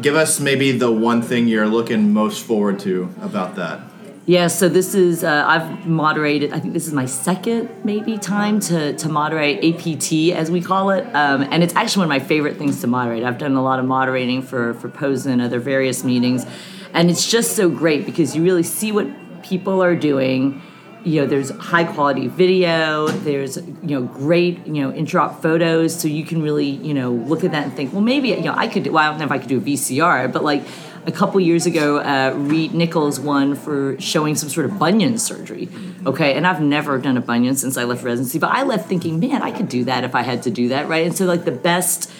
Give 0.01 0.15
us 0.15 0.39
maybe 0.39 0.71
the 0.71 0.91
one 0.91 1.21
thing 1.21 1.47
you're 1.47 1.67
looking 1.67 2.13
most 2.13 2.45
forward 2.45 2.79
to 2.81 3.13
about 3.21 3.55
that. 3.55 3.81
Yeah, 4.27 4.45
so 4.45 4.69
this 4.69 4.93
is 4.93 5.23
uh, 5.23 5.43
I've 5.47 5.87
moderated. 5.87 6.53
I 6.53 6.59
think 6.59 6.75
this 6.75 6.85
is 6.85 6.93
my 6.93 7.07
second 7.07 7.67
maybe 7.83 8.19
time 8.19 8.59
to 8.61 8.93
to 8.93 9.09
moderate 9.09 9.57
APT 9.65 10.37
as 10.37 10.51
we 10.51 10.61
call 10.61 10.91
it, 10.91 11.03
um, 11.15 11.41
and 11.49 11.63
it's 11.63 11.73
actually 11.73 12.05
one 12.05 12.15
of 12.15 12.21
my 12.21 12.27
favorite 12.27 12.57
things 12.57 12.81
to 12.81 12.87
moderate. 12.87 13.23
I've 13.23 13.39
done 13.39 13.55
a 13.55 13.63
lot 13.63 13.79
of 13.79 13.85
moderating 13.85 14.43
for 14.43 14.75
for 14.75 14.89
POSNA 14.89 15.31
and 15.33 15.41
other 15.41 15.59
various 15.59 16.03
meetings, 16.03 16.45
and 16.93 17.09
it's 17.09 17.27
just 17.27 17.55
so 17.55 17.71
great 17.71 18.05
because 18.05 18.35
you 18.35 18.43
really 18.43 18.61
see 18.61 18.91
what 18.91 19.07
people 19.41 19.81
are 19.81 19.95
doing. 19.95 20.61
You 21.03 21.21
know, 21.21 21.27
there's 21.27 21.49
high 21.51 21.85
quality 21.85 22.27
video. 22.27 23.07
There's 23.07 23.57
you 23.57 23.99
know 23.99 24.01
great 24.03 24.65
you 24.67 24.81
know 24.81 24.91
intraop 24.91 25.41
photos, 25.41 25.99
so 25.99 26.07
you 26.07 26.25
can 26.25 26.41
really 26.41 26.69
you 26.69 26.93
know 26.93 27.11
look 27.11 27.43
at 27.43 27.51
that 27.51 27.63
and 27.63 27.73
think, 27.73 27.93
well, 27.93 28.01
maybe 28.01 28.29
you 28.29 28.41
know 28.41 28.53
I 28.55 28.67
could. 28.67 28.83
do 28.83 28.91
Well, 28.91 29.03
I 29.03 29.09
don't 29.09 29.19
know 29.19 29.25
if 29.25 29.31
I 29.31 29.39
could 29.39 29.49
do 29.49 29.57
a 29.57 29.61
VCR, 29.61 30.31
but 30.31 30.43
like 30.43 30.63
a 31.05 31.11
couple 31.11 31.39
years 31.39 31.65
ago, 31.65 31.97
uh, 31.97 32.33
Reid 32.35 32.73
Nichols 32.73 33.19
won 33.19 33.55
for 33.55 33.99
showing 33.99 34.35
some 34.35 34.49
sort 34.49 34.65
of 34.65 34.77
bunion 34.77 35.17
surgery. 35.17 35.69
Okay, 36.05 36.35
and 36.35 36.45
I've 36.45 36.61
never 36.61 36.97
done 36.97 37.17
a 37.17 37.21
bunion 37.21 37.55
since 37.55 37.77
I 37.77 37.83
left 37.83 38.03
residency, 38.03 38.39
but 38.39 38.51
I 38.51 38.63
left 38.63 38.87
thinking, 38.87 39.19
man, 39.19 39.41
I 39.41 39.51
could 39.51 39.69
do 39.69 39.85
that 39.85 40.03
if 40.03 40.15
I 40.15 40.21
had 40.21 40.43
to 40.43 40.51
do 40.51 40.69
that, 40.69 40.87
right? 40.87 41.05
And 41.05 41.15
so, 41.15 41.25
like, 41.25 41.45
the 41.45 41.51
best 41.51 42.11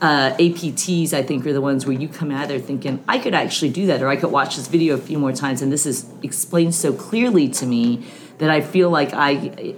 uh, 0.00 0.34
APTs, 0.38 1.12
I 1.12 1.22
think, 1.22 1.46
are 1.46 1.52
the 1.52 1.60
ones 1.60 1.86
where 1.86 1.96
you 1.96 2.08
come 2.08 2.30
out 2.30 2.48
there 2.48 2.58
thinking, 2.58 3.02
I 3.08 3.18
could 3.18 3.34
actually 3.34 3.70
do 3.70 3.86
that, 3.86 4.02
or 4.02 4.08
I 4.08 4.16
could 4.16 4.30
watch 4.30 4.56
this 4.56 4.68
video 4.68 4.94
a 4.94 4.98
few 4.98 5.18
more 5.18 5.32
times, 5.32 5.62
and 5.62 5.72
this 5.72 5.86
is 5.86 6.06
explained 6.22 6.74
so 6.74 6.92
clearly 6.92 7.48
to 7.48 7.66
me 7.66 8.04
that 8.38 8.50
I 8.50 8.60
feel 8.60 8.90
like 8.90 9.12
I, 9.12 9.30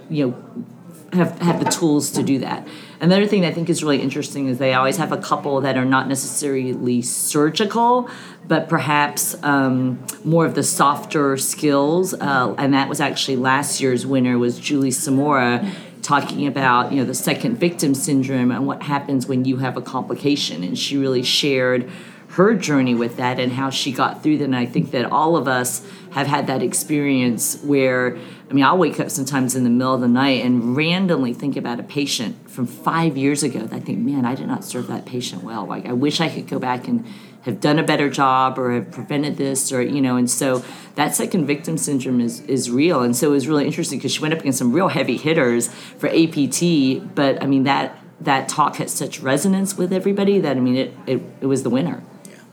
you 0.09 0.27
know, 0.27 0.65
have 1.13 1.39
have 1.39 1.63
the 1.63 1.69
tools 1.69 2.11
to 2.11 2.23
do 2.23 2.39
that. 2.39 2.67
Another 3.01 3.25
thing 3.25 3.45
I 3.45 3.51
think 3.51 3.69
is 3.69 3.81
really 3.81 4.01
interesting 4.01 4.47
is 4.47 4.57
they 4.57 4.73
always 4.73 4.97
have 4.97 5.11
a 5.11 5.17
couple 5.17 5.61
that 5.61 5.77
are 5.77 5.85
not 5.85 6.07
necessarily 6.07 7.01
surgical, 7.01 8.09
but 8.47 8.67
perhaps 8.67 9.41
um, 9.41 10.05
more 10.23 10.45
of 10.45 10.53
the 10.53 10.63
softer 10.63 11.37
skills. 11.37 12.13
Uh, 12.13 12.53
and 12.57 12.73
that 12.73 12.89
was 12.89 12.99
actually 12.99 13.37
last 13.37 13.79
year's 13.79 14.05
winner 14.05 14.37
was 14.37 14.59
Julie 14.59 14.89
Samora 14.89 15.71
talking 16.01 16.47
about 16.47 16.91
you 16.91 16.99
know 16.99 17.05
the 17.05 17.13
second 17.13 17.57
victim 17.57 17.93
syndrome 17.93 18.51
and 18.51 18.65
what 18.67 18.83
happens 18.83 19.27
when 19.27 19.45
you 19.45 19.57
have 19.57 19.77
a 19.77 19.81
complication. 19.81 20.63
And 20.63 20.77
she 20.77 20.97
really 20.97 21.23
shared 21.23 21.89
her 22.29 22.53
journey 22.53 22.95
with 22.95 23.17
that 23.17 23.39
and 23.39 23.51
how 23.51 23.69
she 23.69 23.91
got 23.91 24.21
through 24.21 24.37
that. 24.37 24.43
And 24.45 24.55
I 24.55 24.65
think 24.65 24.91
that 24.91 25.05
all 25.11 25.35
of 25.35 25.47
us 25.47 25.85
have 26.11 26.27
had 26.27 26.47
that 26.47 26.61
experience 26.61 27.61
where, 27.63 28.17
I 28.49 28.53
mean, 28.53 28.63
I'll 28.63 28.77
wake 28.77 28.99
up 28.99 29.11
sometimes 29.11 29.55
in 29.55 29.63
the 29.63 29.69
middle 29.69 29.93
of 29.93 30.01
the 30.01 30.07
night 30.07 30.43
and 30.43 30.75
randomly 30.75 31.33
think 31.33 31.55
about 31.55 31.79
a 31.79 31.83
patient 31.83 32.49
from 32.49 32.65
five 32.65 33.15
years 33.15 33.43
ago. 33.43 33.59
that 33.59 33.75
I 33.75 33.79
think, 33.79 33.99
man, 33.99 34.25
I 34.25 34.33
did 34.33 34.47
not 34.47 34.63
serve 34.63 34.87
that 34.87 35.05
patient 35.05 35.43
well. 35.43 35.65
Like, 35.65 35.85
I 35.85 35.93
wish 35.93 36.19
I 36.19 36.29
could 36.29 36.47
go 36.47 36.57
back 36.57 36.87
and 36.87 37.05
have 37.43 37.61
done 37.61 37.77
a 37.77 37.83
better 37.83 38.09
job 38.09 38.57
or 38.57 38.71
have 38.71 38.91
prevented 38.91 39.37
this 39.37 39.71
or, 39.71 39.81
you 39.81 40.01
know, 40.01 40.17
and 40.17 40.29
so 40.29 40.63
that 40.95 41.15
second 41.15 41.45
victim 41.45 41.77
syndrome 41.77 42.19
is, 42.19 42.41
is 42.41 42.71
real. 42.71 43.01
And 43.01 43.15
so 43.15 43.29
it 43.29 43.33
was 43.33 43.47
really 43.47 43.65
interesting 43.65 43.99
because 43.99 44.13
she 44.13 44.21
went 44.21 44.33
up 44.33 44.39
against 44.39 44.57
some 44.57 44.73
real 44.73 44.87
heavy 44.87 45.17
hitters 45.17 45.67
for 45.67 46.07
APT, 46.07 47.15
but 47.15 47.41
I 47.41 47.45
mean, 47.45 47.63
that 47.63 47.97
that 48.21 48.49
talk 48.49 48.75
had 48.75 48.89
such 48.89 49.21
resonance 49.21 49.77
with 49.77 49.93
everybody 49.93 50.39
that 50.39 50.57
I 50.57 50.59
mean 50.59 50.75
it 50.75 50.93
it, 51.07 51.21
it 51.41 51.45
was 51.45 51.63
the 51.63 51.69
winner, 51.69 52.03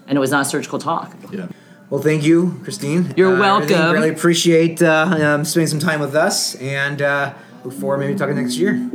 and 0.07 0.17
it 0.17 0.21
was 0.21 0.31
not 0.31 0.43
a 0.43 0.49
surgical 0.49 0.79
talk. 0.79 1.17
Yeah. 1.33 1.49
Well, 1.89 2.03
thank 2.03 2.25
you, 2.25 2.59
Christine. 2.65 3.15
You're 3.17 3.33
Uh, 3.35 3.37
I 3.37 3.41
welcome. 3.41 3.93
really 3.93 4.09
appreciate 4.11 4.83
uh, 4.83 5.17
um, 5.21 5.45
spending 5.45 5.69
some 5.69 5.79
time 5.79 6.01
with 6.01 6.15
us, 6.17 6.55
and 6.57 7.01
uh, 7.01 7.33
look 7.65 7.75
forward 7.75 7.99
maybe 7.99 8.15
talking 8.19 8.37
next 8.37 8.57
year. 8.57 8.91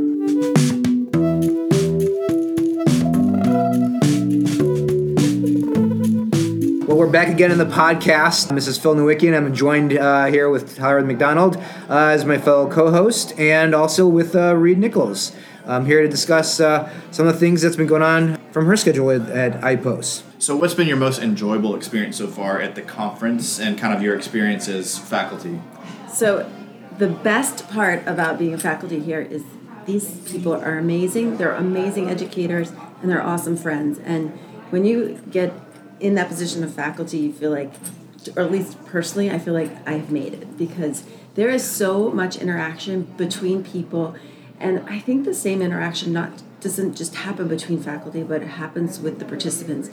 Well, 6.83 6.97
we're 6.97 7.07
back 7.09 7.27
again 7.29 7.51
in 7.51 7.57
the 7.59 7.65
podcast. 7.65 8.53
This 8.53 8.67
is 8.67 8.77
Phil 8.77 8.95
Nowicki, 8.95 9.27
and 9.27 9.35
I'm 9.35 9.53
joined 9.53 9.95
uh, 9.97 10.25
here 10.25 10.49
with 10.49 10.75
Tyler 10.75 11.01
McDonald 11.03 11.55
uh, 11.89 12.07
as 12.07 12.25
my 12.25 12.37
fellow 12.39 12.69
co-host, 12.69 13.37
and 13.39 13.75
also 13.75 14.07
with 14.07 14.35
uh, 14.35 14.55
Reid 14.55 14.79
Nichols. 14.79 15.33
I'm 15.67 15.85
here 15.85 16.01
to 16.01 16.09
discuss 16.09 16.59
uh, 16.59 16.91
some 17.11 17.27
of 17.27 17.33
the 17.33 17.39
things 17.39 17.61
that's 17.61 17.75
been 17.75 17.87
going 17.87 18.01
on 18.01 18.37
from 18.51 18.65
her 18.65 18.75
schedule 18.75 19.11
at, 19.11 19.29
at 19.29 19.61
IPOS. 19.61 20.23
So, 20.41 20.55
what's 20.55 20.73
been 20.73 20.87
your 20.87 20.97
most 20.97 21.21
enjoyable 21.21 21.75
experience 21.75 22.17
so 22.17 22.25
far 22.25 22.59
at 22.59 22.73
the 22.73 22.81
conference, 22.81 23.59
and 23.59 23.77
kind 23.77 23.93
of 23.93 24.01
your 24.01 24.15
experience 24.15 24.67
as 24.67 24.97
faculty? 24.97 25.61
So, 26.11 26.51
the 26.97 27.09
best 27.09 27.69
part 27.69 28.07
about 28.07 28.39
being 28.39 28.51
a 28.51 28.57
faculty 28.57 28.99
here 28.99 29.21
is 29.21 29.43
these 29.85 30.19
people 30.31 30.55
are 30.55 30.79
amazing. 30.79 31.37
They're 31.37 31.53
amazing 31.53 32.09
educators 32.09 32.71
and 33.01 33.11
they're 33.11 33.21
awesome 33.21 33.55
friends. 33.55 33.99
And 33.99 34.31
when 34.71 34.83
you 34.83 35.21
get 35.29 35.53
in 35.99 36.15
that 36.15 36.27
position 36.27 36.63
of 36.63 36.73
faculty, 36.73 37.19
you 37.19 37.33
feel 37.33 37.51
like, 37.51 37.71
or 38.35 38.41
at 38.41 38.51
least 38.51 38.83
personally, 38.85 39.29
I 39.29 39.37
feel 39.37 39.53
like 39.53 39.87
I've 39.87 40.11
made 40.11 40.33
it 40.33 40.57
because 40.57 41.03
there 41.35 41.49
is 41.49 41.63
so 41.63 42.09
much 42.09 42.35
interaction 42.37 43.03
between 43.15 43.63
people. 43.63 44.15
And 44.59 44.89
I 44.89 44.97
think 44.97 45.23
the 45.23 45.35
same 45.35 45.61
interaction 45.61 46.11
not 46.13 46.41
doesn't 46.61 46.95
just 46.95 47.13
happen 47.15 47.47
between 47.47 47.81
faculty, 47.81 48.23
but 48.23 48.41
it 48.41 48.47
happens 48.47 48.99
with 48.99 49.19
the 49.19 49.25
participants. 49.25 49.91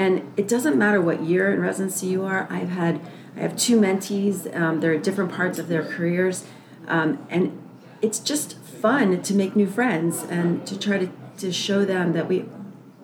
And 0.00 0.32
it 0.38 0.48
doesn't 0.48 0.78
matter 0.78 0.98
what 0.98 1.24
year 1.24 1.52
in 1.52 1.60
residency 1.60 2.06
you 2.06 2.24
are. 2.24 2.46
I've 2.48 2.70
had 2.70 3.02
I 3.36 3.40
have 3.40 3.54
two 3.54 3.78
mentees. 3.78 4.52
Um, 4.58 4.80
they're 4.80 4.94
at 4.94 5.02
different 5.02 5.30
parts 5.30 5.58
of 5.58 5.68
their 5.68 5.84
careers, 5.84 6.46
um, 6.88 7.24
and 7.28 7.62
it's 8.00 8.18
just 8.18 8.56
fun 8.60 9.20
to 9.20 9.34
make 9.34 9.54
new 9.54 9.66
friends 9.66 10.22
and 10.22 10.66
to 10.66 10.78
try 10.78 10.96
to, 10.96 11.10
to 11.36 11.52
show 11.52 11.84
them 11.84 12.14
that 12.14 12.28
we. 12.28 12.46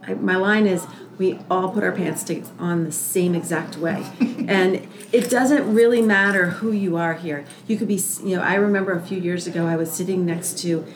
I, 0.04 0.14
my 0.14 0.36
line 0.36 0.66
is 0.66 0.86
we 1.18 1.38
all 1.50 1.68
put 1.68 1.84
our 1.84 1.92
pants 1.92 2.30
on 2.58 2.84
the 2.84 2.92
same 2.92 3.34
exact 3.34 3.76
way, 3.76 4.06
and 4.48 4.88
it 5.12 5.28
doesn't 5.28 5.74
really 5.74 6.00
matter 6.00 6.46
who 6.46 6.72
you 6.72 6.96
are 6.96 7.12
here. 7.12 7.44
You 7.66 7.76
could 7.76 7.88
be, 7.88 8.02
you 8.24 8.36
know, 8.36 8.42
I 8.42 8.54
remember 8.54 8.92
a 8.92 9.02
few 9.02 9.20
years 9.20 9.46
ago 9.46 9.66
I 9.66 9.76
was 9.76 9.92
sitting 9.92 10.24
next 10.24 10.58
to 10.60 10.86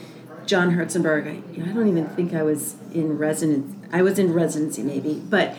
John 0.46 0.70
Herzenberg. 0.70 1.26
I, 1.26 1.54
you 1.54 1.62
know, 1.62 1.70
I 1.70 1.74
don't 1.74 1.88
even 1.88 2.08
think 2.08 2.32
I 2.32 2.42
was 2.42 2.76
in 2.94 3.18
residence. 3.18 3.76
I 3.92 4.00
was 4.00 4.18
in 4.18 4.32
residency 4.32 4.82
maybe, 4.82 5.22
but 5.28 5.54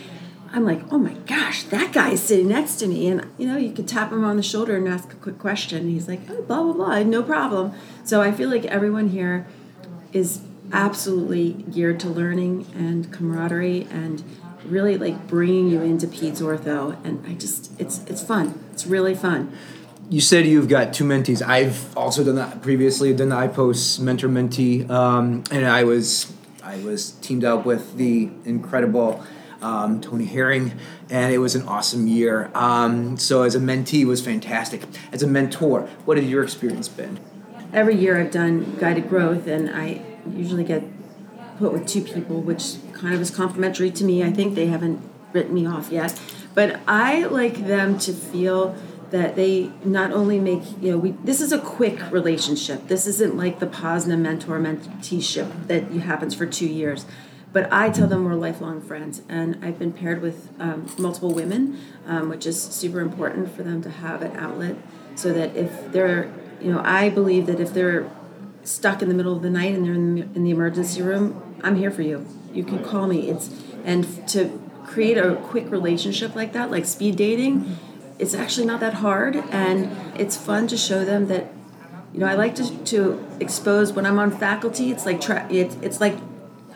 I'm 0.53 0.65
like, 0.65 0.81
oh 0.91 0.97
my 0.97 1.13
gosh, 1.13 1.63
that 1.63 1.93
guy 1.93 2.11
is 2.11 2.21
sitting 2.21 2.49
next 2.49 2.75
to 2.77 2.87
me. 2.87 3.07
And, 3.07 3.25
you 3.37 3.47
know, 3.47 3.57
you 3.57 3.71
could 3.71 3.87
tap 3.87 4.11
him 4.11 4.25
on 4.25 4.35
the 4.35 4.43
shoulder 4.43 4.75
and 4.75 4.87
ask 4.87 5.11
a 5.13 5.15
quick 5.15 5.39
question. 5.39 5.87
He's 5.87 6.07
like, 6.07 6.19
oh, 6.29 6.41
blah, 6.41 6.63
blah, 6.63 6.73
blah, 6.73 7.03
no 7.03 7.23
problem. 7.23 7.73
So 8.03 8.21
I 8.21 8.31
feel 8.31 8.49
like 8.49 8.65
everyone 8.65 9.09
here 9.09 9.47
is 10.11 10.41
absolutely 10.73 11.53
geared 11.71 11.99
to 12.01 12.09
learning 12.09 12.67
and 12.75 13.11
camaraderie 13.13 13.87
and 13.89 14.23
really 14.65 14.97
like 14.97 15.27
bringing 15.27 15.69
you 15.69 15.81
into 15.81 16.05
Peds 16.05 16.41
Ortho. 16.41 17.03
And 17.05 17.25
I 17.25 17.33
just, 17.33 17.71
it's, 17.79 18.03
it's 18.07 18.21
fun. 18.21 18.61
It's 18.73 18.85
really 18.85 19.15
fun. 19.15 19.57
You 20.09 20.19
said 20.19 20.45
you've 20.45 20.67
got 20.67 20.93
two 20.93 21.05
mentees. 21.05 21.41
I've 21.41 21.95
also 21.95 22.25
done 22.25 22.35
that 22.35 22.61
previously. 22.61 23.13
Done 23.13 23.29
the 23.29 23.35
IPOS 23.37 24.01
mentor 24.01 24.27
mentee, 24.27 24.89
um, 24.89 25.45
and 25.49 25.65
I 25.65 25.85
was 25.85 26.33
I 26.61 26.79
was 26.83 27.11
teamed 27.11 27.45
up 27.45 27.65
with 27.65 27.95
the 27.95 28.29
incredible 28.43 29.23
um, 29.61 30.01
Tony 30.01 30.25
Herring, 30.25 30.73
and 31.09 31.33
it 31.33 31.37
was 31.37 31.55
an 31.55 31.67
awesome 31.67 32.07
year. 32.07 32.49
Um, 32.53 33.17
so 33.17 33.43
as 33.43 33.55
a 33.55 33.59
mentee, 33.59 34.05
was 34.05 34.23
fantastic. 34.23 34.83
As 35.11 35.23
a 35.23 35.27
mentor, 35.27 35.83
what 36.05 36.17
has 36.17 36.27
your 36.27 36.43
experience 36.43 36.87
been? 36.87 37.19
Every 37.73 37.95
year 37.95 38.19
I've 38.19 38.31
done 38.31 38.75
guided 38.79 39.09
growth, 39.09 39.47
and 39.47 39.69
I 39.69 40.01
usually 40.29 40.63
get 40.63 40.83
put 41.57 41.71
with 41.71 41.87
two 41.87 42.01
people, 42.01 42.41
which 42.41 42.75
kind 42.93 43.13
of 43.13 43.21
is 43.21 43.31
complimentary 43.31 43.91
to 43.91 44.03
me. 44.03 44.23
I 44.23 44.31
think 44.31 44.55
they 44.55 44.67
haven't 44.67 45.01
written 45.33 45.53
me 45.53 45.65
off 45.65 45.91
yet, 45.91 46.19
but 46.53 46.79
I 46.87 47.25
like 47.25 47.65
them 47.67 47.97
to 47.99 48.13
feel 48.13 48.75
that 49.11 49.35
they 49.35 49.69
not 49.83 50.11
only 50.11 50.39
make 50.39 50.63
you 50.81 50.91
know 50.91 50.97
we 50.97 51.11
this 51.23 51.41
is 51.41 51.51
a 51.51 51.59
quick 51.59 52.11
relationship 52.11 52.87
this 52.87 53.05
isn't 53.05 53.35
like 53.35 53.59
the 53.59 53.67
posna 53.67 54.17
mentor 54.17 54.57
menteeship 54.57 55.67
that 55.67 55.83
happens 55.91 56.33
for 56.33 56.45
two 56.45 56.65
years 56.65 57.05
but 57.53 57.71
i 57.71 57.89
tell 57.89 58.07
them 58.07 58.25
we're 58.25 58.35
lifelong 58.35 58.81
friends 58.81 59.21
and 59.29 59.57
i've 59.63 59.77
been 59.79 59.93
paired 59.93 60.21
with 60.21 60.49
um, 60.59 60.89
multiple 60.97 61.33
women 61.33 61.79
um, 62.07 62.29
which 62.29 62.45
is 62.45 62.61
super 62.61 62.99
important 62.99 63.53
for 63.55 63.63
them 63.63 63.81
to 63.81 63.89
have 63.89 64.21
an 64.21 64.35
outlet 64.37 64.75
so 65.15 65.33
that 65.33 65.55
if 65.55 65.91
they're 65.91 66.31
you 66.61 66.71
know 66.71 66.81
i 66.83 67.09
believe 67.09 67.45
that 67.45 67.59
if 67.59 67.73
they're 67.73 68.09
stuck 68.63 69.01
in 69.01 69.09
the 69.09 69.15
middle 69.15 69.35
of 69.35 69.41
the 69.41 69.49
night 69.49 69.73
and 69.73 69.85
they're 69.85 69.93
in 69.93 70.15
the, 70.15 70.21
in 70.35 70.43
the 70.43 70.51
emergency 70.51 71.01
room 71.01 71.41
i'm 71.63 71.75
here 71.75 71.91
for 71.91 72.01
you. 72.01 72.25
You 72.53 72.63
can 72.63 72.83
call 72.83 73.07
me. 73.07 73.29
It's 73.29 73.49
and 73.85 74.27
to 74.29 74.59
create 74.85 75.17
a 75.17 75.35
quick 75.35 75.71
relationship 75.71 76.35
like 76.35 76.51
that 76.53 76.69
like 76.69 76.85
speed 76.85 77.15
dating 77.15 77.77
it's 78.19 78.33
actually 78.33 78.65
not 78.65 78.81
that 78.81 78.95
hard 78.95 79.37
and 79.49 79.89
it's 80.19 80.35
fun 80.35 80.67
to 80.67 80.75
show 80.75 81.05
them 81.05 81.27
that 81.27 81.47
you 82.13 82.19
know 82.19 82.25
i 82.25 82.33
like 82.33 82.53
to, 82.55 82.77
to 82.83 83.25
expose 83.39 83.93
when 83.93 84.05
i'm 84.05 84.19
on 84.19 84.29
faculty 84.29 84.91
it's 84.91 85.05
like 85.05 85.21
tra- 85.21 85.47
it, 85.49 85.75
it's 85.81 86.01
like 86.01 86.17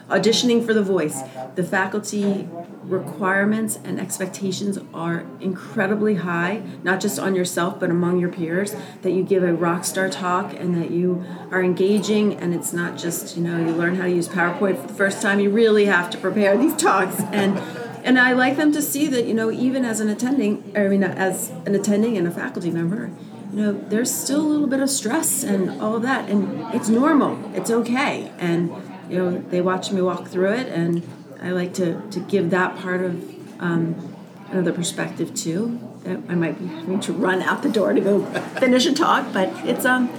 auditioning 0.09 0.65
for 0.65 0.73
the 0.73 0.83
voice. 0.83 1.21
The 1.55 1.63
faculty 1.63 2.47
requirements 2.83 3.79
and 3.83 3.99
expectations 3.99 4.77
are 4.93 5.25
incredibly 5.41 6.15
high 6.15 6.61
not 6.83 6.99
just 6.99 7.17
on 7.17 7.33
yourself 7.33 7.79
but 7.79 7.89
among 7.89 8.19
your 8.19 8.29
peers 8.29 8.75
that 9.01 9.09
you 9.09 9.23
give 9.23 9.41
a 9.41 9.51
rock 9.51 9.83
star 9.83 10.07
talk 10.07 10.53
and 10.53 10.75
that 10.75 10.91
you 10.91 11.25
are 11.49 11.63
engaging 11.63 12.35
and 12.35 12.53
it's 12.53 12.71
not 12.73 12.95
just 12.95 13.35
you 13.35 13.41
know 13.41 13.57
you 13.57 13.73
learn 13.73 13.95
how 13.95 14.03
to 14.03 14.11
use 14.11 14.27
powerpoint 14.27 14.79
for 14.79 14.85
the 14.85 14.93
first 14.93 15.19
time 15.19 15.39
you 15.39 15.49
really 15.49 15.85
have 15.85 16.11
to 16.11 16.17
prepare 16.19 16.55
these 16.59 16.75
talks. 16.75 17.19
And 17.31 17.57
and 18.03 18.19
I 18.19 18.33
like 18.33 18.57
them 18.57 18.71
to 18.73 18.81
see 18.81 19.07
that 19.07 19.25
you 19.25 19.33
know 19.33 19.51
even 19.51 19.83
as 19.83 19.99
an 19.99 20.09
attending, 20.09 20.71
I 20.75 20.87
mean 20.87 21.03
as 21.03 21.49
an 21.65 21.73
attending 21.73 22.17
and 22.17 22.27
a 22.27 22.31
faculty 22.31 22.69
member, 22.69 23.09
you 23.51 23.61
know 23.61 23.71
there's 23.73 24.13
still 24.13 24.41
a 24.41 24.47
little 24.47 24.67
bit 24.67 24.79
of 24.79 24.89
stress 24.89 25.43
and 25.43 25.81
all 25.81 25.95
of 25.95 26.03
that, 26.03 26.29
and 26.29 26.73
it's 26.75 26.87
normal, 26.87 27.39
it's 27.55 27.71
okay, 27.71 28.31
and 28.37 28.71
you 29.09 29.17
know 29.17 29.37
they 29.49 29.61
watch 29.61 29.91
me 29.91 30.01
walk 30.01 30.27
through 30.27 30.53
it, 30.53 30.67
and 30.67 31.01
I 31.41 31.51
like 31.51 31.73
to 31.75 32.01
to 32.11 32.19
give 32.19 32.49
that 32.51 32.77
part 32.77 33.01
of 33.01 33.61
um, 33.61 34.15
another 34.51 34.73
perspective 34.73 35.33
too. 35.33 35.79
I 36.05 36.35
might 36.35 36.59
be 36.59 36.67
having 36.67 36.99
to 37.01 37.13
run 37.13 37.41
out 37.41 37.63
the 37.63 37.69
door 37.69 37.91
to 37.93 38.01
go 38.01 38.25
finish 38.59 38.85
a 38.85 38.93
talk, 38.93 39.33
but 39.33 39.49
it's 39.65 39.85
um 39.85 40.09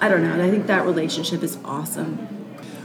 I 0.00 0.08
don't 0.08 0.22
know. 0.22 0.42
I 0.42 0.50
think 0.50 0.66
that 0.66 0.86
relationship 0.86 1.42
is 1.42 1.58
awesome. 1.64 2.26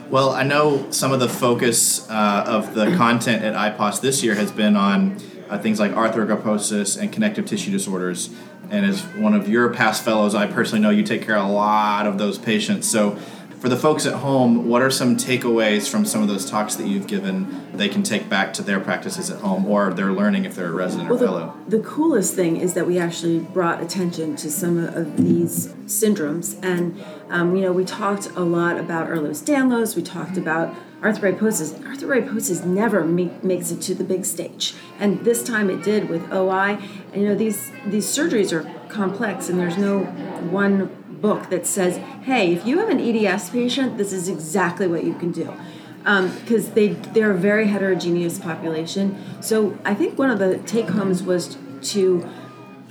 Well, 0.09 0.31
I 0.31 0.43
know 0.43 0.91
some 0.91 1.11
of 1.13 1.19
the 1.19 1.29
focus 1.29 2.07
uh, 2.09 2.43
of 2.45 2.75
the 2.75 2.95
content 2.97 3.43
at 3.43 3.55
IPOS 3.55 4.01
this 4.01 4.21
year 4.21 4.35
has 4.35 4.51
been 4.51 4.75
on 4.75 5.17
uh, 5.49 5.57
things 5.57 5.79
like 5.79 5.93
arthrogryposis 5.93 6.99
and 6.99 7.11
connective 7.11 7.45
tissue 7.45 7.71
disorders. 7.71 8.29
And 8.69 8.85
as 8.85 9.01
one 9.15 9.33
of 9.33 9.47
your 9.47 9.73
past 9.73 10.03
fellows, 10.03 10.35
I 10.35 10.47
personally 10.47 10.81
know 10.81 10.89
you 10.89 11.03
take 11.03 11.23
care 11.23 11.37
of 11.37 11.47
a 11.47 11.51
lot 11.51 12.05
of 12.05 12.17
those 12.17 12.37
patients. 12.37 12.89
So, 12.89 13.17
for 13.65 13.69
the 13.69 13.75
folks 13.75 14.05
at 14.05 14.13
home, 14.13 14.69
what 14.69 14.83
are 14.83 14.91
some 14.91 15.17
takeaways 15.17 15.89
from 15.89 16.05
some 16.05 16.21
of 16.21 16.27
those 16.27 16.47
talks 16.47 16.75
that 16.75 16.85
you've 16.85 17.07
given 17.07 17.67
they 17.73 17.89
can 17.89 18.03
take 18.03 18.29
back 18.29 18.53
to 18.53 18.61
their 18.61 18.79
practices 18.79 19.31
at 19.31 19.41
home 19.41 19.65
or 19.65 19.91
they're 19.91 20.11
learning 20.11 20.45
if 20.45 20.53
they're 20.53 20.67
a 20.67 20.71
resident 20.71 21.09
well, 21.09 21.17
or 21.17 21.25
fellow? 21.25 21.57
The, 21.67 21.79
the 21.79 21.83
coolest 21.83 22.35
thing 22.35 22.57
is 22.57 22.75
that 22.75 22.85
we 22.85 22.99
actually 22.99 23.39
brought 23.39 23.81
attention 23.81 24.35
to 24.35 24.51
some 24.51 24.77
of 24.77 25.17
these 25.17 25.69
syndromes. 25.87 26.63
And, 26.63 27.03
um, 27.31 27.55
you 27.55 27.63
know, 27.63 27.73
we 27.73 27.85
talked 27.85 28.27
a 28.35 28.41
lot 28.41 28.77
about 28.77 29.09
Ehlers-Danlos, 29.09 29.95
we 29.95 30.03
talked 30.03 30.37
about 30.37 30.75
arthrogryposis. 31.01 31.73
Arthrogryposis 31.79 32.65
never 32.65 33.03
make, 33.03 33.43
makes 33.43 33.71
it 33.71 33.81
to 33.81 33.95
the 33.95 34.03
big 34.03 34.25
stage. 34.25 34.75
And 34.99 35.25
this 35.25 35.43
time 35.43 35.71
it 35.71 35.83
did 35.83 36.07
with 36.07 36.31
OI. 36.31 36.77
And, 37.13 37.21
you 37.23 37.29
know, 37.29 37.35
these, 37.35 37.71
these 37.87 38.05
surgeries 38.05 38.53
are 38.53 38.63
complex 38.89 39.49
and 39.49 39.59
there's 39.59 39.77
no 39.77 40.03
one 40.51 40.89
book 41.21 41.49
that 41.49 41.65
says, 41.65 41.97
hey, 42.23 42.53
if 42.53 42.65
you 42.65 42.79
have 42.79 42.89
an 42.89 42.99
EDS 42.99 43.49
patient, 43.49 43.97
this 43.97 44.13
is 44.13 44.27
exactly 44.29 44.87
what 44.87 45.03
you 45.03 45.13
can 45.15 45.31
do. 45.31 45.53
Because 45.99 46.67
um, 46.67 46.73
they, 46.75 46.89
they're 46.89 47.31
a 47.31 47.37
very 47.37 47.67
heterogeneous 47.67 48.37
population. 48.37 49.17
So 49.41 49.77
I 49.83 49.95
think 49.95 50.19
one 50.19 50.29
of 50.29 50.39
the 50.39 50.59
take 50.59 50.89
homes 50.89 51.23
was 51.23 51.57
to 51.81 52.29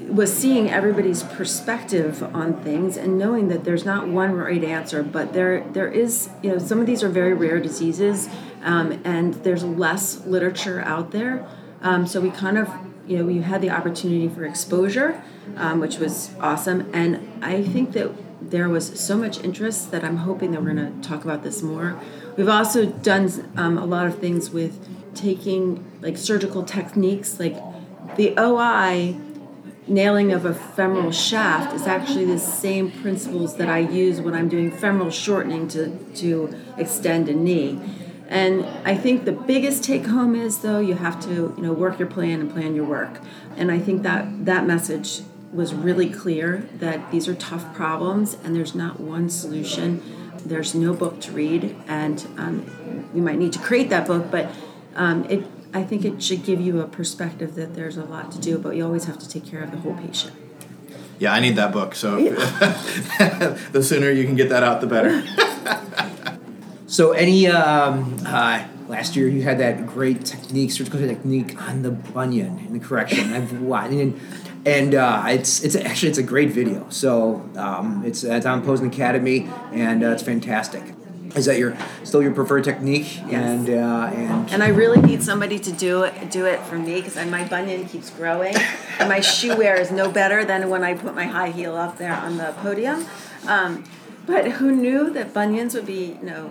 was 0.08 0.36
seeing 0.36 0.70
everybody's 0.70 1.22
perspective 1.22 2.22
on 2.34 2.60
things 2.62 2.96
and 2.96 3.16
knowing 3.16 3.48
that 3.48 3.64
there's 3.64 3.84
not 3.84 4.08
one 4.08 4.32
right 4.32 4.62
answer, 4.64 5.02
but 5.02 5.32
there 5.32 5.60
there 5.72 5.88
is 5.88 6.28
you 6.42 6.50
know 6.50 6.58
some 6.58 6.80
of 6.80 6.86
these 6.86 7.02
are 7.02 7.08
very 7.08 7.32
rare 7.32 7.60
diseases, 7.60 8.28
um, 8.62 9.00
and 9.04 9.34
there's 9.44 9.62
less 9.62 10.24
literature 10.26 10.80
out 10.82 11.12
there. 11.12 11.46
Um, 11.80 12.06
so 12.06 12.20
we 12.20 12.30
kind 12.30 12.58
of 12.58 12.68
you 13.06 13.18
know 13.18 13.24
we 13.24 13.38
had 13.38 13.60
the 13.60 13.70
opportunity 13.70 14.28
for 14.28 14.44
exposure, 14.44 15.22
um, 15.56 15.80
which 15.80 15.98
was 15.98 16.34
awesome, 16.40 16.90
and 16.92 17.44
I 17.44 17.62
think 17.62 17.92
that 17.92 18.10
there 18.50 18.68
was 18.68 18.98
so 18.98 19.16
much 19.16 19.42
interest 19.42 19.90
that 19.90 20.04
I'm 20.04 20.18
hoping 20.18 20.52
that 20.52 20.62
we're 20.62 20.74
going 20.74 21.00
to 21.00 21.08
talk 21.08 21.24
about 21.24 21.42
this 21.42 21.62
more. 21.62 21.98
We've 22.36 22.48
also 22.48 22.86
done 22.86 23.50
um, 23.56 23.78
a 23.78 23.86
lot 23.86 24.06
of 24.06 24.18
things 24.18 24.50
with 24.50 24.86
taking 25.14 25.84
like 26.02 26.16
surgical 26.16 26.64
techniques, 26.64 27.38
like 27.38 27.56
the 28.16 28.34
OI 28.38 29.16
nailing 29.86 30.32
of 30.32 30.44
a 30.44 30.54
femoral 30.54 31.12
shaft 31.12 31.74
is 31.74 31.86
actually 31.86 32.24
the 32.24 32.38
same 32.38 32.90
principles 32.90 33.56
that 33.56 33.68
I 33.68 33.78
use 33.78 34.20
when 34.20 34.34
I'm 34.34 34.48
doing 34.48 34.70
femoral 34.70 35.10
shortening 35.10 35.68
to, 35.68 35.96
to 36.16 36.54
extend 36.78 37.28
a 37.28 37.34
knee. 37.34 37.78
And 38.34 38.66
I 38.84 38.96
think 38.96 39.26
the 39.26 39.32
biggest 39.32 39.84
take 39.84 40.06
home 40.06 40.34
is 40.34 40.58
though 40.58 40.80
you 40.80 40.94
have 40.96 41.20
to 41.22 41.54
you 41.56 41.62
know 41.62 41.72
work 41.72 42.00
your 42.00 42.08
plan 42.08 42.40
and 42.40 42.50
plan 42.50 42.74
your 42.74 42.84
work. 42.84 43.20
And 43.56 43.70
I 43.70 43.78
think 43.78 44.02
that 44.02 44.44
that 44.44 44.66
message 44.66 45.22
was 45.52 45.72
really 45.72 46.10
clear 46.10 46.68
that 46.80 47.12
these 47.12 47.28
are 47.28 47.36
tough 47.36 47.72
problems 47.74 48.36
and 48.42 48.56
there's 48.56 48.74
not 48.74 48.98
one 48.98 49.30
solution. 49.30 50.02
There's 50.44 50.74
no 50.74 50.92
book 50.92 51.20
to 51.20 51.32
read, 51.32 51.76
and 51.86 52.26
um, 52.36 53.08
you 53.14 53.22
might 53.22 53.38
need 53.38 53.52
to 53.52 53.60
create 53.60 53.88
that 53.90 54.06
book, 54.06 54.30
but 54.32 54.50
um, 54.96 55.24
it, 55.30 55.46
I 55.72 55.84
think 55.84 56.04
it 56.04 56.22
should 56.22 56.44
give 56.44 56.60
you 56.60 56.80
a 56.80 56.88
perspective 56.88 57.54
that 57.54 57.74
there's 57.74 57.96
a 57.96 58.04
lot 58.04 58.32
to 58.32 58.40
do, 58.40 58.58
but 58.58 58.76
you 58.76 58.84
always 58.84 59.04
have 59.04 59.18
to 59.20 59.28
take 59.28 59.46
care 59.46 59.62
of 59.62 59.70
the 59.70 59.78
whole 59.78 59.94
patient. 59.94 60.34
Yeah, 61.20 61.32
I 61.32 61.40
need 61.40 61.54
that 61.56 61.72
book. 61.72 61.94
So 61.94 62.16
the 63.70 63.82
sooner 63.82 64.10
you 64.10 64.24
can 64.24 64.34
get 64.34 64.48
that 64.48 64.64
out, 64.64 64.80
the 64.80 64.86
better. 64.88 65.22
so, 66.94 67.10
any 67.10 67.48
um, 67.48 68.16
uh, 68.24 68.64
last 68.86 69.16
year 69.16 69.26
you 69.26 69.42
had 69.42 69.58
that 69.58 69.84
great 69.84 70.24
technique, 70.24 70.70
surgical 70.70 71.00
technique 71.00 71.60
on 71.60 71.82
the 71.82 71.90
bunion 71.90 72.60
in 72.60 72.72
the 72.72 72.78
correction. 72.78 73.32
I've 73.32 73.60
watched 73.60 73.94
and 73.94 74.20
and 74.64 74.94
uh, 74.94 75.24
it's 75.26 75.64
it's 75.64 75.74
actually 75.74 76.10
it's 76.10 76.18
a 76.18 76.22
great 76.22 76.50
video. 76.50 76.86
So 76.90 77.50
um, 77.56 78.04
it's 78.06 78.22
it's 78.22 78.46
on 78.46 78.62
POSNA 78.62 78.86
Academy, 78.86 79.50
and 79.72 80.04
uh, 80.04 80.10
it's 80.10 80.22
fantastic. 80.22 80.84
Is 81.34 81.46
that 81.46 81.58
your 81.58 81.76
still 82.04 82.22
your 82.22 82.30
preferred 82.30 82.62
technique? 82.62 83.16
Yes. 83.26 83.32
And 83.32 83.70
uh, 83.70 84.10
and 84.14 84.50
and 84.52 84.62
I 84.62 84.68
really 84.68 85.02
need 85.02 85.20
somebody 85.20 85.58
to 85.58 85.72
do 85.72 86.04
it 86.04 86.30
do 86.30 86.46
it 86.46 86.60
for 86.60 86.78
me 86.78 87.00
because 87.00 87.16
my 87.26 87.42
bunion 87.48 87.88
keeps 87.88 88.10
growing, 88.10 88.54
and 89.00 89.08
my 89.08 89.18
shoe 89.18 89.56
wear 89.56 89.74
is 89.80 89.90
no 89.90 90.12
better 90.12 90.44
than 90.44 90.70
when 90.70 90.84
I 90.84 90.94
put 90.94 91.16
my 91.16 91.24
high 91.24 91.50
heel 91.50 91.74
up 91.74 91.98
there 91.98 92.14
on 92.14 92.36
the 92.36 92.54
podium. 92.58 93.04
Um, 93.48 93.82
but 94.26 94.52
who 94.52 94.70
knew 94.70 95.10
that 95.10 95.34
bunions 95.34 95.74
would 95.74 95.86
be 95.86 96.16
you 96.20 96.22
know 96.22 96.50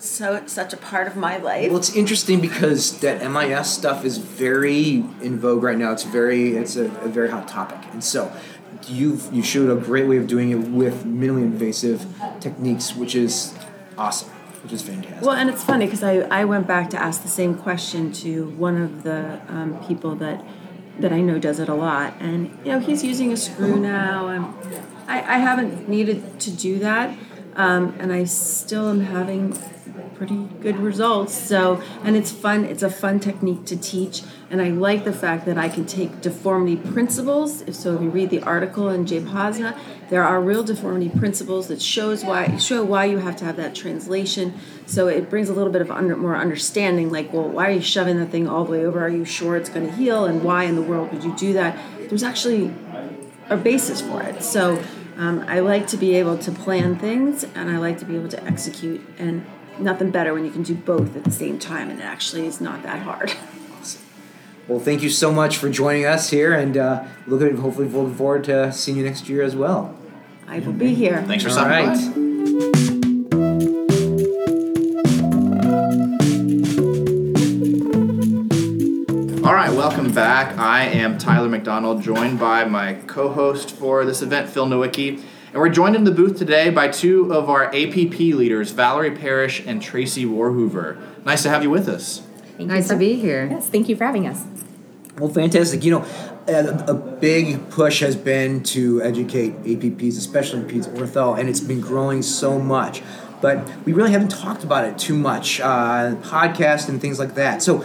so 0.00 0.42
such 0.46 0.72
a 0.72 0.76
part 0.76 1.06
of 1.06 1.14
my 1.14 1.36
life. 1.36 1.68
Well, 1.68 1.78
it's 1.78 1.94
interesting 1.94 2.40
because 2.40 2.98
that 3.00 3.22
MIS 3.30 3.70
stuff 3.70 4.04
is 4.04 4.18
very 4.18 5.04
in 5.22 5.38
vogue 5.38 5.62
right 5.62 5.78
now. 5.78 5.92
It's 5.92 6.04
very 6.04 6.56
it's 6.56 6.76
a, 6.76 6.86
a 7.02 7.08
very 7.08 7.30
hot 7.30 7.46
topic, 7.46 7.78
and 7.92 8.02
so 8.02 8.32
you've 8.88 9.32
you 9.32 9.42
showed 9.42 9.70
a 9.70 9.80
great 9.80 10.08
way 10.08 10.16
of 10.16 10.26
doing 10.26 10.50
it 10.50 10.68
with 10.70 11.04
minimally 11.04 11.42
invasive 11.42 12.06
techniques, 12.40 12.96
which 12.96 13.14
is 13.14 13.54
awesome. 13.98 14.30
which 14.62 14.72
is 14.72 14.82
fantastic. 14.82 15.22
Well, 15.22 15.36
and 15.36 15.50
it's 15.50 15.62
funny 15.62 15.84
because 15.84 16.02
I, 16.02 16.20
I 16.20 16.44
went 16.44 16.66
back 16.66 16.90
to 16.90 17.00
ask 17.00 17.22
the 17.22 17.28
same 17.28 17.54
question 17.54 18.12
to 18.14 18.48
one 18.50 18.80
of 18.80 19.02
the 19.02 19.40
um, 19.48 19.78
people 19.86 20.14
that 20.16 20.42
that 20.98 21.12
I 21.12 21.20
know 21.20 21.38
does 21.38 21.60
it 21.60 21.68
a 21.68 21.74
lot, 21.74 22.14
and 22.20 22.58
you 22.64 22.72
know 22.72 22.78
he's 22.78 23.04
using 23.04 23.32
a 23.32 23.36
screw 23.36 23.78
now, 23.78 24.28
and 24.28 24.44
I, 25.06 25.18
I 25.18 25.38
haven't 25.38 25.88
needed 25.88 26.40
to 26.40 26.50
do 26.50 26.78
that, 26.78 27.16
um, 27.56 27.94
and 27.98 28.12
I 28.12 28.24
still 28.24 28.88
am 28.88 29.00
having 29.00 29.56
pretty 30.20 30.46
good 30.60 30.76
results. 30.76 31.32
So, 31.34 31.82
and 32.04 32.14
it's 32.14 32.30
fun. 32.30 32.66
It's 32.66 32.82
a 32.82 32.90
fun 32.90 33.20
technique 33.20 33.64
to 33.64 33.76
teach, 33.76 34.22
and 34.50 34.60
I 34.60 34.68
like 34.68 35.04
the 35.04 35.14
fact 35.14 35.46
that 35.46 35.56
I 35.56 35.70
can 35.70 35.86
take 35.86 36.20
deformity 36.20 36.76
principles. 36.76 37.62
If 37.62 37.74
so, 37.74 37.94
if 37.94 38.02
you 38.02 38.10
read 38.10 38.28
the 38.28 38.42
article 38.42 38.90
in 38.90 39.06
JPOSNA, 39.06 39.78
there 40.10 40.22
are 40.22 40.38
real 40.38 40.62
deformity 40.62 41.08
principles 41.08 41.68
that 41.68 41.80
shows 41.80 42.22
why 42.22 42.58
show 42.58 42.84
why 42.84 43.06
you 43.06 43.16
have 43.16 43.34
to 43.36 43.46
have 43.46 43.56
that 43.56 43.74
translation. 43.74 44.52
So 44.84 45.08
it 45.08 45.30
brings 45.30 45.48
a 45.48 45.54
little 45.54 45.72
bit 45.72 45.80
of 45.80 45.90
under, 45.90 46.14
more 46.16 46.36
understanding. 46.36 47.10
Like, 47.10 47.32
well, 47.32 47.48
why 47.48 47.68
are 47.68 47.72
you 47.72 47.80
shoving 47.80 48.18
the 48.18 48.26
thing 48.26 48.46
all 48.46 48.66
the 48.66 48.72
way 48.72 48.84
over? 48.84 49.02
Are 49.02 49.08
you 49.08 49.24
sure 49.24 49.56
it's 49.56 49.70
going 49.70 49.86
to 49.86 49.92
heal? 49.94 50.26
And 50.26 50.44
why 50.44 50.64
in 50.64 50.74
the 50.74 50.82
world 50.82 51.12
would 51.14 51.24
you 51.24 51.34
do 51.36 51.54
that? 51.54 51.78
There's 52.10 52.22
actually 52.22 52.74
a 53.48 53.56
basis 53.56 54.02
for 54.02 54.22
it. 54.22 54.42
So. 54.42 54.82
Um, 55.20 55.44
I 55.46 55.60
like 55.60 55.86
to 55.88 55.98
be 55.98 56.14
able 56.14 56.38
to 56.38 56.50
plan 56.50 56.96
things 56.96 57.44
and 57.54 57.68
I 57.70 57.76
like 57.76 57.98
to 57.98 58.06
be 58.06 58.16
able 58.16 58.30
to 58.30 58.42
execute. 58.44 59.06
And 59.18 59.44
nothing 59.78 60.10
better 60.10 60.32
when 60.32 60.46
you 60.46 60.50
can 60.50 60.62
do 60.62 60.74
both 60.74 61.14
at 61.14 61.24
the 61.24 61.30
same 61.30 61.58
time, 61.58 61.90
and 61.90 62.00
it 62.00 62.04
actually 62.04 62.46
is 62.46 62.60
not 62.60 62.82
that 62.82 63.00
hard. 63.00 63.32
Well, 64.68 64.78
thank 64.78 65.02
you 65.02 65.10
so 65.10 65.32
much 65.32 65.56
for 65.56 65.68
joining 65.68 66.06
us 66.06 66.30
here, 66.30 66.52
and 66.52 66.76
uh, 66.76 67.04
looking 67.26 67.56
hopefully 67.56 67.88
looking 67.88 68.14
forward 68.14 68.44
to 68.44 68.72
seeing 68.72 68.98
you 68.98 69.04
next 69.04 69.28
year 69.28 69.42
as 69.42 69.56
well. 69.56 69.96
I 70.46 70.60
will 70.60 70.72
be 70.72 70.94
here. 70.94 71.24
Thanks 71.26 71.42
for 71.42 71.50
All 71.50 71.56
stopping 71.56 71.88
right. 71.88 72.14
by. 72.14 72.39
Welcome 79.90 80.12
back. 80.14 80.56
I 80.56 80.84
am 80.84 81.18
Tyler 81.18 81.48
McDonald, 81.48 82.00
joined 82.00 82.38
by 82.38 82.64
my 82.64 82.94
co-host 83.08 83.72
for 83.72 84.04
this 84.04 84.22
event, 84.22 84.48
Phil 84.48 84.64
Nowicki, 84.64 85.16
and 85.18 85.54
we're 85.56 85.68
joined 85.68 85.96
in 85.96 86.04
the 86.04 86.12
booth 86.12 86.38
today 86.38 86.70
by 86.70 86.86
two 86.86 87.32
of 87.34 87.50
our 87.50 87.64
APP 87.74 88.16
leaders, 88.20 88.70
Valerie 88.70 89.10
Parrish 89.10 89.66
and 89.66 89.82
Tracy 89.82 90.24
Warhoover. 90.24 90.96
Nice 91.24 91.42
to 91.42 91.50
have 91.50 91.64
you 91.64 91.70
with 91.70 91.88
us. 91.88 92.22
Thank 92.56 92.68
Nice 92.68 92.84
you 92.84 92.88
to 92.90 92.94
for- 92.94 92.98
be 93.00 93.14
here. 93.14 93.48
Yes, 93.50 93.68
thank 93.68 93.88
you 93.88 93.96
for 93.96 94.04
having 94.04 94.28
us. 94.28 94.44
Well, 95.18 95.28
fantastic. 95.28 95.82
You 95.82 95.90
know, 95.98 96.06
a, 96.46 96.68
a 96.92 96.94
big 96.94 97.68
push 97.70 97.98
has 97.98 98.14
been 98.14 98.62
to 98.62 99.02
educate 99.02 99.60
APPs, 99.64 100.16
especially 100.16 100.60
in 100.60 100.66
peds 100.68 100.88
ortho, 100.96 101.36
and 101.36 101.48
it's 101.48 101.58
been 101.58 101.80
growing 101.80 102.22
so 102.22 102.60
much. 102.60 103.02
But 103.40 103.68
we 103.84 103.92
really 103.92 104.12
haven't 104.12 104.30
talked 104.30 104.62
about 104.62 104.84
it 104.84 104.98
too 104.98 105.14
much, 105.16 105.58
uh, 105.60 106.14
podcast 106.22 106.88
and 106.88 107.00
things 107.00 107.18
like 107.18 107.34
that. 107.34 107.60
So, 107.60 107.84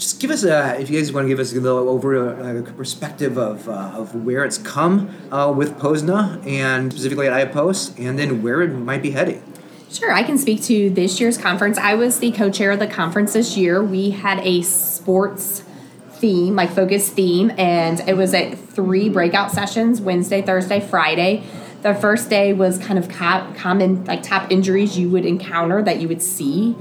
just 0.00 0.18
give 0.18 0.30
us 0.30 0.44
a, 0.44 0.80
if 0.80 0.88
you 0.88 0.98
guys 0.98 1.12
want 1.12 1.26
to 1.26 1.28
give 1.28 1.38
us 1.38 1.52
a 1.52 1.60
little 1.60 1.88
over 1.90 2.16
uh, 2.16 2.60
a 2.60 2.62
perspective 2.62 3.36
of, 3.36 3.68
uh, 3.68 3.92
of 3.94 4.14
where 4.14 4.44
it's 4.44 4.56
come 4.56 5.14
uh, 5.30 5.52
with 5.54 5.78
Posna 5.78 6.44
and 6.46 6.90
specifically 6.90 7.28
at 7.28 7.52
IPOS, 7.52 7.98
and 7.98 8.18
then 8.18 8.42
where 8.42 8.62
it 8.62 8.68
might 8.68 9.02
be 9.02 9.10
heading. 9.10 9.42
Sure, 9.90 10.10
I 10.10 10.22
can 10.22 10.38
speak 10.38 10.62
to 10.62 10.88
this 10.88 11.20
year's 11.20 11.36
conference. 11.36 11.76
I 11.76 11.94
was 11.94 12.18
the 12.18 12.32
co 12.32 12.50
chair 12.50 12.70
of 12.70 12.78
the 12.78 12.86
conference 12.86 13.34
this 13.34 13.58
year. 13.58 13.82
We 13.82 14.10
had 14.10 14.38
a 14.40 14.62
sports 14.62 15.64
theme, 16.12 16.56
like 16.56 16.70
focus 16.70 17.10
theme, 17.10 17.52
and 17.58 18.00
it 18.08 18.16
was 18.16 18.32
at 18.32 18.58
three 18.58 19.10
breakout 19.10 19.50
sessions 19.50 20.00
Wednesday, 20.00 20.40
Thursday, 20.40 20.80
Friday. 20.80 21.42
The 21.82 21.94
first 21.94 22.30
day 22.30 22.54
was 22.54 22.78
kind 22.78 22.98
of 22.98 23.08
co- 23.10 23.52
common, 23.54 24.04
like 24.06 24.22
top 24.22 24.50
injuries 24.50 24.98
you 24.98 25.10
would 25.10 25.26
encounter 25.26 25.82
that 25.82 26.00
you 26.00 26.08
would 26.08 26.22
see 26.22 26.74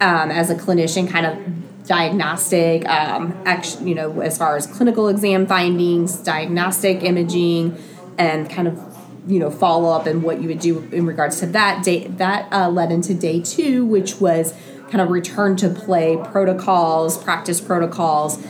um, 0.00 0.30
as 0.30 0.48
a 0.48 0.54
clinician, 0.54 1.08
kind 1.08 1.26
of 1.26 1.65
diagnostic, 1.86 2.86
um, 2.88 3.40
act, 3.44 3.80
you 3.80 3.94
know, 3.94 4.20
as 4.20 4.36
far 4.38 4.56
as 4.56 4.66
clinical 4.66 5.08
exam 5.08 5.46
findings, 5.46 6.16
diagnostic 6.16 7.02
imaging, 7.02 7.76
and 8.18 8.50
kind 8.50 8.68
of 8.68 8.96
you 9.26 9.38
know 9.38 9.50
follow 9.50 9.90
up 9.90 10.06
and 10.06 10.22
what 10.22 10.40
you 10.40 10.48
would 10.48 10.60
do 10.60 10.88
in 10.92 11.06
regards 11.06 11.40
to 11.40 11.46
that 11.46 11.84
day 11.84 12.06
that 12.06 12.50
uh, 12.52 12.68
led 12.68 12.92
into 12.92 13.12
day 13.12 13.40
two 13.40 13.84
which 13.84 14.20
was 14.20 14.54
kind 14.88 15.00
of 15.00 15.10
return 15.10 15.56
to 15.56 15.68
play 15.68 16.16
protocols 16.16 17.22
practice 17.22 17.60
protocols. 17.60 18.44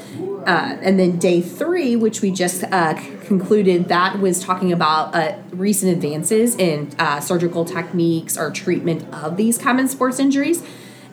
Uh, 0.47 0.79
and 0.81 0.97
then 1.01 1.19
day 1.19 1.41
three 1.41 1.97
which 1.97 2.21
we 2.21 2.31
just 2.31 2.63
uh, 2.65 2.95
concluded 3.25 3.89
that 3.89 4.21
was 4.21 4.41
talking 4.41 4.73
about 4.73 5.15
uh, 5.15 5.37
recent 5.51 5.91
advances 5.91 6.55
in 6.57 6.93
uh, 6.99 7.19
surgical 7.19 7.65
techniques 7.65 8.37
or 8.37 8.51
treatment 8.51 9.03
of 9.13 9.37
these 9.37 9.59
common 9.59 9.89
sports 9.89 10.21
injuries. 10.21 10.63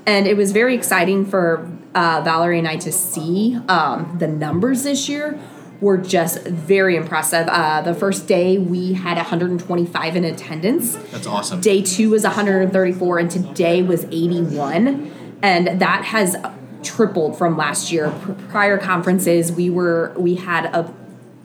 And 0.06 0.28
it 0.28 0.38
was 0.38 0.52
very 0.52 0.76
exciting 0.76 1.26
for 1.26 1.72
uh, 1.96 2.22
Valerie 2.24 2.60
and 2.60 2.68
I 2.68 2.78
to 2.78 2.92
see 2.92 3.58
um, 3.68 4.16
the 4.20 4.28
numbers 4.28 4.84
this 4.84 5.08
year 5.08 5.40
were 5.82 5.98
just 5.98 6.44
very 6.46 6.96
impressive. 6.96 7.48
Uh, 7.50 7.82
the 7.82 7.94
first 7.94 8.28
day 8.28 8.58
we 8.58 8.94
had 8.94 9.18
125 9.18 10.16
in 10.16 10.24
attendance. 10.24 10.96
That's 11.12 11.28
awesome. 11.28 11.62
Day 11.62 11.82
two 11.82 12.12
was 12.12 12.24
134, 12.24 13.20
and 13.20 13.30
today 13.30 13.82
was 13.84 14.06
81, 14.06 15.38
and 15.42 15.82
that 15.82 16.06
has 16.06 16.36
tripled 16.84 17.38
from 17.38 17.58
last 17.58 17.92
year. 17.92 18.14
Prior 18.50 18.78
conferences, 18.78 19.52
we 19.52 19.70
were 19.70 20.14
we 20.18 20.36
had 20.36 20.66
a 20.66 20.94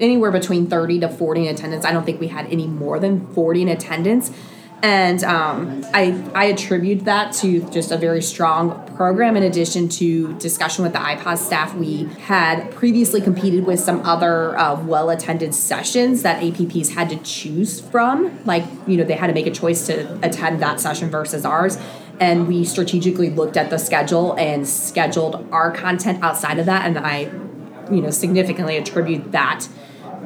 anywhere 0.00 0.30
between 0.30 0.68
30 0.68 1.00
to 1.00 1.08
40 1.08 1.48
in 1.48 1.54
attendance. 1.54 1.84
I 1.84 1.92
don't 1.92 2.04
think 2.04 2.20
we 2.20 2.28
had 2.28 2.46
any 2.46 2.68
more 2.68 3.00
than 3.00 3.26
40 3.34 3.62
in 3.62 3.68
attendance. 3.68 4.30
And 4.82 5.24
um, 5.24 5.84
I, 5.92 6.24
I 6.34 6.44
attribute 6.46 7.04
that 7.06 7.32
to 7.34 7.68
just 7.70 7.90
a 7.90 7.96
very 7.96 8.22
strong 8.22 8.86
program. 8.94 9.36
In 9.36 9.42
addition 9.42 9.88
to 9.90 10.34
discussion 10.38 10.84
with 10.84 10.92
the 10.92 11.00
IPOS 11.00 11.38
staff, 11.38 11.74
we 11.74 12.04
had 12.20 12.70
previously 12.70 13.20
competed 13.20 13.66
with 13.66 13.80
some 13.80 14.06
other 14.06 14.56
uh, 14.56 14.80
well 14.80 15.10
attended 15.10 15.52
sessions 15.54 16.22
that 16.22 16.40
APPs 16.42 16.90
had 16.90 17.08
to 17.10 17.16
choose 17.18 17.80
from. 17.80 18.44
Like, 18.44 18.64
you 18.86 18.96
know, 18.96 19.04
they 19.04 19.14
had 19.14 19.26
to 19.26 19.32
make 19.32 19.48
a 19.48 19.50
choice 19.50 19.84
to 19.86 20.16
attend 20.24 20.62
that 20.62 20.78
session 20.78 21.10
versus 21.10 21.44
ours. 21.44 21.76
And 22.20 22.46
we 22.46 22.64
strategically 22.64 23.30
looked 23.30 23.56
at 23.56 23.70
the 23.70 23.78
schedule 23.78 24.34
and 24.34 24.66
scheduled 24.66 25.48
our 25.52 25.72
content 25.72 26.22
outside 26.22 26.58
of 26.58 26.66
that. 26.66 26.86
And 26.86 26.98
I, 26.98 27.30
you 27.90 28.00
know, 28.00 28.10
significantly 28.10 28.76
attribute 28.76 29.32
that 29.32 29.68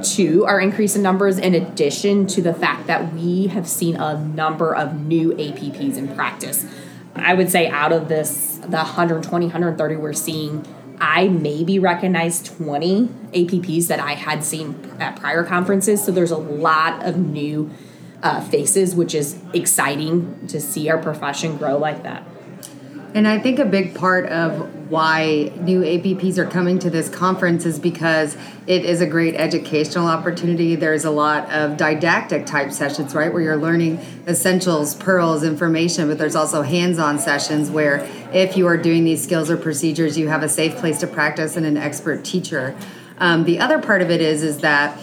to 0.03 0.45
our 0.47 0.61
increase 0.61 0.97
in 0.97 1.03
numbers 1.03 1.39
in 1.39 1.55
addition 1.55 2.27
to 2.29 2.43
the 2.43 2.55
fact 2.55 2.87
that 2.87 3.13
we 3.15 3.49
have 3.49 3.69
seen 3.69 3.97
a 3.97 4.19
number 4.19 4.75
of 4.75 5.01
new 5.01 5.31
APPs 5.33 5.97
in 5.97 6.15
practice. 6.15 6.67
I 7.15 7.35
would 7.35 7.51
say 7.51 7.69
out 7.69 7.93
of 7.93 8.09
this, 8.09 8.59
the 8.63 8.79
120, 8.79 9.47
130 9.47 9.97
we're 9.97 10.13
seeing, 10.13 10.67
I 11.01 11.29
maybe 11.29 11.79
recognize 11.79 12.43
20 12.43 13.07
APPs 13.33 13.89
that 13.89 14.01
I 14.01 14.13
had 14.15 14.45
seen 14.45 14.91
at 15.01 15.17
prior 15.17 15.45
conferences. 15.45 16.03
So 16.05 16.13
there's 16.13 16.31
a 16.31 16.37
lot 16.37 17.05
of 17.05 17.17
new 17.17 17.71
uh, 18.23 18.41
faces, 18.41 18.95
which 18.95 19.15
is 19.15 19.39
exciting 19.53 20.47
to 20.47 20.61
see 20.61 20.89
our 20.89 20.99
profession 20.99 21.57
grow 21.57 21.77
like 21.77 22.05
that. 22.05 22.25
And 23.15 23.29
I 23.29 23.39
think 23.39 23.59
a 23.59 23.67
big 23.67 23.95
part 23.95 24.27
of 24.27 24.91
why 24.91 25.53
new 25.61 25.83
APPs 25.83 26.39
are 26.39 26.47
coming 26.47 26.79
to 26.79 26.89
this 26.89 27.11
conference 27.11 27.67
is 27.67 27.79
because 27.79 28.37
it 28.67 28.87
is 28.87 29.03
a 29.03 29.07
great 29.07 29.35
educational 29.35 30.07
opportunity. 30.07 30.77
There's 30.77 31.05
a 31.05 31.11
lot 31.11 31.51
of 31.51 31.77
didactic 31.77 32.47
type 32.47 32.73
sessions, 32.73 33.15
right, 33.15 33.31
where 33.31 33.43
you're 33.43 33.57
learning 33.57 33.99
essentials, 34.27 34.95
pearls, 34.95 35.45
information, 35.45 36.09
but 36.09 36.17
there's 36.17 36.37
also 36.37 36.63
hands 36.63 36.99
on 36.99 37.19
sessions 37.19 37.71
where 37.71 38.09
if 38.33 38.57
you 38.57 38.67
are 38.67 38.79
doing 38.79 39.05
these 39.05 39.23
skills 39.23 39.51
or 39.51 39.59
procedures, 39.59 40.17
you 40.17 40.29
have 40.29 40.43
a 40.43 40.49
safe 40.49 40.77
place 40.77 40.99
to 41.01 41.07
practice 41.07 41.57
and 41.57 41.67
an 41.67 41.77
expert 41.77 42.25
teacher. 42.25 42.75
Um, 43.19 43.45
the 43.45 43.61
other 43.61 43.79
part 43.79 44.01
of 44.01 44.11
it 44.11 44.23
is, 44.23 44.43
is 44.43 44.59
that 44.59 44.99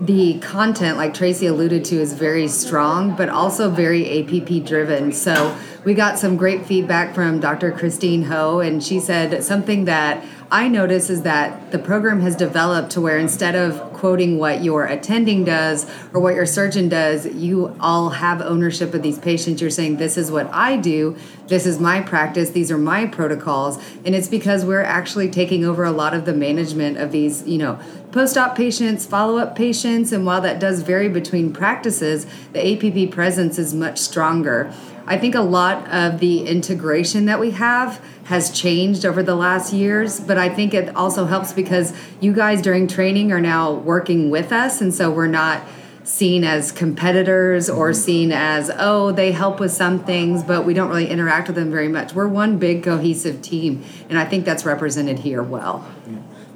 the 0.00 0.38
content, 0.40 0.96
like 0.96 1.12
Tracy 1.12 1.46
alluded 1.46 1.84
to, 1.86 1.96
is 1.96 2.14
very 2.14 2.48
strong, 2.48 3.14
but 3.14 3.28
also 3.28 3.68
very 3.68 4.22
APP 4.22 4.64
driven. 4.64 5.12
So 5.12 5.56
we 5.84 5.94
got 5.94 6.18
some 6.18 6.36
great 6.36 6.64
feedback 6.64 7.14
from 7.14 7.38
Dr. 7.38 7.70
Christine 7.70 8.22
Ho, 8.22 8.60
and 8.60 8.82
she 8.82 8.98
said 8.98 9.44
something 9.44 9.84
that 9.84 10.24
I 10.52 10.66
notice 10.66 11.10
is 11.10 11.22
that 11.22 11.70
the 11.70 11.78
program 11.78 12.22
has 12.22 12.34
developed 12.34 12.90
to 12.92 13.00
where 13.00 13.18
instead 13.18 13.54
of 13.54 13.92
quoting 13.92 14.36
what 14.36 14.64
your 14.64 14.84
attending 14.84 15.44
does 15.44 15.88
or 16.12 16.20
what 16.20 16.34
your 16.34 16.46
surgeon 16.46 16.88
does, 16.88 17.24
you 17.26 17.76
all 17.78 18.10
have 18.10 18.42
ownership 18.42 18.92
of 18.92 19.02
these 19.02 19.16
patients. 19.16 19.60
You're 19.60 19.70
saying, 19.70 19.98
This 19.98 20.16
is 20.16 20.28
what 20.28 20.48
I 20.52 20.76
do, 20.76 21.16
this 21.46 21.66
is 21.66 21.78
my 21.78 22.00
practice, 22.00 22.50
these 22.50 22.72
are 22.72 22.78
my 22.78 23.06
protocols. 23.06 23.78
And 24.04 24.12
it's 24.12 24.26
because 24.26 24.64
we're 24.64 24.82
actually 24.82 25.30
taking 25.30 25.64
over 25.64 25.84
a 25.84 25.92
lot 25.92 26.14
of 26.14 26.24
the 26.24 26.34
management 26.34 26.98
of 26.98 27.12
these, 27.12 27.46
you 27.46 27.58
know, 27.58 27.78
post 28.10 28.36
op 28.36 28.56
patients, 28.56 29.06
follow 29.06 29.38
up 29.38 29.54
patients. 29.54 30.10
And 30.10 30.26
while 30.26 30.40
that 30.40 30.58
does 30.58 30.82
vary 30.82 31.08
between 31.08 31.52
practices, 31.52 32.26
the 32.52 32.60
APP 32.60 33.12
presence 33.12 33.56
is 33.56 33.72
much 33.72 33.98
stronger. 33.98 34.72
I 35.06 35.18
think 35.18 35.34
a 35.34 35.40
lot 35.40 35.88
of 35.88 36.20
the 36.20 36.46
integration 36.46 37.26
that 37.26 37.40
we 37.40 37.52
have 37.52 38.02
has 38.24 38.50
changed 38.50 39.04
over 39.04 39.22
the 39.22 39.34
last 39.34 39.72
years, 39.72 40.20
but 40.20 40.38
I 40.38 40.48
think 40.48 40.72
it 40.72 40.94
also 40.94 41.26
helps 41.26 41.52
because 41.52 41.92
you 42.20 42.32
guys 42.32 42.62
during 42.62 42.86
training 42.86 43.32
are 43.32 43.40
now 43.40 43.72
working 43.72 44.30
with 44.30 44.52
us, 44.52 44.80
and 44.80 44.94
so 44.94 45.10
we're 45.10 45.26
not 45.26 45.62
seen 46.04 46.44
as 46.44 46.72
competitors 46.72 47.68
or 47.68 47.90
mm-hmm. 47.90 48.00
seen 48.00 48.32
as 48.32 48.70
oh 48.78 49.12
they 49.12 49.32
help 49.32 49.60
with 49.60 49.70
some 49.70 50.02
things 50.02 50.42
but 50.42 50.64
we 50.64 50.72
don't 50.72 50.88
really 50.88 51.06
interact 51.06 51.46
with 51.46 51.56
them 51.56 51.70
very 51.70 51.88
much. 51.88 52.14
We're 52.14 52.26
one 52.26 52.58
big 52.58 52.82
cohesive 52.82 53.42
team 53.42 53.84
and 54.08 54.18
i 54.18 54.24
think 54.24 54.44
that's 54.44 54.64
represented 54.64 55.18
here 55.20 55.42
well 55.42 55.86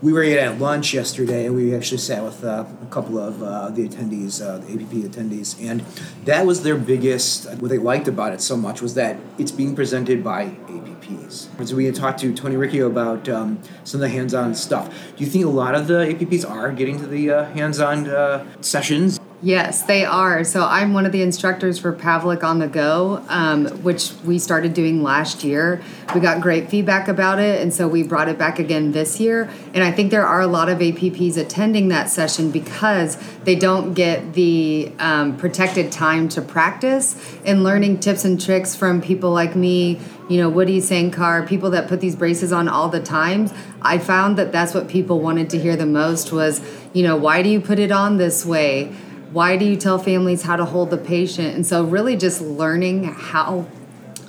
we 0.04 0.12
were 0.12 0.22
at 0.22 0.58
lunch 0.58 0.92
yesterday 0.92 1.46
and 1.46 1.56
we 1.56 1.74
actually 1.74 1.96
sat 1.96 2.22
with 2.22 2.44
uh, 2.44 2.66
a 2.82 2.86
couple 2.90 3.18
of 3.18 3.42
uh, 3.42 3.70
the 3.70 3.88
attendees 3.88 4.44
uh, 4.44 4.58
the 4.58 4.74
app 4.74 5.10
attendees 5.10 5.58
and 5.66 5.80
that 6.26 6.44
was 6.44 6.62
their 6.62 6.76
biggest 6.76 7.50
what 7.54 7.70
they 7.70 7.78
liked 7.78 8.06
about 8.06 8.30
it 8.34 8.42
so 8.42 8.54
much 8.54 8.82
was 8.82 8.92
that 8.92 9.16
it's 9.38 9.50
being 9.50 9.74
presented 9.74 10.22
by 10.22 10.44
apps 10.68 11.48
so 11.66 11.74
we 11.74 11.86
had 11.86 11.94
talked 11.94 12.20
to 12.20 12.34
tony 12.34 12.54
riccio 12.54 12.86
about 12.86 13.26
um, 13.30 13.58
some 13.84 14.02
of 14.02 14.02
the 14.02 14.14
hands-on 14.14 14.54
stuff. 14.54 14.88
Do 15.16 15.24
you 15.24 15.30
think 15.30 15.46
a 15.46 15.48
lot 15.48 15.74
of 15.74 15.86
the 15.86 16.06
apps 16.06 16.48
are 16.48 16.70
getting 16.72 16.98
to 16.98 17.06
the 17.06 17.30
uh, 17.30 17.44
hands-on 17.46 18.08
uh, 18.08 18.44
sessions 18.60 19.18
Yes, 19.44 19.82
they 19.82 20.06
are. 20.06 20.42
So 20.42 20.64
I'm 20.64 20.94
one 20.94 21.04
of 21.04 21.12
the 21.12 21.20
instructors 21.20 21.78
for 21.78 21.92
Pavlik 21.92 22.42
on 22.42 22.60
the 22.60 22.66
Go, 22.66 23.22
um, 23.28 23.66
which 23.82 24.12
we 24.24 24.38
started 24.38 24.72
doing 24.72 25.02
last 25.02 25.44
year. 25.44 25.82
We 26.14 26.22
got 26.22 26.40
great 26.40 26.70
feedback 26.70 27.08
about 27.08 27.38
it, 27.38 27.60
and 27.60 27.72
so 27.72 27.86
we 27.86 28.04
brought 28.04 28.30
it 28.30 28.38
back 28.38 28.58
again 28.58 28.92
this 28.92 29.20
year. 29.20 29.50
And 29.74 29.84
I 29.84 29.92
think 29.92 30.10
there 30.10 30.26
are 30.26 30.40
a 30.40 30.46
lot 30.46 30.70
of 30.70 30.78
APPs 30.78 31.36
attending 31.36 31.88
that 31.88 32.08
session 32.08 32.50
because 32.52 33.18
they 33.44 33.54
don't 33.54 33.92
get 33.92 34.32
the 34.32 34.90
um, 34.98 35.36
protected 35.36 35.92
time 35.92 36.26
to 36.30 36.40
practice 36.40 37.14
and 37.44 37.62
learning 37.62 38.00
tips 38.00 38.24
and 38.24 38.40
tricks 38.40 38.74
from 38.74 39.02
people 39.02 39.30
like 39.30 39.54
me. 39.54 40.00
You 40.30 40.38
know, 40.38 40.48
Woody 40.48 40.80
Sankar, 40.80 41.46
people 41.46 41.68
that 41.72 41.86
put 41.86 42.00
these 42.00 42.16
braces 42.16 42.50
on 42.50 42.66
all 42.66 42.88
the 42.88 43.02
time. 43.02 43.50
I 43.82 43.98
found 43.98 44.38
that 44.38 44.52
that's 44.52 44.72
what 44.72 44.88
people 44.88 45.20
wanted 45.20 45.50
to 45.50 45.58
hear 45.58 45.76
the 45.76 45.84
most 45.84 46.32
was, 46.32 46.62
you 46.94 47.02
know, 47.02 47.14
why 47.14 47.42
do 47.42 47.50
you 47.50 47.60
put 47.60 47.78
it 47.78 47.92
on 47.92 48.16
this 48.16 48.46
way? 48.46 48.90
Why 49.34 49.56
do 49.56 49.64
you 49.64 49.74
tell 49.74 49.98
families 49.98 50.42
how 50.42 50.54
to 50.54 50.64
hold 50.64 50.90
the 50.90 50.96
patient? 50.96 51.56
And 51.56 51.66
so 51.66 51.82
really 51.82 52.16
just 52.16 52.40
learning 52.40 53.02
how 53.02 53.66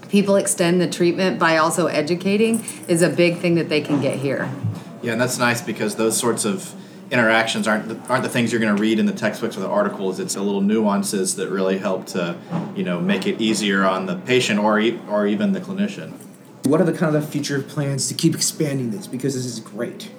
people 0.09 0.35
extend 0.35 0.81
the 0.81 0.89
treatment 0.89 1.37
by 1.37 1.57
also 1.57 1.85
educating 1.85 2.65
is 2.87 3.03
a 3.03 3.09
big 3.09 3.37
thing 3.37 3.53
that 3.53 3.69
they 3.69 3.81
can 3.81 4.01
get 4.01 4.17
here. 4.17 4.51
Yeah 5.03 5.11
and 5.11 5.21
that's 5.21 5.37
nice 5.37 5.61
because 5.61 5.95
those 5.95 6.17
sorts 6.17 6.43
of 6.43 6.73
interactions 7.11 7.67
aren't 7.67 7.87
the, 7.87 7.99
aren't 8.11 8.23
the 8.23 8.29
things 8.29 8.51
you're 8.51 8.59
going 8.59 8.75
to 8.75 8.81
read 8.81 8.97
in 8.97 9.05
the 9.05 9.13
textbooks 9.13 9.55
or 9.55 9.59
the 9.59 9.69
articles. 9.69 10.19
It's 10.19 10.33
the 10.33 10.41
little 10.41 10.61
nuances 10.61 11.35
that 11.35 11.49
really 11.49 11.77
help 11.77 12.07
to 12.07 12.35
you 12.75 12.83
know 12.83 12.99
make 12.99 13.27
it 13.27 13.39
easier 13.39 13.85
on 13.85 14.07
the 14.07 14.15
patient 14.15 14.59
or 14.59 14.81
or 15.07 15.27
even 15.27 15.51
the 15.51 15.61
clinician. 15.61 16.13
What 16.63 16.81
are 16.81 16.83
the 16.83 16.93
kind 16.93 17.15
of 17.15 17.21
the 17.21 17.27
future 17.27 17.61
plans 17.61 18.07
to 18.07 18.15
keep 18.15 18.33
expanding 18.33 18.89
this? 18.89 19.05
Because 19.05 19.35
this 19.35 19.45
is 19.45 19.59
great 19.59 20.09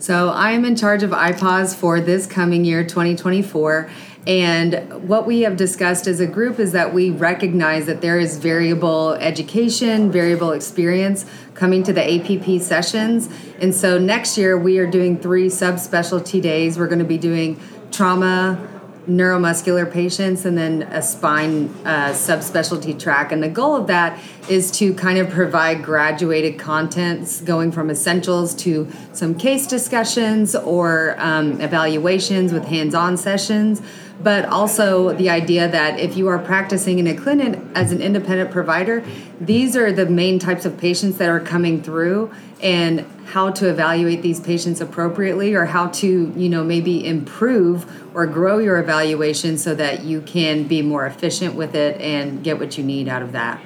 so 0.00 0.30
I 0.30 0.52
am 0.52 0.64
in 0.64 0.76
charge 0.76 1.02
of 1.02 1.10
IPOS 1.10 1.74
for 1.74 2.00
this 2.00 2.26
coming 2.26 2.64
year, 2.64 2.82
2024. 2.82 3.90
And 4.26 5.06
what 5.06 5.26
we 5.26 5.42
have 5.42 5.58
discussed 5.58 6.06
as 6.06 6.20
a 6.20 6.26
group 6.26 6.58
is 6.58 6.72
that 6.72 6.94
we 6.94 7.10
recognize 7.10 7.84
that 7.84 8.00
there 8.00 8.18
is 8.18 8.38
variable 8.38 9.12
education, 9.14 10.10
variable 10.10 10.52
experience 10.52 11.26
coming 11.54 11.82
to 11.82 11.92
the 11.92 12.00
APP 12.02 12.62
sessions. 12.62 13.28
And 13.60 13.74
so 13.74 13.98
next 13.98 14.38
year 14.38 14.56
we 14.56 14.78
are 14.78 14.86
doing 14.86 15.18
three 15.18 15.48
subspecialty 15.48 16.40
days. 16.40 16.78
We're 16.78 16.88
going 16.88 17.00
to 17.00 17.04
be 17.04 17.18
doing 17.18 17.60
trauma, 17.90 18.69
neuromuscular 19.10 19.90
patients 19.90 20.44
and 20.44 20.56
then 20.56 20.82
a 20.82 21.02
spine 21.02 21.68
uh, 21.84 22.10
subspecialty 22.10 22.98
track. 22.98 23.32
And 23.32 23.42
the 23.42 23.48
goal 23.48 23.76
of 23.76 23.86
that 23.88 24.18
is 24.48 24.70
to 24.72 24.94
kind 24.94 25.18
of 25.18 25.28
provide 25.30 25.82
graduated 25.82 26.58
contents 26.58 27.40
going 27.40 27.72
from 27.72 27.90
essentials 27.90 28.54
to 28.56 28.88
some 29.12 29.34
case 29.34 29.66
discussions 29.66 30.54
or 30.54 31.16
um, 31.18 31.60
evaluations 31.60 32.52
with 32.52 32.64
hands 32.64 32.94
on 32.94 33.16
sessions. 33.16 33.82
But 34.22 34.44
also 34.44 35.14
the 35.14 35.30
idea 35.30 35.66
that 35.68 35.98
if 35.98 36.16
you 36.16 36.28
are 36.28 36.38
practicing 36.38 36.98
in 36.98 37.06
a 37.06 37.14
clinic 37.14 37.58
as 37.74 37.90
an 37.90 38.02
independent 38.02 38.50
provider, 38.50 39.02
these 39.40 39.76
are 39.76 39.90
the 39.90 40.04
main 40.06 40.38
types 40.38 40.66
of 40.66 40.76
patients 40.76 41.16
that 41.18 41.30
are 41.30 41.40
coming 41.40 41.82
through 41.82 42.30
and 42.62 43.06
how 43.24 43.50
to 43.50 43.68
evaluate 43.68 44.22
these 44.22 44.40
patients 44.40 44.80
appropriately 44.80 45.54
or 45.54 45.64
how 45.64 45.86
to 45.86 46.32
you 46.36 46.48
know 46.48 46.64
maybe 46.64 47.06
improve 47.06 47.86
or 48.14 48.26
grow 48.26 48.58
your 48.58 48.78
evaluation 48.78 49.56
so 49.56 49.74
that 49.74 50.02
you 50.02 50.20
can 50.20 50.64
be 50.64 50.82
more 50.82 51.06
efficient 51.06 51.54
with 51.54 51.74
it 51.74 51.98
and 52.00 52.44
get 52.44 52.58
what 52.58 52.76
you 52.76 52.84
need 52.84 53.08
out 53.08 53.22
of 53.22 53.32
that. 53.32 53.60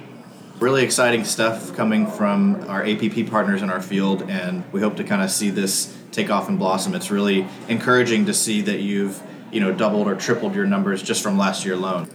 Really 0.61 0.85
exciting 0.85 1.25
stuff 1.25 1.75
coming 1.75 2.07
from 2.07 2.63
our 2.69 2.87
app 2.87 3.27
partners 3.29 3.63
in 3.63 3.71
our 3.71 3.83
field 3.83 4.31
and 4.31 4.63
we 4.71 4.81
hope 4.81 4.97
to 4.99 5.05
kind 5.05 5.23
of 5.23 5.31
see 5.31 5.51
this 5.51 5.97
take 6.13 6.31
off 6.31 6.49
and 6.49 6.59
blossom. 6.59 6.95
It's 6.95 7.11
really 7.11 7.47
encouraging 7.69 8.27
to 8.27 8.35
see 8.35 8.61
that 8.63 8.81
you've 8.81 9.21
you 9.55 9.61
know 9.61 9.73
doubled 9.73 10.07
or 10.07 10.15
tripled 10.15 10.55
your 10.55 10.67
numbers 10.67 11.03
just 11.03 11.23
from 11.23 11.39
last 11.39 11.65
year 11.65 11.75
alone 11.75 12.09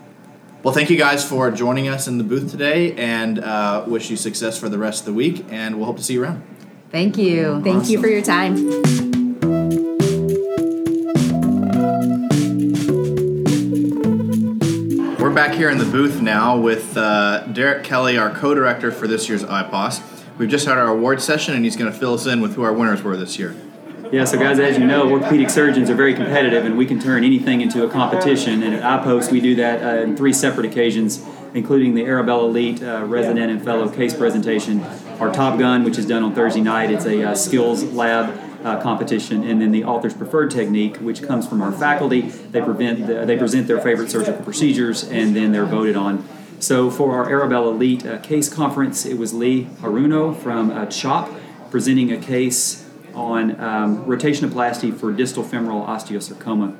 well, 0.62 0.74
thank 0.74 0.90
you 0.90 0.98
guys 0.98 1.24
for 1.24 1.52
joining 1.52 1.88
us 1.88 2.10
in 2.10 2.18
the 2.18 2.24
booth 2.26 2.52
today 2.52 2.94
and 2.96 3.40
uh, 3.40 3.86
wish 3.88 4.10
you 4.10 4.18
success 4.18 4.60
for 4.60 4.68
the 4.68 4.78
rest 4.78 5.00
of 5.02 5.06
the 5.06 5.14
week. 5.14 5.46
And 5.50 5.78
we'll 5.78 5.86
hope 5.86 5.96
to 5.96 6.04
see 6.04 6.16
you 6.16 6.24
around. 6.24 6.44
Thank 6.92 7.18
you. 7.18 7.62
Thank 7.64 7.90
you 7.90 8.02
for 8.02 8.08
your 8.10 8.22
time. 8.22 8.58
We're 15.18 15.34
back 15.34 15.54
here 15.54 15.70
in 15.70 15.78
the 15.78 15.88
booth 15.90 16.22
now 16.22 16.58
with 16.58 16.98
uh, 16.98 17.46
Derek 17.54 17.86
Kelly, 17.86 18.18
our 18.18 18.30
co 18.30 18.54
director 18.54 18.92
for 18.92 19.08
this 19.08 19.30
year's 19.30 19.46
IPOS. 19.46 20.02
We've 20.38 20.50
just 20.50 20.68
had 20.68 20.78
our 20.78 20.90
award 20.90 21.22
session, 21.22 21.54
and 21.56 21.64
he's 21.64 21.78
going 21.78 21.90
to 21.90 21.98
fill 21.98 22.16
us 22.16 22.26
in 22.26 22.42
with 22.42 22.56
who 22.56 22.64
our 22.64 22.74
winners 22.74 23.02
were 23.02 23.16
this 23.16 23.40
year. 23.40 23.56
Yeah, 24.12 24.26
so 24.26 24.40
guys, 24.40 24.58
as 24.58 24.80
you 24.80 24.88
know, 24.88 25.08
orthopedic 25.08 25.52
surgeons 25.52 25.88
are 25.92 25.96
very 25.96 26.16
competitive, 26.16 26.66
and 26.66 26.76
we 26.76 26.88
can 26.88 27.00
turn 27.00 27.24
anything 27.24 27.62
into 27.62 27.84
a 27.84 27.90
competition. 27.90 28.64
And 28.64 28.74
at 28.74 28.82
IPOS, 28.82 29.32
we 29.32 29.40
do 29.40 29.54
that 29.58 29.84
uh, 29.84 30.02
in 30.02 30.18
three 30.18 30.34
separate 30.34 30.66
occasions, 30.66 31.24
including 31.54 31.94
the 31.94 32.04
Arabella 32.06 32.48
Elite 32.48 32.82
uh, 32.82 33.06
resident 33.06 33.52
and 33.52 33.64
fellow 33.64 33.88
case 33.88 34.16
presentation, 34.16 34.82
our 35.20 35.32
Top 35.32 35.60
Gun, 35.60 35.84
which 35.84 36.00
is 36.00 36.08
done 36.08 36.24
on 36.24 36.34
Thursday 36.34 36.62
night. 36.62 36.90
It's 36.90 37.06
a 37.06 37.24
uh, 37.24 37.36
skills 37.36 37.84
lab 37.84 38.36
uh, 38.66 38.82
competition, 38.82 39.44
and 39.44 39.62
then 39.62 39.72
the 39.72 39.84
author's 39.84 40.16
preferred 40.16 40.50
technique, 40.50 40.98
which 40.98 41.22
comes 41.22 41.48
from 41.48 41.62
our 41.62 41.72
faculty. 41.72 42.22
They 42.22 42.62
prevent 42.62 43.06
the, 43.06 43.28
they 43.28 43.38
present 43.38 43.68
their 43.68 43.80
favorite 43.80 44.10
surgical 44.10 44.42
procedures, 44.42 45.04
and 45.04 45.36
then 45.36 45.52
they're 45.52 45.68
voted 45.68 45.96
on. 45.96 46.28
So 46.60 46.90
for 46.90 47.14
our 47.14 47.30
Arabella 47.30 47.70
Elite 47.70 48.08
uh, 48.08 48.18
case 48.18 48.52
conference, 48.52 49.06
it 49.06 49.20
was 49.20 49.36
Lee 49.36 49.66
Haruno 49.82 50.36
from 50.36 50.72
uh, 50.72 50.88
CHOP 50.88 51.30
presenting 51.70 52.12
a 52.12 52.18
case 52.18 52.89
on 53.20 53.60
um, 53.60 54.06
rotationoplasty 54.06 54.98
for 54.98 55.12
distal 55.12 55.44
femoral 55.44 55.86
osteosarcoma. 55.86 56.76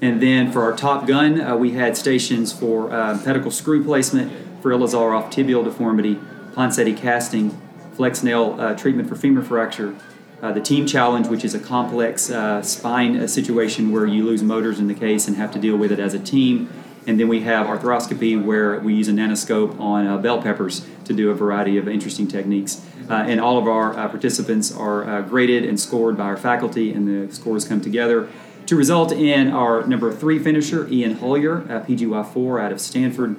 And 0.00 0.22
then 0.22 0.50
for 0.50 0.62
our 0.62 0.74
Top 0.74 1.06
Gun, 1.06 1.40
uh, 1.40 1.56
we 1.56 1.72
had 1.72 1.96
stations 1.96 2.52
for 2.52 2.90
uh, 2.90 3.18
pedicle 3.22 3.50
screw 3.50 3.84
placement, 3.84 4.32
for 4.62 4.70
Ilizarov 4.70 5.30
tibial 5.30 5.64
deformity, 5.64 6.14
Ponseti 6.54 6.96
casting, 6.96 7.60
flex 7.94 8.22
nail 8.22 8.56
uh, 8.58 8.74
treatment 8.74 9.08
for 9.08 9.16
femur 9.16 9.42
fracture, 9.42 9.94
uh, 10.42 10.52
the 10.52 10.60
team 10.60 10.86
challenge, 10.86 11.26
which 11.26 11.44
is 11.44 11.54
a 11.54 11.58
complex 11.58 12.30
uh, 12.30 12.62
spine 12.62 13.20
uh, 13.20 13.26
situation 13.26 13.92
where 13.92 14.06
you 14.06 14.24
lose 14.24 14.42
motors 14.42 14.78
in 14.78 14.88
the 14.88 14.94
case 14.94 15.28
and 15.28 15.36
have 15.36 15.52
to 15.52 15.58
deal 15.58 15.76
with 15.76 15.92
it 15.92 15.98
as 15.98 16.14
a 16.14 16.18
team. 16.18 16.70
And 17.06 17.18
then 17.18 17.28
we 17.28 17.40
have 17.40 17.66
arthroscopy, 17.66 18.42
where 18.42 18.78
we 18.78 18.94
use 18.94 19.08
a 19.08 19.12
nanoscope 19.12 19.78
on 19.80 20.20
bell 20.22 20.42
peppers 20.42 20.86
to 21.04 21.14
do 21.14 21.30
a 21.30 21.34
variety 21.34 21.78
of 21.78 21.88
interesting 21.88 22.28
techniques. 22.28 22.84
Uh, 23.08 23.14
and 23.14 23.40
all 23.40 23.58
of 23.58 23.66
our 23.66 23.98
uh, 23.98 24.08
participants 24.08 24.70
are 24.74 25.08
uh, 25.08 25.22
graded 25.22 25.64
and 25.64 25.80
scored 25.80 26.16
by 26.16 26.24
our 26.24 26.36
faculty, 26.36 26.92
and 26.92 27.08
the 27.08 27.34
scores 27.34 27.64
come 27.66 27.80
together 27.80 28.28
to 28.66 28.76
result 28.76 29.10
in 29.10 29.48
our 29.50 29.84
number 29.86 30.12
three 30.12 30.38
finisher, 30.38 30.86
Ian 30.88 31.16
Holyer, 31.16 31.66
PGY4 31.86 32.62
out 32.62 32.70
of 32.70 32.80
Stanford, 32.80 33.36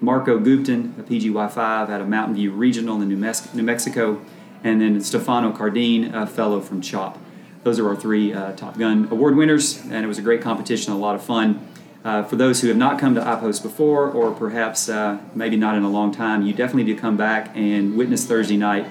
Marco 0.00 0.40
Gupton, 0.40 0.98
a 0.98 1.02
PGY5 1.04 1.88
out 1.88 2.00
of 2.00 2.08
Mountain 2.08 2.34
View 2.34 2.50
Regional 2.50 3.00
in 3.00 3.08
New, 3.08 3.32
New 3.54 3.62
Mexico, 3.62 4.20
and 4.64 4.80
then 4.80 5.00
Stefano 5.00 5.52
Cardine, 5.52 6.12
a 6.12 6.26
fellow 6.26 6.60
from 6.60 6.80
CHOP. 6.80 7.16
Those 7.62 7.78
are 7.78 7.88
our 7.88 7.94
three 7.94 8.32
uh, 8.32 8.52
Top 8.52 8.76
Gun 8.76 9.06
award 9.12 9.36
winners, 9.36 9.80
and 9.84 10.04
it 10.04 10.08
was 10.08 10.18
a 10.18 10.22
great 10.22 10.42
competition, 10.42 10.92
a 10.92 10.98
lot 10.98 11.14
of 11.14 11.22
fun. 11.22 11.64
Uh, 12.04 12.22
for 12.24 12.36
those 12.36 12.60
who 12.60 12.68
have 12.68 12.76
not 12.76 12.98
come 12.98 13.14
to 13.14 13.20
IPOS 13.20 13.62
before, 13.62 14.10
or 14.10 14.32
perhaps 14.32 14.88
uh, 14.88 15.18
maybe 15.34 15.56
not 15.56 15.76
in 15.76 15.84
a 15.84 15.88
long 15.88 16.12
time, 16.12 16.42
you 16.42 16.52
definitely 16.52 16.84
need 16.84 16.94
to 16.96 17.00
come 17.00 17.16
back 17.16 17.50
and 17.54 17.96
witness 17.96 18.26
Thursday 18.26 18.56
night 18.56 18.86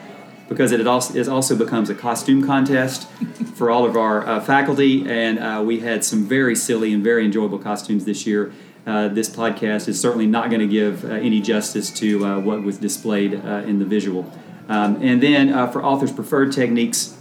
because 0.48 0.74
it 0.74 0.86
also, 0.86 1.18
it 1.18 1.30
also 1.30 1.56
becomes 1.56 1.90
a 1.90 1.96
costume 1.96 2.46
contest 2.46 3.08
for 3.56 3.70
all 3.70 3.86
of 3.86 3.96
our 3.96 4.28
uh, 4.28 4.40
faculty, 4.42 5.10
and 5.10 5.40
uh, 5.40 5.62
we 5.66 5.80
had 5.80 6.04
some 6.04 6.26
very 6.26 6.56
silly 6.56 6.94
and 6.94 7.02
very 7.02 7.24
enjoyable 7.24 7.58
costumes 7.58 8.04
this 8.04 8.28
year. 8.28 8.52
Uh, 8.86 9.08
this 9.08 9.30
podcast 9.30 9.88
is 9.88 10.00
certainly 10.00 10.26
not 10.26 10.50
going 10.50 10.60
to 10.60 10.68
give 10.68 11.06
uh, 11.06 11.10
any 11.10 11.40
justice 11.40 11.90
to 11.92 12.26
uh, 12.26 12.40
what 12.40 12.64
was 12.64 12.78
displayed 12.78 13.34
uh, 13.34 13.64
in 13.66 13.80
the 13.80 13.86
visual. 13.86 14.30
Um, 14.68 15.02
and 15.02 15.24
then 15.24 15.50
for 15.72 15.84
authors' 15.84 16.12
preferred 16.12 16.52
techniques, 16.52 17.18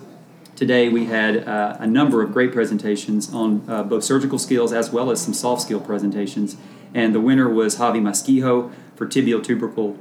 today 0.60 0.90
we 0.90 1.06
had 1.06 1.36
a 1.36 1.86
number 1.86 2.22
of 2.22 2.34
great 2.34 2.52
presentations 2.52 3.32
on 3.32 3.60
both 3.88 4.04
surgical 4.04 4.38
skills 4.38 4.74
as 4.74 4.90
well 4.90 5.10
as 5.10 5.18
some 5.20 5.32
soft 5.32 5.62
skill 5.62 5.80
presentations. 5.80 6.54
And 6.92 7.14
the 7.14 7.20
winner 7.20 7.48
was 7.48 7.76
Javi 7.76 8.00
Masquijo 8.00 8.70
for 8.94 9.06
tibial 9.06 9.42
tubercle 9.42 9.96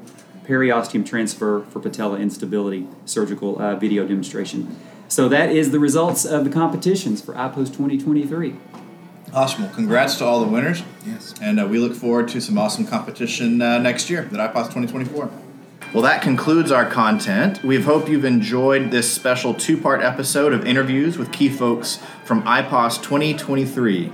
periosteum 0.45 1.05
transfer 1.05 1.63
for 1.69 1.79
patella 1.79 2.19
instability 2.19 2.87
surgical 3.05 3.61
uh, 3.61 3.75
video 3.75 4.05
demonstration. 4.05 4.75
So 5.07 5.29
that 5.29 5.49
is 5.49 5.71
the 5.71 5.79
results 5.79 6.25
of 6.25 6.43
the 6.43 6.49
competitions 6.49 7.21
for 7.21 7.33
IPOS 7.35 7.67
2023. 7.67 8.55
Awesome. 9.33 9.63
Well, 9.63 9.73
congrats 9.73 10.17
to 10.17 10.25
all 10.25 10.41
the 10.41 10.47
winners. 10.47 10.83
Yes. 11.05 11.35
And 11.41 11.59
uh, 11.59 11.67
we 11.67 11.79
look 11.79 11.93
forward 11.93 12.27
to 12.29 12.41
some 12.41 12.57
awesome 12.57 12.85
competition 12.85 13.61
uh, 13.61 13.77
next 13.77 14.09
year 14.09 14.23
at 14.23 14.31
IPOS 14.31 14.73
2024. 14.73 15.31
Well, 15.91 16.03
that 16.03 16.21
concludes 16.21 16.71
our 16.71 16.85
content. 16.85 17.63
We 17.63 17.81
hope 17.81 18.07
you've 18.07 18.25
enjoyed 18.25 18.91
this 18.91 19.11
special 19.11 19.55
two 19.55 19.75
part 19.75 20.01
episode 20.01 20.53
of 20.53 20.67
interviews 20.67 21.17
with 21.17 21.31
key 21.31 21.49
folks 21.49 21.97
from 22.23 22.43
IPOS 22.43 23.01
2023. 23.01 24.13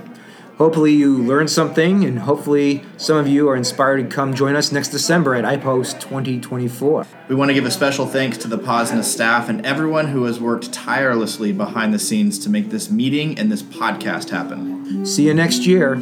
Hopefully, 0.56 0.94
you 0.94 1.22
learned 1.22 1.50
something, 1.50 2.02
and 2.02 2.20
hopefully, 2.20 2.82
some 2.96 3.18
of 3.18 3.28
you 3.28 3.46
are 3.50 3.56
inspired 3.56 3.98
to 3.98 4.04
come 4.16 4.32
join 4.32 4.56
us 4.56 4.72
next 4.72 4.88
December 4.88 5.34
at 5.34 5.44
IPOS 5.44 6.00
2024. 6.00 7.06
We 7.28 7.34
want 7.34 7.50
to 7.50 7.54
give 7.54 7.66
a 7.66 7.70
special 7.70 8.06
thanks 8.06 8.38
to 8.38 8.48
the 8.48 8.56
POSNA 8.56 9.02
staff 9.02 9.50
and 9.50 9.66
everyone 9.66 10.06
who 10.06 10.24
has 10.24 10.40
worked 10.40 10.72
tirelessly 10.72 11.52
behind 11.52 11.92
the 11.92 11.98
scenes 11.98 12.38
to 12.38 12.48
make 12.48 12.70
this 12.70 12.90
meeting 12.90 13.38
and 13.38 13.52
this 13.52 13.62
podcast 13.62 14.30
happen. 14.30 15.04
See 15.04 15.26
you 15.26 15.34
next 15.34 15.66
year. 15.66 15.96